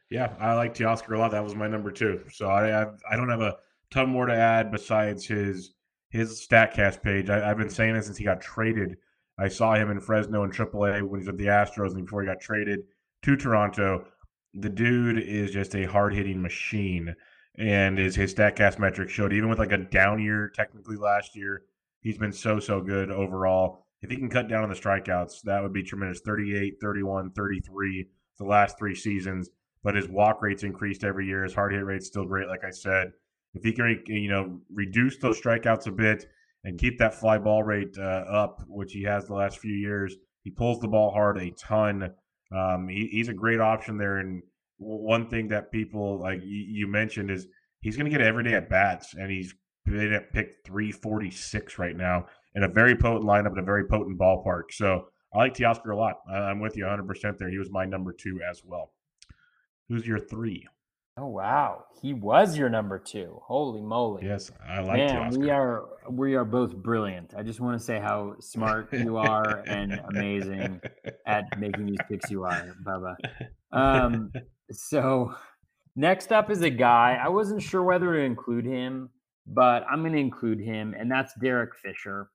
[0.09, 1.31] Yeah, I like Teoscar a lot.
[1.31, 2.23] That was my number two.
[2.31, 3.57] So I I, I don't have a
[3.91, 5.73] ton more to add besides his
[6.09, 7.29] his Statcast page.
[7.29, 8.97] I, have been saying this since he got traded.
[9.37, 12.21] I saw him in Fresno in AAA when he was at the Astros, and before
[12.21, 12.79] he got traded
[13.23, 14.05] to Toronto
[14.53, 17.15] the dude is just a hard hitting machine.
[17.57, 21.63] And his his Statcast metrics showed even with like a down year technically last year,
[22.01, 23.85] he's been so so good overall.
[24.01, 26.21] If he can cut down on the strikeouts, that would be tremendous.
[26.21, 28.07] 38, 31, 33
[28.37, 29.49] the last three seasons.
[29.83, 31.43] But his walk rates increased every year.
[31.43, 33.11] His hard hit rate's still great, like I said.
[33.57, 36.27] If he can, you know, reduce those strikeouts a bit
[36.63, 40.15] and keep that fly ball rate uh, up, which he has the last few years,
[40.43, 42.13] he pulls the ball hard a ton.
[42.55, 44.17] Um, he, he's a great option there.
[44.17, 44.43] And
[44.77, 47.47] one thing that people like you mentioned is
[47.81, 49.55] he's going to get everyday at bats, and he's
[49.85, 54.19] been at pick 346 right now in a very potent lineup in a very potent
[54.19, 54.71] ballpark.
[54.71, 56.17] So I like Teoscar a lot.
[56.31, 57.49] I'm with you 100% there.
[57.49, 58.91] He was my number two as well.
[59.89, 60.67] Who's your three?
[61.19, 63.41] Oh wow, he was your number two.
[63.43, 64.23] Holy moly!
[64.23, 67.33] Yes, I like Man, we are we are both brilliant.
[67.35, 70.79] I just want to say how smart you are and amazing
[71.25, 72.29] at making these picks.
[72.29, 73.15] You are, Bubba.
[73.71, 74.31] Um,
[74.71, 75.33] so
[75.95, 77.19] next up is a guy.
[77.19, 79.09] I wasn't sure whether to include him,
[79.47, 82.29] but I'm going to include him, and that's Derek Fisher.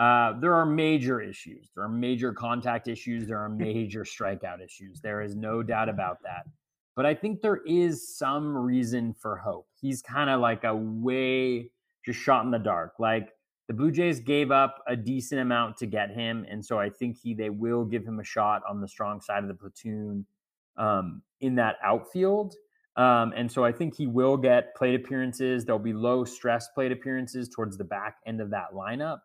[0.00, 1.70] Uh, there are major issues.
[1.76, 3.28] There are major contact issues.
[3.28, 5.00] There are major strikeout issues.
[5.00, 6.44] There is no doubt about that
[6.96, 9.68] but I think there is some reason for hope.
[9.78, 11.70] He's kind of like a way
[12.04, 12.94] just shot in the dark.
[12.98, 13.28] Like
[13.68, 17.18] the Blue Jays gave up a decent amount to get him, and so I think
[17.22, 20.24] he they will give him a shot on the strong side of the platoon
[20.78, 22.54] um, in that outfield.
[22.96, 25.66] Um, and so I think he will get plate appearances.
[25.66, 29.18] There'll be low stress plate appearances towards the back end of that lineup.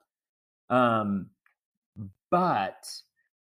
[0.69, 1.27] Um,
[2.29, 2.85] but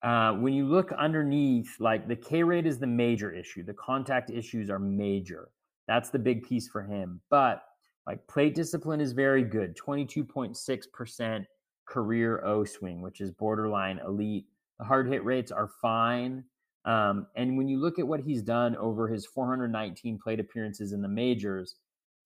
[0.03, 3.63] uh, when you look underneath, like the K rate is the major issue.
[3.63, 5.51] The contact issues are major.
[5.87, 7.21] That's the big piece for him.
[7.31, 7.63] But
[8.07, 11.45] like plate discipline is very good 22.6%
[11.87, 14.47] career O swing, which is borderline elite.
[14.79, 16.45] The hard hit rates are fine.
[16.87, 21.03] Um, and when you look at what he's done over his 419 plate appearances in
[21.03, 21.75] the majors,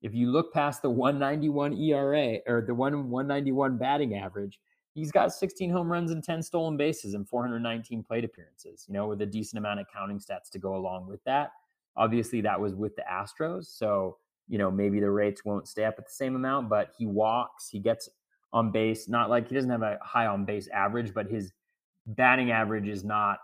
[0.03, 4.61] if you look past the 191 ERA or the 1 191 batting average,
[4.95, 9.07] he's got 16 home runs and 10 stolen bases and 419 plate appearances, you know,
[9.09, 11.53] with a decent amount of counting stats to go along with that.
[11.97, 13.67] Obviously, that was with the Astros.
[13.67, 14.17] So,
[14.49, 17.69] you know, maybe the rates won't stay up at the same amount, but he walks,
[17.69, 18.09] he gets
[18.53, 21.53] on base, not like he doesn't have a high on base average, but his
[22.07, 23.39] batting average is not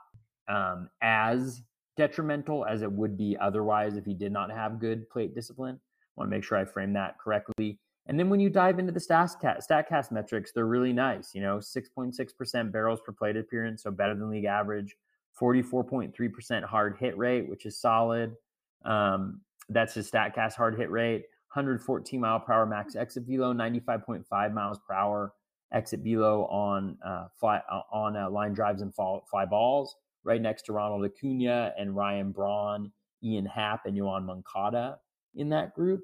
[0.48, 1.62] um, as
[1.96, 5.80] detrimental as it would be otherwise if he did not have good plate discipline.
[5.80, 7.78] I want to make sure I frame that correctly.
[8.06, 11.34] And then when you dive into the StatCast, metrics, they're really nice.
[11.34, 14.96] You know, 6.6% barrels per plate appearance, so better than league average.
[15.40, 18.34] 44.3% hard hit rate, which is solid.
[18.84, 21.26] Um, that's his StatCast hard hit rate.
[21.52, 25.32] 114 mile per hour max exit velo, 95.5 miles per hour
[25.72, 29.96] exit velo on uh, fly uh, on uh, line drives and fall, fly balls.
[30.22, 34.98] Right next to Ronald Acuna and Ryan Braun, Ian Happ, and Yoan Moncada
[35.34, 36.02] in that group.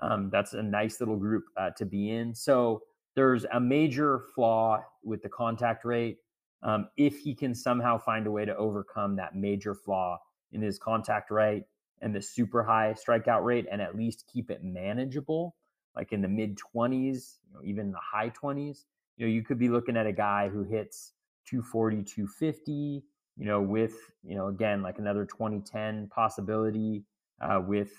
[0.00, 2.34] Um, that's a nice little group uh, to be in.
[2.34, 2.82] So
[3.16, 6.18] there's a major flaw with the contact rate.
[6.62, 10.18] Um, if he can somehow find a way to overcome that major flaw
[10.52, 11.64] in his contact rate
[12.00, 15.56] and the super high strikeout rate and at least keep it manageable,
[15.96, 18.84] like in the mid 20s, you know, even the high 20s,
[19.16, 21.12] you know, you could be looking at a guy who hits
[21.46, 23.02] 240, 250,
[23.36, 27.04] you know, with, you know, again, like another 2010 possibility
[27.40, 27.92] uh, with,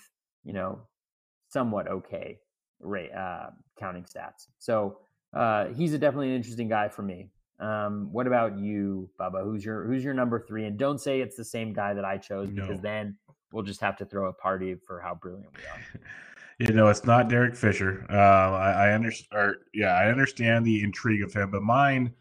[0.44, 0.80] you know,
[1.50, 2.38] somewhat okay
[2.80, 4.46] rate uh, counting stats.
[4.58, 4.98] So
[5.34, 7.30] uh, he's a definitely an interesting guy for me.
[7.58, 9.44] Um, what about you, Bubba?
[9.44, 10.64] Who's your who's your number three?
[10.64, 12.62] And don't say it's the same guy that I chose no.
[12.62, 13.16] because then
[13.52, 16.00] we'll just have to throw a party for how brilliant we are.
[16.58, 18.06] you know, it's not Derek Fisher.
[18.08, 19.56] Uh, I, I understand.
[19.74, 22.14] Yeah, I understand the intrigue of him, but mine,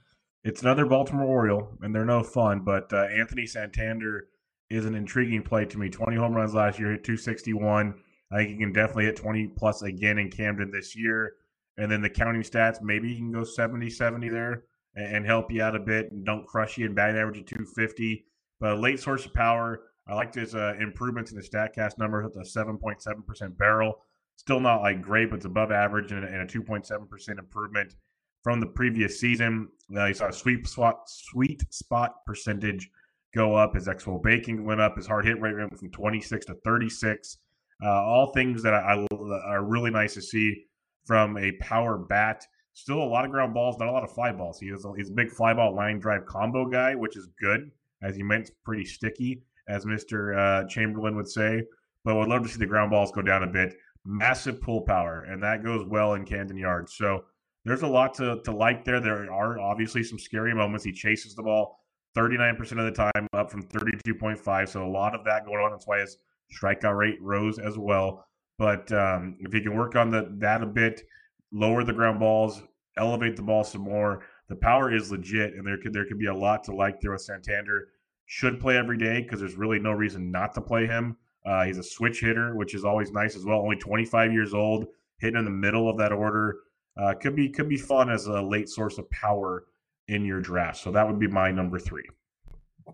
[0.44, 2.60] it's another Baltimore Oriole, and they're no fun.
[2.60, 4.28] But uh, Anthony Santander
[4.70, 5.90] is an intriguing play to me.
[5.90, 7.96] Twenty home runs last year, hit two sixty one.
[8.32, 11.34] I think he can definitely hit 20 plus again in Camden this year.
[11.78, 14.64] And then the counting stats, maybe he can go 70 70 there
[14.96, 17.46] and, and help you out a bit and don't crush you in batting average of
[17.46, 18.26] 250.
[18.60, 19.82] But a late source of power.
[20.08, 24.00] I liked his uh, improvements in the StatCast numbers with a 7.7% barrel.
[24.36, 27.96] Still not like great, but it's above average and, and a 2.7% improvement
[28.44, 29.70] from the previous season.
[29.96, 32.90] Uh, he saw a sweet spot, sweet spot percentage
[33.34, 33.76] go up.
[33.76, 34.96] His xwOBAcon went up.
[34.96, 37.38] His hard hit rate went from 26 to 36.
[37.84, 39.16] Uh, all things that I, I,
[39.48, 40.66] are really nice to see
[41.06, 42.46] from a power bat.
[42.74, 44.60] Still a lot of ground balls, not a lot of fly balls.
[44.60, 47.72] He is a, he's a big fly ball line drive combo guy, which is good.
[48.02, 51.64] As you mentioned, pretty sticky, as Mister uh, Chamberlain would say.
[52.06, 53.76] But would love to see the ground balls go down a bit.
[54.06, 56.96] Massive pull power, and that goes well in Camden Yards.
[56.96, 57.26] So
[57.66, 59.02] there's a lot to, to like there.
[59.02, 60.86] There are obviously some scary moments.
[60.86, 61.80] He chases the ball
[62.18, 64.70] 39% of the time, up from 32.5.
[64.70, 65.72] So a lot of that going on.
[65.72, 66.18] That's why his
[66.54, 68.26] strikeout rate rose as well.
[68.58, 71.04] But um, if you can work on the, that a bit,
[71.52, 72.62] lower the ground balls,
[72.98, 76.26] elevate the ball some more, the power is legit, and there could there could be
[76.26, 77.90] a lot to like there with Santander.
[78.26, 81.18] Should play every day because there's really no reason not to play him.
[81.46, 83.60] Uh, he's a switch hitter, which is always nice as well.
[83.60, 84.88] Only 25 years old,
[85.20, 86.58] hitting in the middle of that order.
[87.00, 89.66] Uh, could be could be fun as a late source of power
[90.08, 90.78] in your draft.
[90.78, 92.06] So that would be my number three.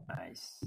[0.09, 0.63] Nice.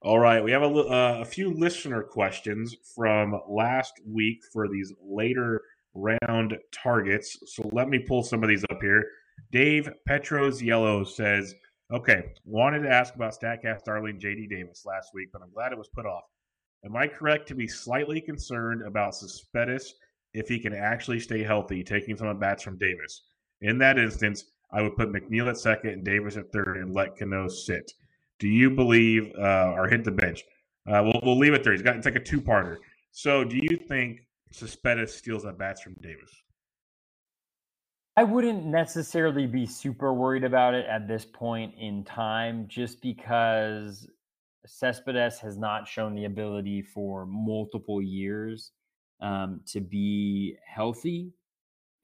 [0.00, 4.92] All right, we have a, uh, a few listener questions from last week for these
[5.02, 5.60] later
[5.92, 7.36] round targets.
[7.46, 9.04] So let me pull some of these up here.
[9.50, 11.52] Dave Petros Yellow says,
[11.92, 15.78] "Okay, wanted to ask about Statcast darling JD Davis last week, but I'm glad it
[15.78, 16.24] was put off.
[16.84, 19.96] Am I correct to be slightly concerned about Cespedes
[20.32, 23.24] if he can actually stay healthy, taking some at bats from Davis?
[23.62, 27.16] In that instance, I would put McNeil at second and Davis at third and let
[27.16, 27.90] Cano sit.
[28.38, 30.44] Do you believe, uh, or hit the bench?
[30.86, 31.72] Uh, we'll, we'll leave it there.
[31.72, 32.76] He's got it's like a two parter.
[33.10, 34.20] So, do you think
[34.52, 36.30] Cespedes steals at bats from Davis?
[38.16, 44.08] I wouldn't necessarily be super worried about it at this point in time, just because
[44.66, 48.72] Cespedes has not shown the ability for multiple years
[49.20, 51.32] um, to be healthy.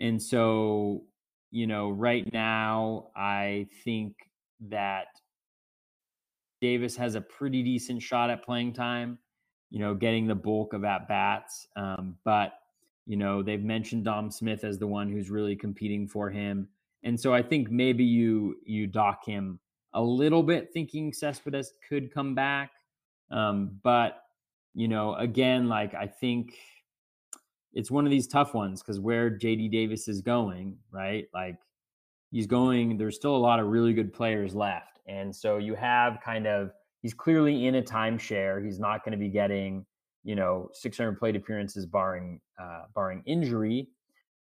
[0.01, 1.05] And so,
[1.51, 4.15] you know, right now, I think
[4.69, 5.07] that
[6.65, 9.19] Davis has a pretty decent shot at playing time,
[9.69, 11.69] you know, getting the bulk of at bats.
[11.77, 12.55] Um, but
[13.05, 16.67] you know, they've mentioned Dom Smith as the one who's really competing for him.
[17.03, 19.61] And so I think maybe you you dock him
[19.93, 22.71] a little bit thinking Cespedes could come back.
[23.31, 24.23] Um, but
[24.73, 26.55] you know, again, like I think
[27.75, 31.27] it's one of these tough ones because where JD Davis is going, right?
[31.35, 31.59] Like
[32.31, 34.94] he's going, there's still a lot of really good players left.
[35.07, 36.71] And so you have kind of
[37.03, 38.65] he's clearly in a timeshare.
[38.65, 39.85] He's not going to be getting
[40.25, 43.89] you know 600 plate appearances barring uh, barring injury.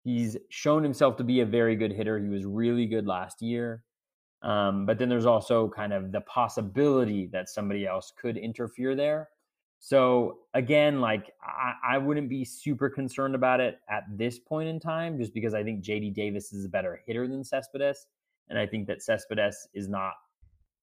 [0.04, 2.18] He's shown himself to be a very good hitter.
[2.18, 3.84] He was really good last year.
[4.42, 9.28] Um, but then there's also kind of the possibility that somebody else could interfere there.
[9.78, 14.78] So again, like I, I, wouldn't be super concerned about it at this point in
[14.78, 18.06] time, just because I think JD Davis is a better hitter than Cespedes,
[18.48, 20.12] and I think that Cespedes is not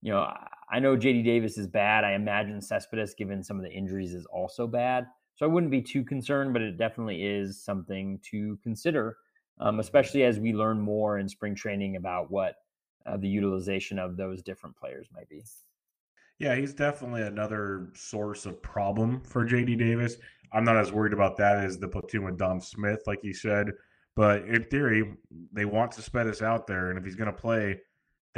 [0.02, 0.32] you know,
[0.72, 2.04] I know JD Davis is bad.
[2.04, 5.08] I imagine Cespedes, given some of the injuries, is also bad.
[5.36, 9.18] So I wouldn't be too concerned, but it definitely is something to consider,
[9.60, 12.56] um, especially as we learn more in spring training about what
[13.06, 15.44] uh, the utilization of those different players might be.
[16.40, 20.18] Yeah, he's definitely another source of problem for JD Davis.
[20.54, 23.72] I'm not as worried about that as the platoon with Dom Smith, like you said.
[24.16, 25.16] But in theory,
[25.54, 27.80] they want Cespedes out there, and if he's going to play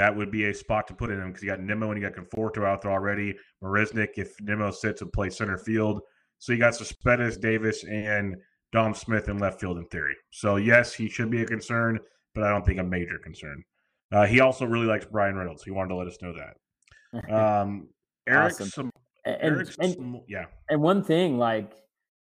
[0.02, 2.10] that would be a spot to put in him because you got Nimmo and you
[2.10, 3.36] got Conforto out there already.
[3.64, 6.02] Marisnick, if Nimmo sits, would play center field.
[6.40, 8.36] So you got Cespedes, Davis, and
[8.72, 10.16] Dom Smith in left field in theory.
[10.32, 12.00] So yes, he should be a concern,
[12.34, 13.64] but I don't think a major concern.
[14.12, 15.64] Uh, he also really likes Bryan Reynolds.
[15.64, 16.56] He wanted to let us know that.
[17.32, 17.90] Um,
[18.28, 18.70] Eric, awesome.
[18.70, 18.92] some,
[19.26, 20.46] and, Eric and, some, yeah.
[20.70, 21.74] And one thing, like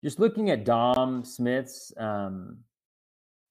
[0.03, 2.59] just looking at Dom Smith's, um,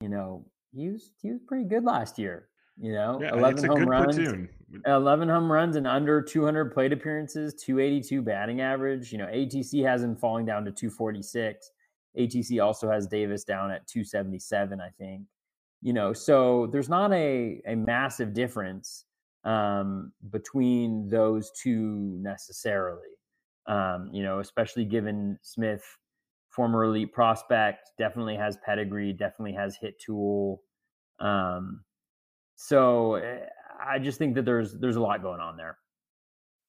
[0.01, 2.47] you know, he was he was pretty good last year.
[2.77, 4.49] You know, yeah, 11 home runs, platoon.
[4.85, 9.11] 11 home runs and under 200 plate appearances, 282 batting average.
[9.11, 11.71] You know, ATC has him falling down to 246.
[12.17, 15.23] ATC also has Davis down at 277, I think.
[15.81, 19.05] You know, so there's not a, a massive difference
[19.45, 23.07] um, between those two necessarily.
[23.67, 25.83] Um, you know, especially given Smith,
[26.49, 30.61] former elite prospect, definitely has pedigree, definitely has hit tool.
[31.19, 31.84] Um,
[32.55, 33.39] so eh,
[33.83, 35.77] I just think that there's there's a lot going on there,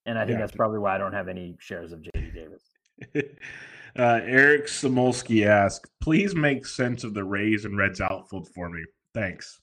[0.04, 0.46] and I think yeah.
[0.46, 2.62] that's probably why I don't have any shares of JD Davis.
[3.98, 8.82] uh, Eric Samulski asked, "Please make sense of the Rays and Reds outfield for me.
[9.14, 9.60] Thanks."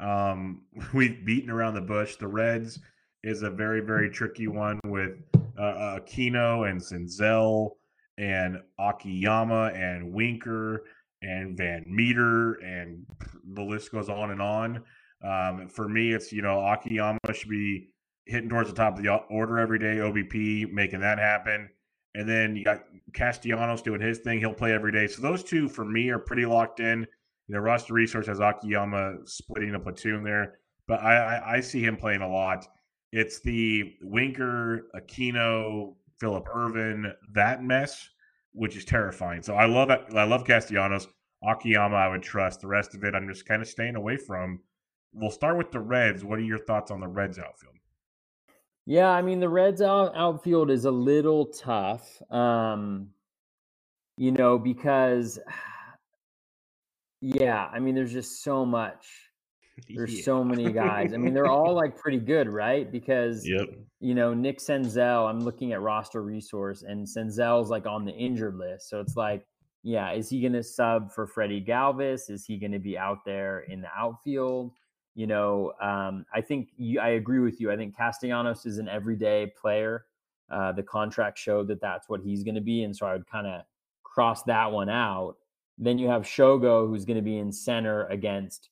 [0.00, 0.62] Um,
[0.94, 2.16] we've beaten around the bush.
[2.16, 2.78] The Reds
[3.22, 5.16] is a very very tricky one with
[5.58, 7.70] uh, Aquino and Senzel
[8.18, 10.84] and Akiyama and Winker
[11.22, 13.04] and Van Meter and
[13.54, 14.82] the list goes on and on.
[15.24, 17.88] Um, for me, it's you know Akiyama should be
[18.26, 19.96] hitting towards the top of the order every day.
[19.96, 21.68] OBP making that happen,
[22.14, 24.38] and then you got Castellanos doing his thing.
[24.38, 25.06] He'll play every day.
[25.06, 27.06] So those two for me are pretty locked in.
[27.48, 31.82] You know, Roster Resource has Akiyama splitting a platoon there, but I, I, I see
[31.82, 32.66] him playing a lot.
[33.12, 38.08] It's the Winker, Aquino, Phillip Ervin, that mess,
[38.52, 39.42] which is terrifying.
[39.42, 39.90] So I love.
[39.90, 41.06] I love Castellanos.
[41.46, 42.60] Akiyama, I would trust.
[42.60, 44.60] The rest of it, I'm just kind of staying away from
[45.12, 46.24] we'll start with the Reds.
[46.24, 47.76] What are your thoughts on the Reds outfield?
[48.86, 52.22] Yeah, I mean the Reds out, outfield is a little tough.
[52.30, 53.08] Um,
[54.16, 55.38] you know, because
[57.20, 59.06] yeah, I mean there's just so much.
[59.94, 60.24] There's yeah.
[60.24, 61.12] so many guys.
[61.12, 62.90] I mean, they're all like pretty good, right?
[62.90, 63.68] Because yep.
[64.00, 68.56] you know, Nick Senzel, I'm looking at roster resource and Senzel's like on the injured
[68.56, 68.88] list.
[68.88, 69.44] So it's like,
[69.82, 72.30] yeah, is he gonna sub for Freddie Galvis?
[72.30, 74.72] Is he gonna be out there in the outfield?
[75.16, 77.72] You know, um, I think you, I agree with you.
[77.72, 80.04] I think Castellanos is an everyday player.
[80.48, 83.26] Uh, the contract showed that that's what he's going to be, and so I would
[83.26, 83.62] kind of
[84.04, 85.36] cross that one out.
[85.76, 88.68] Then you have Shogo, who's going to be in center against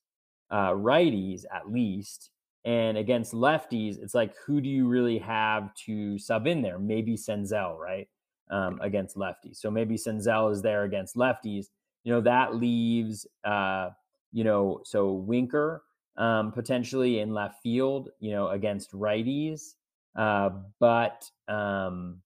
[0.52, 2.30] uh, righties at least,
[2.64, 6.78] and against lefties, it's like who do you really have to sub in there?
[6.78, 8.06] Maybe Senzel, right?
[8.50, 9.56] um, against lefties.
[9.56, 11.66] So maybe Senzel is there against lefties.
[12.04, 13.90] You know, that leaves, uh,
[14.32, 15.82] you know, so Winker
[16.16, 19.74] um, potentially in left field, you know, against righties.
[20.16, 22.20] Uh, but, um,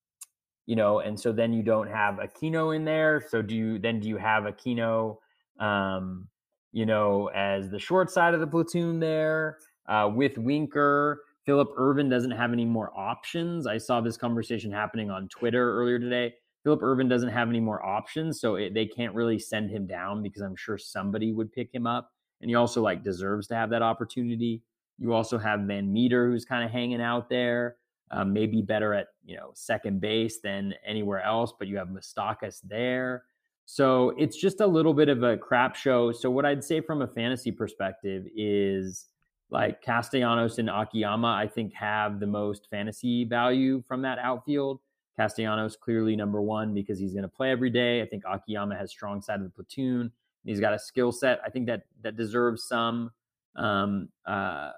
[0.66, 3.24] you know, and so then you don't have Aquino in there.
[3.28, 5.16] So do you, then do you have Aquino,
[5.58, 6.28] um,
[6.72, 9.58] you know, as the short side of the platoon there
[9.88, 11.22] uh, with Winker?
[11.46, 13.66] Phillip Ervin doesn't have any more options.
[13.66, 16.34] I saw this conversation happening on Twitter earlier today.
[16.62, 20.22] Phillip Ervin doesn't have any more options, so it, they can't really send him down
[20.22, 23.70] because I'm sure somebody would pick him up, and he also like deserves to have
[23.70, 24.62] that opportunity.
[24.98, 27.76] You also have Van Meter, who's kind of hanging out there,
[28.10, 32.60] um, maybe better at you know second base than anywhere else, but you have Moustakas
[32.64, 33.24] there.
[33.70, 36.10] So it's just a little bit of a crap show.
[36.10, 39.08] So what I'd say from a fantasy perspective is
[39.50, 44.80] like Castellanos and Akiyama, I think have the most fantasy value from that outfield.
[45.18, 48.00] Castellanos clearly number one because he's going to play every day.
[48.00, 50.12] I think Akiyama has strong side of the platoon.
[50.48, 51.40] He's got a skill set.
[51.44, 53.10] I think that that deserves some,
[53.56, 54.70] um, uh,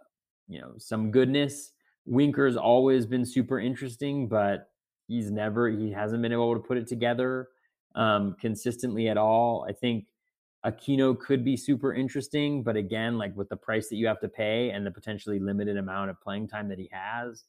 [0.48, 1.72] you know, some goodness.
[2.06, 4.70] Winker's always been super interesting, but
[5.06, 7.50] he's never he hasn't been able to put it together
[7.94, 9.64] um, consistently at all.
[9.68, 10.06] I think
[10.66, 14.28] Aquino could be super interesting, but again, like with the price that you have to
[14.28, 17.44] pay and the potentially limited amount of playing time that he has,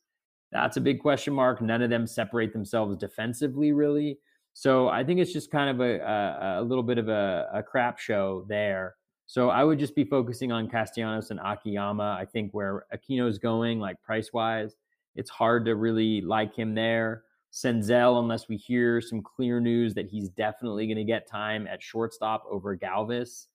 [0.52, 1.60] that's a big question mark.
[1.60, 4.20] None of them separate themselves defensively, really.
[4.54, 7.64] So I think it's just kind of a, a, a little bit of a, a,
[7.64, 8.96] crap show there.
[9.26, 12.18] So I would just be focusing on Castellanos and Akiyama.
[12.20, 14.76] I think where Aquino's going, like price wise,
[15.16, 17.24] it's hard to really like him there.
[17.52, 21.82] Senzel, unless we hear some clear news that he's definitely going to get time at
[21.82, 23.48] shortstop over Galvis,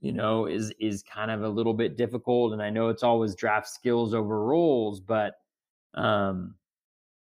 [0.00, 2.52] you know, is is kind of a little bit difficult.
[2.52, 5.34] And I know it's always draft skills over roles, but
[5.94, 6.54] um,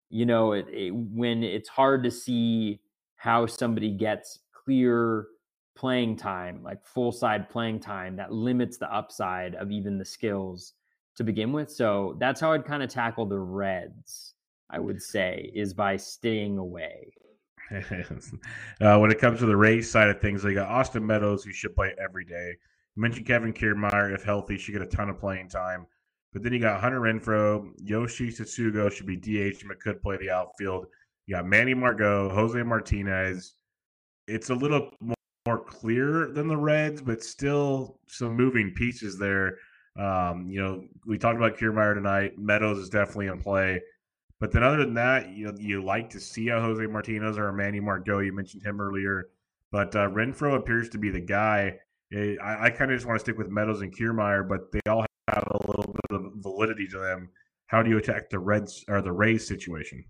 [0.09, 2.81] you know, it, it, when it's hard to see
[3.25, 5.29] how somebody gets clear
[5.75, 10.75] playing time, like full side playing time, that limits the upside of even the skills
[11.17, 11.71] to begin with.
[11.71, 14.35] So that's how I'd kind of tackle the Reds.
[14.69, 17.15] I would say, is by staying away.
[17.71, 21.53] uh, when it comes to the Rays side of things, they got Austin Meadows, who
[21.53, 22.55] should play every day.
[22.95, 25.87] You mentioned Kevin Kiermaier, if healthy, should get a ton of playing time.
[26.35, 30.31] But then you got Hunter Renfroe, Yoshi Tsutsugo should be DH, but could play the
[30.31, 30.87] outfield.
[31.27, 33.55] You got Manny Margot, Jose Martinez.
[34.29, 34.91] It's a little
[35.47, 39.57] more clear than the Reds, but still some moving pieces there.
[39.99, 42.39] Um, you know, we talked about Kiermaier tonight.
[42.39, 43.81] Meadows is definitely in play.
[44.41, 47.49] But then, other than that, you know, you like to see a Jose Martinez or
[47.49, 48.19] a Manny Margot.
[48.19, 49.29] You mentioned him earlier,
[49.71, 51.79] but uh, Renfroe appears to be the guy.
[52.13, 54.81] Eh, I, I kind of just want to stick with Meadows and Kiermaier, but they
[54.91, 57.31] all have a little bit of validity to them.
[57.67, 60.05] How do you attack the Reds or the Rays situation?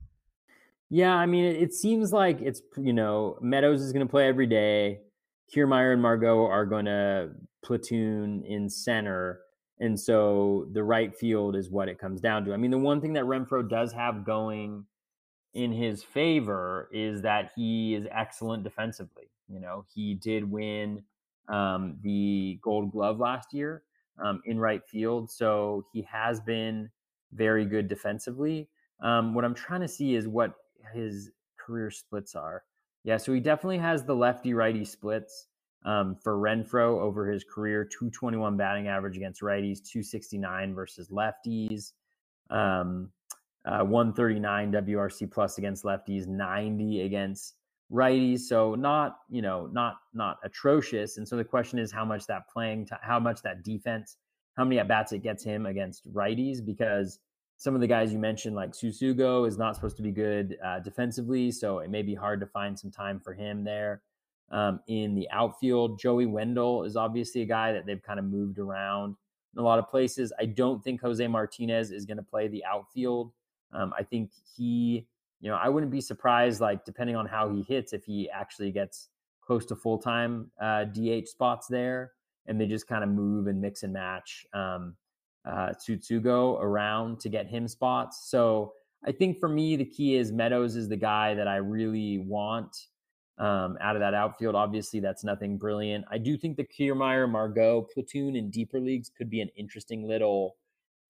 [0.90, 4.47] Yeah, I mean, it seems like it's you know Meadows is going to play every
[4.47, 5.01] day.
[5.55, 7.31] Kiermaier and Margot are going to
[7.65, 9.40] platoon in center.
[9.81, 12.55] And so the right field is what it comes down to.
[12.55, 14.85] I mean, the one thing that Renfroe does have going
[15.52, 19.31] in his favor is that he is excellent defensively.
[19.48, 21.02] You know, he did win
[21.48, 23.82] um, the Gold Glove last year
[24.23, 26.90] um, in right field, so he has been
[27.32, 28.69] very good defensively.
[29.02, 30.55] Um, what I'm trying to see is what
[30.93, 32.65] his career splits are.
[33.05, 35.48] Yeah, so he definitely has the lefty righty splits
[35.85, 41.93] um, for Renfroe over his career 221 batting average against righties, 269 versus lefties,
[42.51, 43.11] um,
[43.66, 47.56] uh, 139 WRC plus against lefties, 90 against
[47.93, 48.40] righties.
[48.40, 51.19] So not you know not not atrocious.
[51.19, 54.16] And so the question is how much that playing, t- how much that defense,
[54.56, 57.19] how many at bats it gets him against righties because.
[57.57, 60.81] Some of the guys you mentioned, like Tsutsugo, is not supposed to be good uh,
[60.81, 64.03] defensively, so it may be hard to find some time for him there
[64.51, 65.99] um, in the outfield.
[65.99, 69.17] Joey Wendle is obviously a guy that they've kind of moved around
[69.55, 70.33] in a lot of places.
[70.39, 73.33] I don't think Jose Martinez is going to play the outfield.
[73.73, 75.07] Um, I think he,
[75.41, 78.73] you know, I wouldn't be surprised, like, depending on how he hits, if he actually
[78.73, 79.09] gets
[79.41, 82.13] close to full time uh, DH spots there
[82.47, 84.97] and they just kind of move and mix and match um,
[85.45, 88.31] uh, Tsutsugo around to get him spots.
[88.31, 88.73] So
[89.07, 92.77] I think for me, the key is Meadows is the guy that I really want
[93.39, 94.55] um, out of that outfield.
[94.55, 96.05] Obviously, that's nothing brilliant.
[96.11, 100.57] I do think the Kiermaier Margot platoon in deeper leagues could be an interesting little,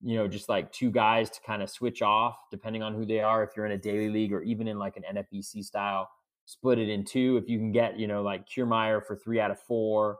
[0.01, 3.21] you know, just like two guys to kind of switch off depending on who they
[3.21, 3.43] are.
[3.43, 6.09] If you're in a daily league or even in like an NFBC style,
[6.45, 7.37] split it in two.
[7.37, 10.17] If you can get, you know, like Kiermaier for three out of four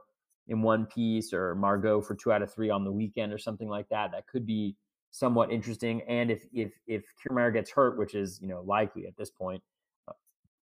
[0.48, 3.68] in one piece or Margot for two out of three on the weekend or something
[3.68, 4.76] like that, that could be
[5.10, 6.02] somewhat interesting.
[6.02, 9.62] And if if if Kiermaier gets hurt, which is you know likely at this point,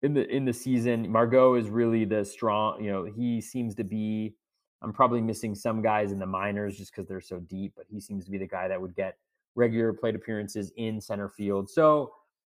[0.03, 1.11] in the in the season.
[1.11, 2.83] Margot is really the strong.
[2.83, 4.35] You know, he seems to be.
[4.83, 8.01] I'm probably missing some guys in the minors just because they're so deep, but he
[8.01, 9.17] seems to be the guy that would get
[9.55, 11.71] regular plate appearances in center field.
[11.71, 12.13] So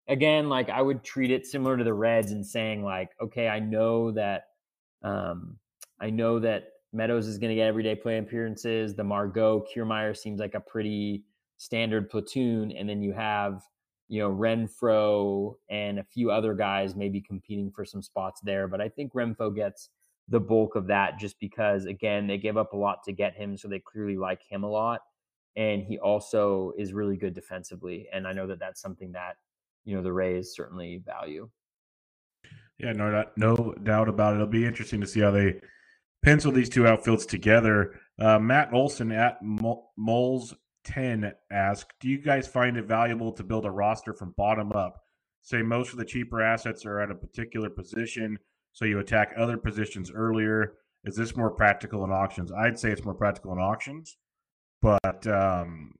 [0.08, 3.60] again, like I would treat it similar to the Reds and saying like, okay, I
[3.60, 4.48] know that,
[5.02, 5.56] um,
[6.00, 8.94] I know that Meadows is going to get everyday play appearances.
[8.94, 11.24] The Margot Kiermaier seems like a pretty
[11.58, 13.62] standard platoon, and then you have
[14.08, 18.68] you know Renfroe and a few other guys maybe competing for some spots there.
[18.68, 19.90] But I think Renfroe gets
[20.28, 23.56] the bulk of that just because again they gave up a lot to get him,
[23.56, 25.00] so they clearly like him a lot,
[25.56, 28.08] and he also is really good defensively.
[28.12, 29.36] And I know that that's something that
[29.84, 31.50] you know the Rays certainly value.
[32.78, 34.36] Yeah, no, no doubt about it.
[34.36, 35.60] It'll be interesting to see how they
[36.22, 37.94] pencil these two outfields together.
[38.18, 40.54] Uh, Matt Olson at Moles
[40.84, 45.00] 10 ask Do you guys find it valuable to build a roster from bottom up?
[45.42, 48.38] Say most of the cheaper assets are at a particular position,
[48.72, 50.74] so you attack other positions earlier.
[51.04, 52.52] Is this more practical in auctions?
[52.52, 54.16] I'd say it's more practical in auctions,
[54.82, 55.94] but um,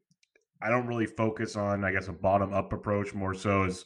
[0.61, 3.85] I don't really focus on, I guess, a bottom up approach more so as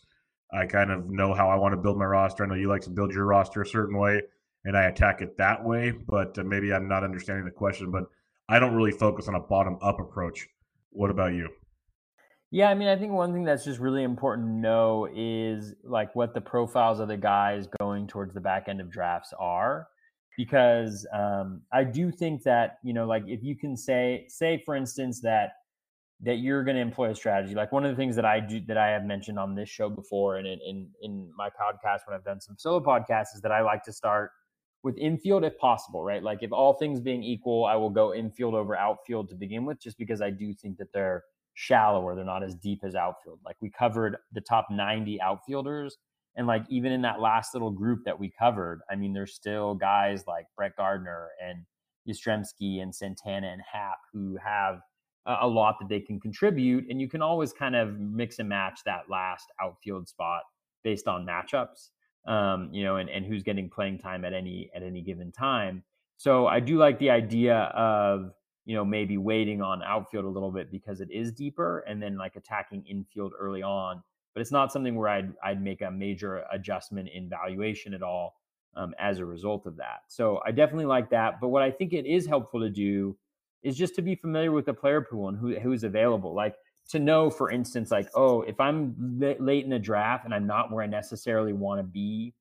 [0.52, 2.44] I kind of know how I want to build my roster.
[2.44, 4.22] I know you like to build your roster a certain way,
[4.64, 7.90] and I attack it that way, but uh, maybe I'm not understanding the question.
[7.90, 8.05] But
[8.48, 10.47] I don't really focus on a bottom up approach.
[10.90, 11.48] What about you?
[12.51, 16.14] Yeah, I mean, I think one thing that's just really important to know is like
[16.14, 19.89] what the profiles of the guys going towards the back end of drafts are,
[20.36, 24.76] because um, I do think that you know, like if you can say, say for
[24.76, 25.52] instance that
[26.24, 28.60] that you're going to employ a strategy, like one of the things that I do
[28.68, 32.14] that I have mentioned on this show before and in in, in my podcast when
[32.14, 34.30] I've done some solo podcasts is that I like to start
[34.82, 36.22] with infield if possible, right?
[36.22, 39.80] Like if all things being equal, I will go infield over outfield to begin with,
[39.80, 41.22] just because I do think that they're
[41.54, 42.14] shallower.
[42.14, 43.40] They're not as deep as outfield.
[43.44, 45.96] Like we covered the top 90 outfielders.
[46.34, 49.74] And like even in that last little group that we covered, I mean, there's still
[49.74, 51.64] guys like Brett Gardner and
[52.09, 54.80] Yastrzemski and Santana and Happ who have
[55.26, 56.86] a lot that they can contribute.
[56.88, 60.42] And you can always kind of mix and match that last outfield spot
[60.82, 61.90] based on matchups
[62.27, 65.82] um, you know, and, and who's getting playing time at any at any given time.
[66.16, 68.32] So I do like the idea of
[68.65, 72.16] you know maybe waiting on outfield a little bit because it is deeper, and then
[72.16, 74.03] like attacking infield early on.
[74.35, 78.36] But it's not something where I'd I'd make a major adjustment in valuation at all
[78.77, 80.03] um, as a result of that.
[80.09, 81.40] So I definitely like that.
[81.40, 83.16] But what I think it is helpful to do
[83.62, 86.35] is just to be familiar with the player pool and who who's available.
[86.35, 86.55] Like
[86.90, 90.70] to know, for instance, like, oh, if I'm late in a draft and I'm not
[90.70, 92.34] where I necessarily want to be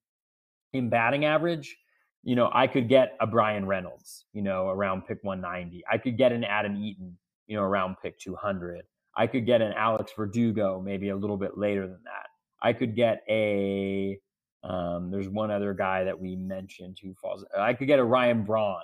[0.73, 1.77] in batting average,
[2.23, 5.83] you know, I could get a Bryan Reynolds, you know, around pick 190.
[5.89, 8.83] I could get an Adam Eaton, you know, around pick 200.
[9.15, 12.27] I could get an Alex Verdugo maybe a little bit later than that.
[12.61, 14.19] I could get a,
[14.63, 17.43] um, there's one other guy that we mentioned who falls.
[17.57, 18.81] I could get a Ryan Braun,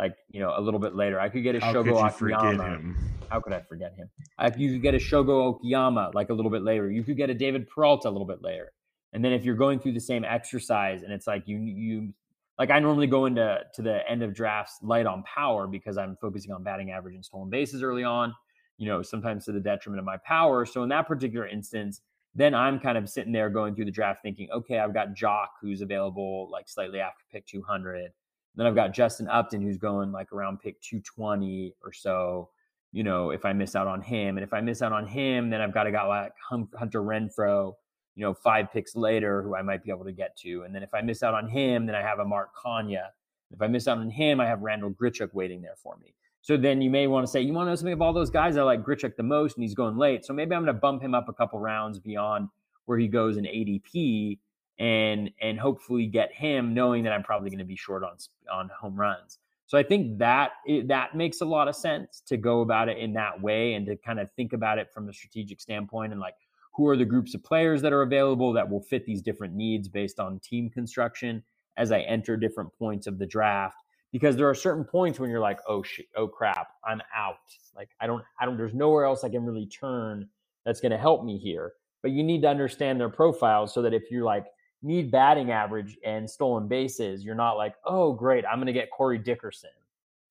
[0.00, 1.20] like you know, a little bit later.
[1.20, 2.94] I could get a How Shogo Akiyama.
[3.28, 4.08] How could I forget him?
[4.38, 6.90] I, you could get a Shogo Akiyama like a little bit later.
[6.90, 8.72] You could get a David Peralta a little bit later.
[9.12, 12.14] And then if you're going through the same exercise and it's like you you
[12.58, 16.16] like I normally go into to the end of drafts light on power because I'm
[16.18, 18.34] focusing on batting average and stolen bases early on,
[18.78, 20.64] you know, sometimes to the detriment of my power.
[20.64, 22.00] So in that particular instance,
[22.34, 25.48] then I'm kind of sitting there going through the draft thinking, okay, I've got Joc
[25.60, 28.12] who's available like slightly after pick 200.
[28.56, 32.50] Then I've got Justin Upton who's going like around pick 220 or so.
[32.92, 35.48] You know, if I miss out on him, and if I miss out on him,
[35.50, 37.74] then I've got a guy like Hunter Renfroe,
[38.16, 40.62] you know, five picks later who I might be able to get to.
[40.64, 43.10] And then if I miss out on him, then I have a Mark Canha.
[43.52, 46.14] If I miss out on him, I have Randal Grichuk waiting there for me.
[46.42, 48.30] So then you may want to say, you want to know something of all those
[48.30, 48.56] guys?
[48.56, 50.24] I like Grichuk the most, and he's going late.
[50.24, 52.48] So maybe I'm going to bump him up a couple rounds beyond
[52.86, 54.38] where he goes in ADP
[54.80, 58.16] and and hopefully get him knowing that I'm probably going to be short on
[58.50, 59.38] on home runs.
[59.66, 60.52] So I think that
[60.86, 63.96] that makes a lot of sense to go about it in that way and to
[63.96, 66.34] kind of think about it from a strategic standpoint and like
[66.72, 69.86] who are the groups of players that are available that will fit these different needs
[69.86, 71.42] based on team construction
[71.76, 73.76] as I enter different points of the draft.
[74.12, 77.36] Because there are certain points when you're like oh shit oh crap I'm out.
[77.76, 80.26] Like I don't I don't there's nowhere else I can really turn
[80.64, 81.74] that's going to help me here.
[82.02, 84.46] But you need to understand their profiles so that if you're like
[84.82, 88.90] need batting average and stolen bases, you're not like, oh, great, I'm going to get
[88.90, 89.70] Corey Dickerson.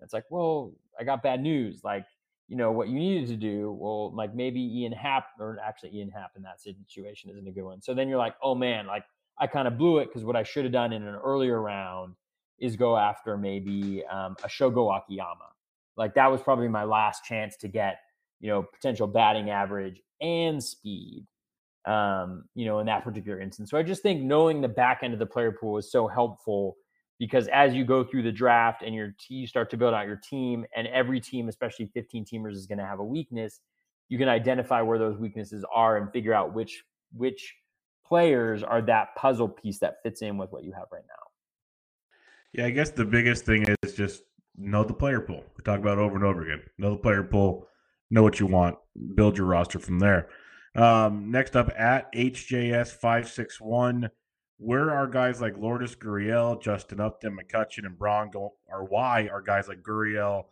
[0.02, 1.84] It's like, well, I got bad news.
[1.84, 2.06] Like,
[2.48, 6.10] you know, what you needed to do, well, like maybe Ian Happ, or actually Ian
[6.10, 7.82] Happ in that situation isn't a good one.
[7.82, 9.04] So then you're like, oh man, like
[9.38, 12.16] I kind of blew it because what I should have done in an earlier round
[12.58, 15.46] is go after maybe um, a Shogo Akiyama.
[15.96, 18.00] Like that was probably my last chance to get,
[18.40, 21.26] you know, potential batting average and speed
[21.86, 23.72] um, you know, in that particular instance.
[23.72, 26.76] So I just think knowing the back end of the player pool is so helpful
[27.20, 30.20] because as you go through the draft and your you start to build out your
[30.30, 33.60] team, and every team, especially 15 teamers, is going to have a weakness.
[34.08, 36.84] You can identify where those weaknesses are and figure out which
[37.16, 37.56] which
[38.06, 41.14] players are that puzzle piece that fits in with what you have right now.
[42.54, 44.24] Yeah, I guess the biggest thing is just
[44.58, 45.44] know the player pool.
[45.58, 46.64] We talk about over and over again.
[46.78, 47.68] Know the player pool,
[48.10, 48.78] know what you want,
[49.16, 50.30] build your roster from there.
[50.76, 54.10] Um, next up at HJS561,
[54.58, 59.42] where are guys like Lourdes Gurriel, Justin Upton, McCutchen, and Braun go, or why are
[59.42, 60.44] guys like Gurriel,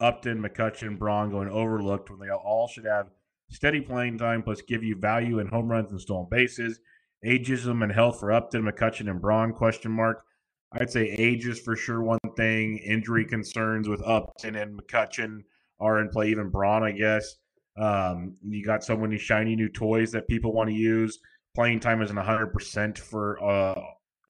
[0.00, 3.08] Upton, McCutchen, Braun going overlooked when they all should have
[3.50, 6.80] steady playing time plus give you value in home runs and stolen bases?
[7.24, 9.52] Ageism and health for Upton, McCutchen, and Braun?
[9.52, 10.24] Question mark.
[10.72, 12.78] I'd say age is for sure one thing.
[12.78, 15.40] Injury concerns with Upton and McCutchen
[15.80, 16.28] are in play.
[16.28, 17.36] Even Braun, I guess.
[17.78, 21.18] Um, you got so many shiny new toys that people want to use.
[21.54, 23.80] Playing time isn't 100% for, uh,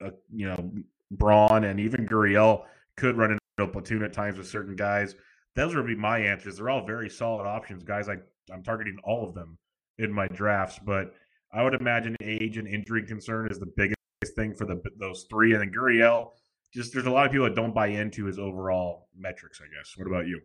[0.04, 0.72] uh, you know,
[1.10, 2.64] Braun and even Gurriel
[2.96, 5.14] could run into a platoon at times with certain guys.
[5.54, 6.56] Those would be my answers.
[6.56, 7.82] They're all very solid options.
[7.82, 8.16] Guys, I,
[8.52, 9.58] I'm targeting all of them
[9.98, 11.14] in my drafts, but
[11.52, 13.96] I would imagine age and injury concern is the biggest
[14.36, 15.52] thing for the those three.
[15.52, 16.32] And then Gurriel,
[16.72, 19.60] just there's a lot of people that don't buy into his overall metrics.
[19.60, 19.96] I guess.
[19.96, 20.40] What about you?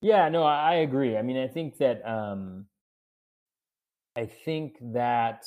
[0.00, 1.16] Yeah, no, I agree.
[1.16, 2.66] I mean, I think that um
[4.16, 5.44] I think that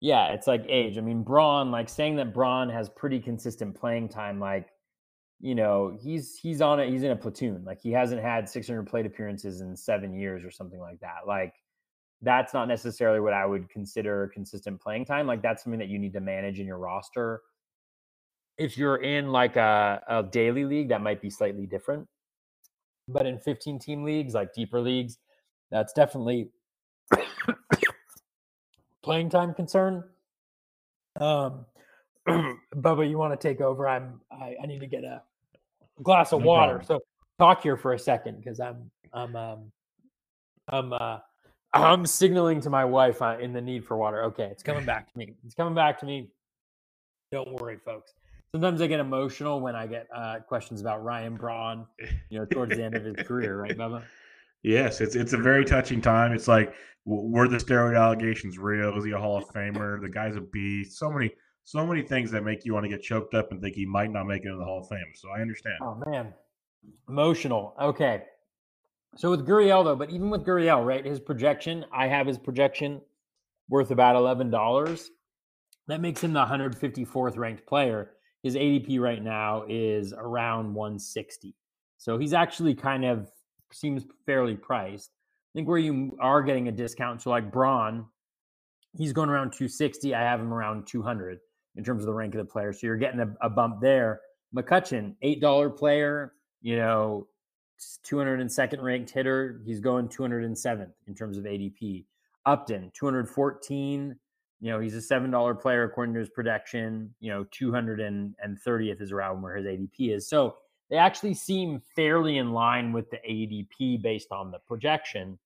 [0.00, 0.96] yeah, it's like age.
[0.98, 4.68] I mean, Braun, like saying that Braun has pretty consistent playing time, like
[5.40, 6.90] you know, he's he's on it.
[6.90, 7.64] He's in a platoon.
[7.64, 11.26] Like he hasn't had 600 plate appearances in seven years or something like that.
[11.26, 11.54] Like
[12.22, 15.26] that's not necessarily what I would consider consistent playing time.
[15.26, 17.42] Like that's something that you need to manage in your roster.
[18.56, 22.08] If you're in like a, a daily league, that might be slightly different.
[23.08, 25.18] But in 15 team leagues, like deeper leagues,
[25.70, 26.50] that's definitely
[29.02, 30.04] playing time concern.
[31.18, 31.64] Um,
[32.28, 33.88] Bubba, you want to take over?
[33.88, 34.20] I'm.
[34.30, 35.22] I, I need to get a
[36.02, 36.78] glass of no water.
[36.78, 37.00] Problem.
[37.00, 37.00] So
[37.38, 38.90] talk here for a second because I'm.
[39.12, 39.34] I'm.
[39.34, 39.72] Um,
[40.68, 40.92] I'm.
[40.92, 41.18] Uh,
[41.72, 44.24] I'm signaling to my wife uh, in the need for water.
[44.24, 45.34] Okay, it's coming back to me.
[45.44, 46.28] It's coming back to me.
[47.30, 48.12] Don't worry, folks.
[48.52, 51.86] Sometimes I get emotional when I get uh, questions about Ryan Braun,
[52.30, 54.02] you know, towards the end of his career, right, Bubba?
[54.62, 56.32] Yes, it's it's a very touching time.
[56.32, 58.96] It's like, were the steroid allegations real?
[58.96, 60.00] Is he a Hall of Famer?
[60.00, 60.98] The guy's a beast.
[60.98, 61.30] So many,
[61.64, 64.10] so many things that make you want to get choked up and think he might
[64.10, 65.12] not make it in the Hall of Fame.
[65.14, 65.76] So I understand.
[65.82, 66.32] Oh man,
[67.08, 67.74] emotional.
[67.80, 68.22] Okay,
[69.16, 73.00] so with Gurriel though, but even with Gurriel, right, his projection, I have his projection
[73.68, 75.10] worth about eleven dollars.
[75.86, 78.10] That makes him the 154th ranked player.
[78.42, 81.54] His ADP right now is around 160.
[81.96, 83.30] So he's actually kind of
[83.72, 85.10] seems fairly priced.
[85.10, 88.06] I think where you are getting a discount, so like Braun,
[88.96, 90.14] he's going around 260.
[90.14, 91.38] I have him around 200
[91.76, 92.72] in terms of the rank of the player.
[92.72, 94.20] So you're getting a, a bump there.
[94.54, 96.32] McCutchen, $8 player,
[96.62, 97.26] you know,
[98.06, 99.60] 202nd ranked hitter.
[99.64, 102.04] He's going 207th in terms of ADP.
[102.46, 104.16] Upton, 214.
[104.60, 107.14] You know, he's a $7 player according to his projection.
[107.20, 110.28] You know, 230th is around where his ADP is.
[110.28, 110.56] So
[110.90, 115.38] they actually seem fairly in line with the ADP based on the projection.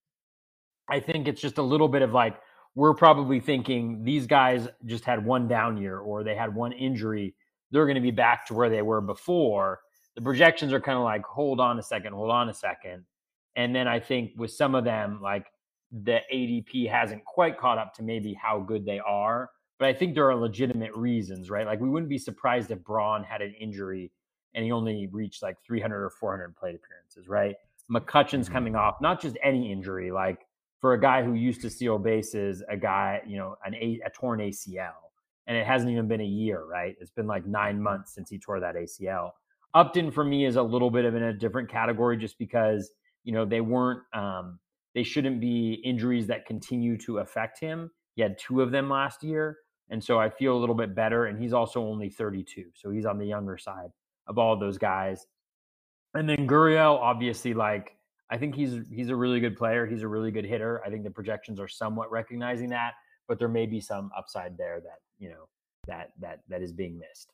[0.89, 2.36] I think it's just a little bit of like,
[2.74, 7.34] we're probably thinking these guys just had one down year or they had one injury.
[7.70, 9.80] They're going to be back to where they were before
[10.14, 13.05] the projections are kind of like, hold on a second, hold on a second.
[13.56, 15.47] And then I think with some of them, like
[15.93, 19.51] the ADP hasn't quite caught up to maybe how good they are.
[19.78, 21.66] But I think there are legitimate reasons, right?
[21.66, 24.10] Like we wouldn't be surprised if Braun had an injury
[24.55, 27.56] and he only reached like 300 or 400 plate appearances, right?
[27.90, 28.52] McCutchen's mm-hmm.
[28.52, 30.47] coming off not just any injury, like
[30.81, 34.10] for a guy who used to steal bases, a guy, you know, an a, a
[34.10, 34.93] torn ACL,
[35.47, 36.97] and it hasn't even been a year, right?
[37.01, 39.31] It's been like nine months since he tore that ACL.
[39.74, 42.90] Upton for me is a little bit of in a different category just because,
[43.24, 44.59] you know, they weren't, um,
[44.94, 47.90] they shouldn't be injuries that continue to affect him.
[48.14, 49.59] He had two of them last year.
[49.90, 51.27] And so I feel a little bit better.
[51.27, 52.66] And he's also only 32.
[52.74, 53.90] So he's on the younger side
[54.27, 55.27] of all of those guys.
[56.14, 57.97] And then Gurriel, obviously, like,
[58.31, 59.86] I think he's he's a really good player.
[59.86, 60.82] He's a really good hitter.
[60.85, 62.93] I think the projections are somewhat recognizing that,
[63.28, 65.48] but there may be some upside there that, you know,
[65.86, 67.32] that that that is being missed.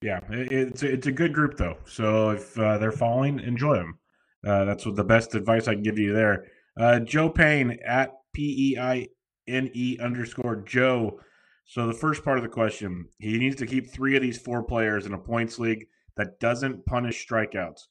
[0.00, 1.76] Yeah, it's a, it's a good group though.
[1.84, 3.98] So if uh, they're falling, enjoy them.
[4.46, 6.46] Uh, that's what the best advice I can give you there.
[6.78, 9.08] Uh, Joe Payne at P E I
[9.46, 11.20] N E underscore Joe.
[11.64, 14.62] So the first part of the question, he needs to keep three of these four
[14.62, 15.86] players in a points league
[16.16, 17.82] that doesn't punish strikeouts.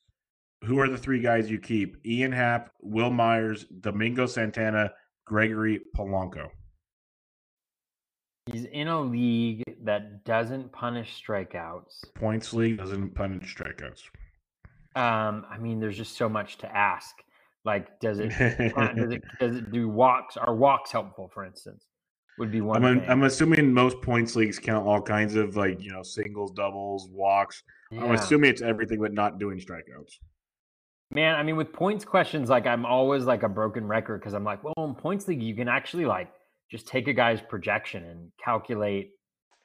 [0.65, 1.95] Who are the three guys you keep?
[2.05, 4.91] Ian Happ, Wil Myers, Domingo Santana,
[5.25, 6.49] Gregory Polanco.
[8.51, 12.13] He's in a league that doesn't punish strikeouts.
[12.15, 14.01] Points league doesn't punish strikeouts.
[14.95, 17.15] Um, I mean, there's just so much to ask.
[17.63, 20.37] Like, does it does it does it do walks?
[20.37, 21.85] Are walks helpful, for instance?
[22.39, 22.83] Would be one.
[22.83, 23.03] I'm.
[23.07, 27.63] I'm assuming most points leagues count all kinds of like you know singles, doubles, walks.
[27.91, 30.17] I'm assuming it's everything but not doing strikeouts.
[31.13, 34.45] Man, I mean, with points questions, like I'm always like a broken record because I'm
[34.45, 36.31] like, well, in points league, you can actually like
[36.71, 39.11] just take a guy's projection and calculate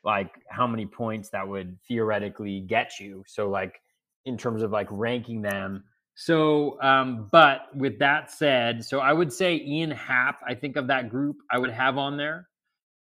[0.03, 3.23] like how many points that would theoretically get you.
[3.29, 3.81] So like
[4.27, 5.85] in terms of like ranking them.
[6.15, 10.87] So, um, but with that said, so I would say Ian Happ, I think of
[10.89, 12.49] that group, I would have on there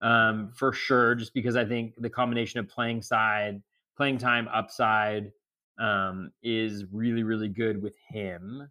[0.02, 3.62] um, for sure, just because I think the combination of playing side,
[3.98, 5.32] playing time, upside
[5.80, 8.70] um, is really, really good with him.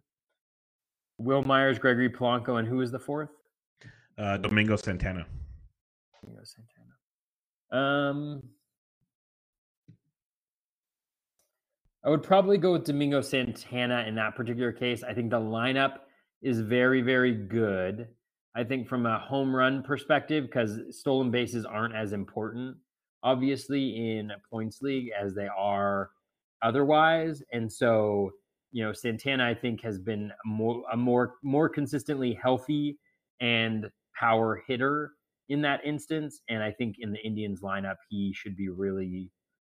[1.17, 3.29] Wil Myers, Gregory Polanco, and who is the fourth?
[4.17, 5.25] Uh, Domingo Santana.
[6.23, 8.09] Domingo Santana.
[8.09, 8.43] Um,
[12.03, 15.03] I would probably go with Domingo Santana in that particular case.
[15.03, 15.99] I think the lineup
[16.41, 18.07] is very, very good.
[18.55, 22.75] I think from a home run perspective, because stolen bases aren't as important,
[23.23, 26.09] obviously, in points league as they are
[26.63, 27.43] otherwise.
[27.53, 28.31] And so,
[28.71, 32.97] you know, Santana, I think, has been more a more more consistently healthy
[33.39, 35.11] and power hitter
[35.49, 36.41] in that instance.
[36.49, 39.29] And I think in the Indians lineup, he should be really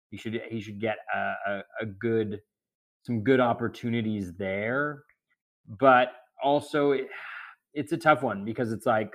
[0.09, 2.39] he should he should get a, a, a good
[3.03, 5.03] some good opportunities there.
[5.79, 6.09] But
[6.43, 7.07] also it,
[7.73, 9.13] it's a tough one because it's like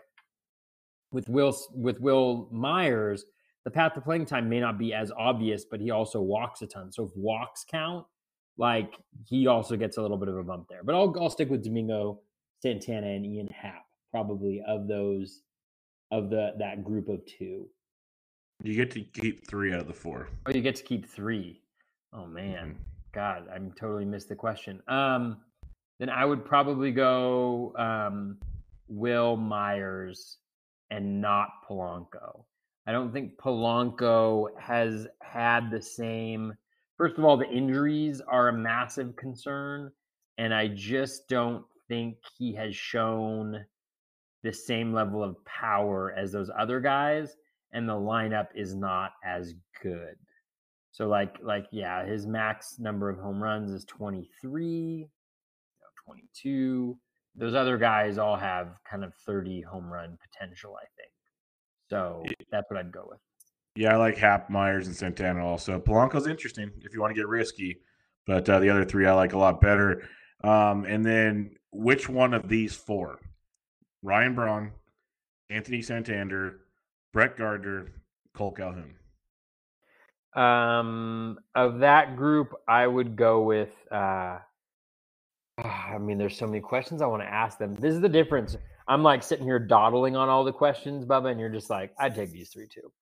[1.12, 3.24] with Will with Wil Myers,
[3.64, 6.66] the path to playing time may not be as obvious, but he also walks a
[6.66, 6.92] ton.
[6.92, 8.06] So if walks count,
[8.58, 8.92] like
[9.26, 10.82] he also gets a little bit of a bump there.
[10.84, 12.20] But I'll I'll stick with Domingo
[12.60, 15.42] Santana and Ian Happ probably of those
[16.12, 17.66] of the that group of two.
[18.64, 20.30] You get to keep three out of the four.
[20.46, 21.60] Oh, you get to keep three.
[22.14, 22.78] Oh man,
[23.12, 24.80] God, I'm totally missed the question.
[24.88, 25.36] Um,
[26.00, 28.38] then I would probably go um,
[28.88, 30.38] Wil Myers
[30.90, 32.44] and not Polanco.
[32.86, 36.54] I don't think Polanco has had the same.
[36.96, 39.92] First of all, the injuries are a massive concern,
[40.38, 43.62] and I just don't think he has shown
[44.42, 47.36] the same level of power as those other guys
[47.74, 49.52] and the lineup is not as
[49.82, 50.16] good.
[50.92, 56.96] So like like yeah, his max number of home runs is 23, you know, 22.
[57.34, 61.10] Those other guys all have kind of 30 home run potential, I think.
[61.90, 63.18] So that's what I'd go with.
[63.74, 65.80] Yeah, I like Happ, Myers, and Santana also.
[65.80, 67.78] Polanco's interesting if you want to get risky,
[68.24, 70.08] but uh, the other three I like a lot better.
[70.44, 73.18] Um, and then which one of these four?
[74.02, 74.72] Ryan Braun,
[75.50, 76.60] Anthony Santander,
[77.14, 77.86] Brett Gardner,
[78.34, 78.96] Cole Calhoun.
[80.34, 83.70] Um, of that group, I would go with.
[83.90, 84.38] Uh,
[85.58, 87.76] I mean, there's so many questions I want to ask them.
[87.76, 88.56] This is the difference.
[88.88, 92.16] I'm like sitting here dawdling on all the questions, Bubba, and you're just like, I'd
[92.16, 92.92] take these three too.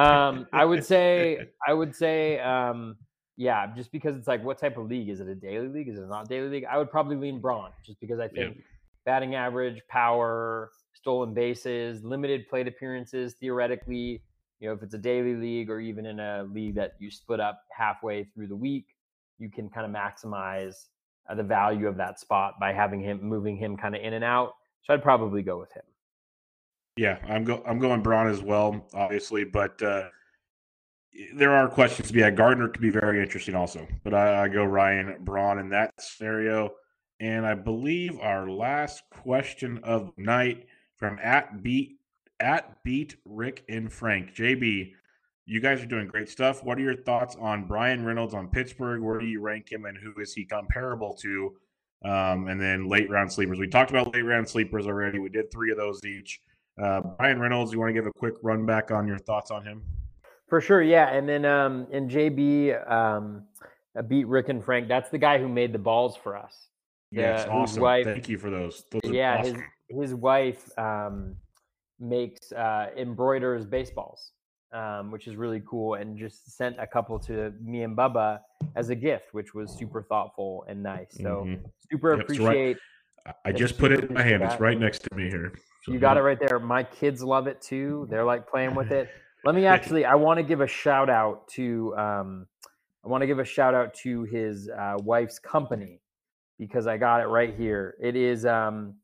[0.00, 2.96] Um, I would say, I would say, um,
[3.36, 5.26] yeah, just because it's like, what type of league is it?
[5.26, 5.88] A daily league?
[5.88, 6.66] Is it not daily league?
[6.70, 8.62] I would probably lean Braun, just because I think Yeah.
[9.04, 14.22] batting average, power, stolen bases, limited plate appearances, theoretically,
[14.60, 17.40] you know, if it's a daily league or even in a league that you split
[17.40, 18.86] up halfway through the week,
[19.38, 20.86] you can kind of maximize
[21.28, 24.24] uh, the value of that spot by having him moving him kind of in and
[24.24, 24.54] out.
[24.82, 25.82] So I'd probably go with him.
[26.96, 30.08] Yeah, I'm go I'm going Braun as well, obviously, but uh,
[31.34, 32.36] there are questions to be had.
[32.36, 36.70] Gardner could be very interesting also, but I, I go Ryan Braun in that scenario.
[37.18, 40.66] And I believe our last question of night
[40.96, 41.98] from at beat
[42.40, 44.92] at beat Rick and Frank JB.
[45.48, 46.64] You guys are doing great stuff.
[46.64, 49.00] What are your thoughts on Bryan Reynolds on Pittsburgh?
[49.00, 51.54] Where do you rank him, and who is he comparable to?
[52.04, 53.58] Um, and then late round sleepers.
[53.58, 55.18] We talked about late round sleepers already.
[55.18, 56.40] We did three of those each.
[56.82, 59.64] Uh, Bryan Reynolds, you want to give a quick run back on your thoughts on
[59.64, 59.82] him?
[60.48, 61.08] For sure, yeah.
[61.12, 63.44] And then um and JB um
[63.98, 64.88] uh, beat Rick and Frank.
[64.88, 66.68] That's the guy who made the balls for us.
[67.10, 67.82] Yeah, whose awesome.
[67.82, 68.84] wife- Thank you for those.
[68.90, 69.54] Those are yeah, awesome.
[69.54, 71.36] his his wife um
[71.98, 74.32] makes uh embroiders baseballs.
[74.72, 78.40] Um, which is really cool, and just sent a couple to me and Bubba
[78.74, 81.14] as a gift, which was super thoughtful and nice.
[81.14, 81.70] So Mhm.
[81.88, 82.78] super Yep, it's right- appreciate
[83.24, 84.42] I- I just put it in my hand.
[84.42, 85.52] It's right next to me here.
[85.84, 86.22] So, You got yeah.
[86.22, 86.58] it right there.
[86.58, 88.06] My kids love it too.
[88.10, 89.08] They're like playing with it.
[89.44, 90.04] Let me actually.
[90.04, 91.96] I want to give a shout out to.
[91.96, 92.46] Um,
[93.04, 96.02] I want to give a shout out to his uh, wife's company
[96.58, 97.94] because I got it right here.
[98.00, 98.44] It is.
[98.44, 98.96] Um,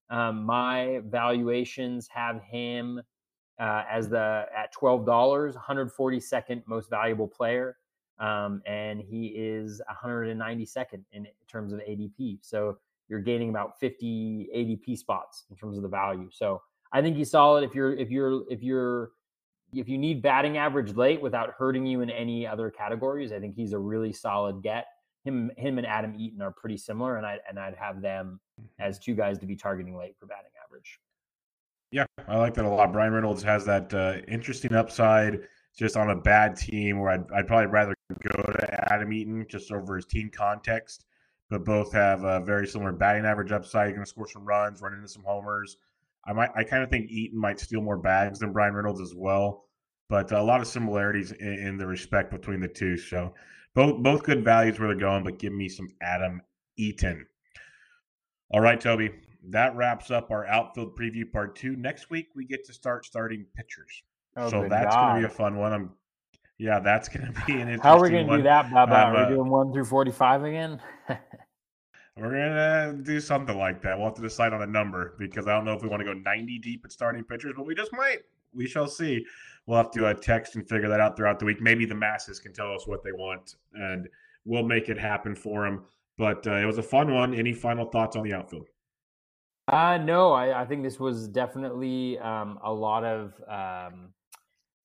[0.08, 3.02] Um, my valuations have him
[3.58, 7.76] uh, as the at twelve dollars, 142nd most valuable player,
[8.18, 12.38] um, and he is 192nd in terms of ADP.
[12.42, 12.78] So
[13.08, 16.28] you're gaining about 50 ADP spots in terms of the value.
[16.32, 16.62] So
[16.96, 17.62] I think he's solid.
[17.62, 19.10] If you're if you're if you're
[19.74, 23.54] if you need batting average late without hurting you in any other categories, I think
[23.54, 24.86] he's a really solid get.
[25.22, 28.82] Him him and Adam Eaton are pretty similar, and I and I'd have them mm-hmm.
[28.82, 30.98] as two guys to be targeting late for batting average.
[31.90, 32.94] Yeah, I like that a lot.
[32.94, 35.40] Bryan Reynolds has that uh, interesting upside
[35.78, 39.70] just on a bad team where I'd, I'd probably rather go to Adam Eaton just
[39.70, 41.04] over his team context
[41.50, 43.88] but both have a very similar batting average upside.
[43.88, 45.76] You're going to score some runs, run into some homers.
[46.26, 49.14] I might, I kind of think Eaton might steal more bags than Bryan Reynolds as
[49.14, 49.64] well,
[50.08, 52.96] but a lot of similarities in, in, the respect between the two.
[52.96, 53.32] So
[53.74, 56.40] both both good values where they're going, but give me some Adam
[56.76, 57.26] Eaton.
[58.50, 59.10] All right, Toby,
[59.50, 61.76] that wraps up our outfield preview part two.
[61.76, 64.02] Next week we get to start starting pitchers.
[64.36, 65.72] Oh, so that's going to be a fun one.
[65.72, 65.90] I'm
[66.58, 67.80] yeah, that's going to be an interesting.
[67.82, 68.88] How are we going to do that, Bob?
[68.88, 70.80] Um, are we uh, doing one through forty-five again?
[72.16, 73.96] we're to do something like that.
[73.96, 76.04] We'll have to decide on a number because I don't know if we want to
[76.04, 78.18] go ninety deep at starting pitchers, but we just might.
[78.54, 79.24] We shall see.
[79.66, 81.60] We'll have to uh, text and figure that out throughout the week.
[81.60, 84.08] Maybe the masses can tell us what they want, and
[84.46, 85.84] we'll make it happen for them.
[86.16, 87.34] But uh, it was a fun one.
[87.34, 88.68] Any final thoughts on the outfield?
[89.68, 94.14] Uh, no, I, I think this was definitely um, a lot of um,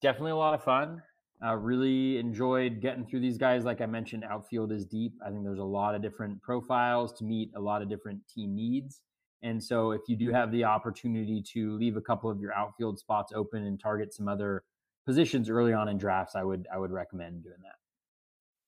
[0.01, 1.01] definitely a lot of fun.
[1.43, 3.65] Uh, really enjoyed getting through these guys.
[3.65, 5.13] Like I mentioned, outfield is deep.
[5.25, 8.55] I think there's a lot of different profiles to meet a lot of different team
[8.55, 9.01] needs.
[9.41, 12.99] And so, if you do have the opportunity to leave a couple of your outfield
[12.99, 14.63] spots open and target some other
[15.05, 17.75] positions early on in drafts, I would I would recommend doing that.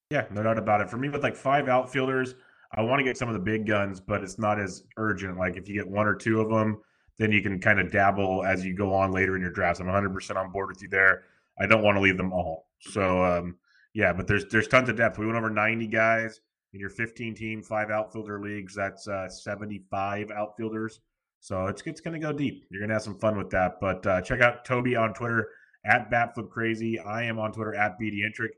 [0.10, 0.90] Yeah, no doubt about it.
[0.90, 2.36] For me, with like five outfielders,
[2.72, 5.38] I want to get some of the big guns, but it's not as urgent.
[5.38, 6.82] Like if you get one or two of them,
[7.20, 9.80] then you can kind of dabble as you go on later in your drafts.
[9.80, 11.24] I'm 100% on board with you there.
[11.60, 12.68] I don't want to leave them all.
[12.82, 13.58] So um,
[13.94, 15.18] yeah, but there's there's tons of depth.
[15.18, 16.42] We went over 90 guys
[16.74, 18.76] in your 15 team, five outfielder leagues.
[18.76, 21.00] That's uh, 75 outfielders.
[21.40, 22.66] So it's it's going to go deep.
[22.70, 23.80] You're going to have some fun with that.
[23.80, 25.50] But uh, check out Toby on Twitter
[25.86, 27.06] at BatFlipCrazy.
[27.06, 28.50] I am on Twitter at BDintric.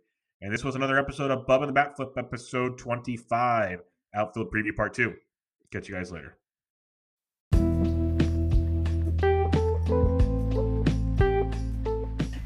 [0.41, 3.79] And this was another episode of Bubba the Batflip, episode 25,
[4.13, 5.13] Outfield Preview Part 2.
[5.71, 6.37] Catch you guys later.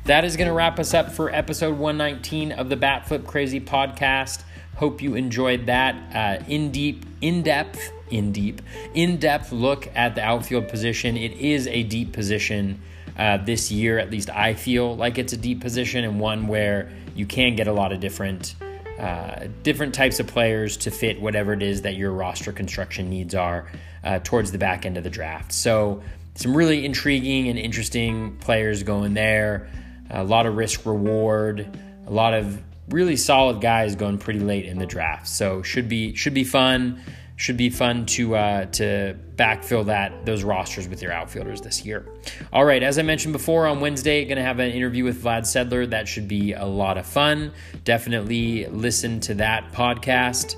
[0.10, 3.62] That is going to wrap us up for episode 119 of the Bat Flip Crazy
[3.62, 4.42] podcast.
[4.76, 8.64] Hope you enjoyed that uh, in deep, in depth, in deep,
[8.96, 11.16] in depth look at the outfield position.
[11.16, 12.82] It is a deep position
[13.20, 16.92] uh, this year, at least I feel like it's a deep position and one where
[17.14, 18.56] you can get a lot of different.
[19.00, 23.34] Uh, different types of players to fit whatever it is that your roster construction needs
[23.34, 23.72] are
[24.04, 25.54] uh, towards the back end of the draft.
[25.54, 26.04] So,
[26.36, 29.70] some really intriguing and interesting players going there
[30.10, 31.68] a lot of risk reward,
[32.08, 35.28] a lot of really solid guys going pretty late in the draft.
[35.28, 37.02] So should be should be fun.
[37.36, 42.06] Should be fun to uh, to backfill that those rosters with your outfielders this year.
[42.52, 45.44] All right, as I mentioned before, on Wednesday, going to have an interview with Vlad
[45.44, 45.90] Sedler.
[45.90, 47.54] That should be a lot of fun.
[47.86, 50.56] Definitely listen to that podcast.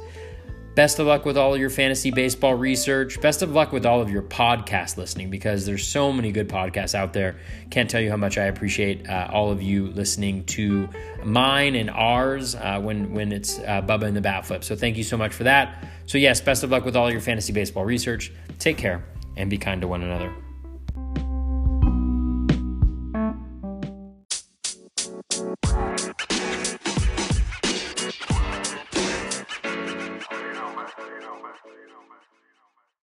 [0.82, 3.22] Best of luck with all your fantasy baseball research.
[3.22, 6.96] Best of luck with all of your podcast listening because there's so many good podcasts
[6.96, 7.36] out there.
[7.70, 10.90] Can't tell you how much I appreciate uh, all of you listening to
[11.24, 14.64] mine and ours uh, when when it's uh, Bubba and the Bat Flip.
[14.64, 15.86] So thank you so much for that.
[16.08, 18.32] So yes, best of luck with all your fantasy baseball research.
[18.58, 19.04] Take care
[19.38, 20.34] and be kind to one another.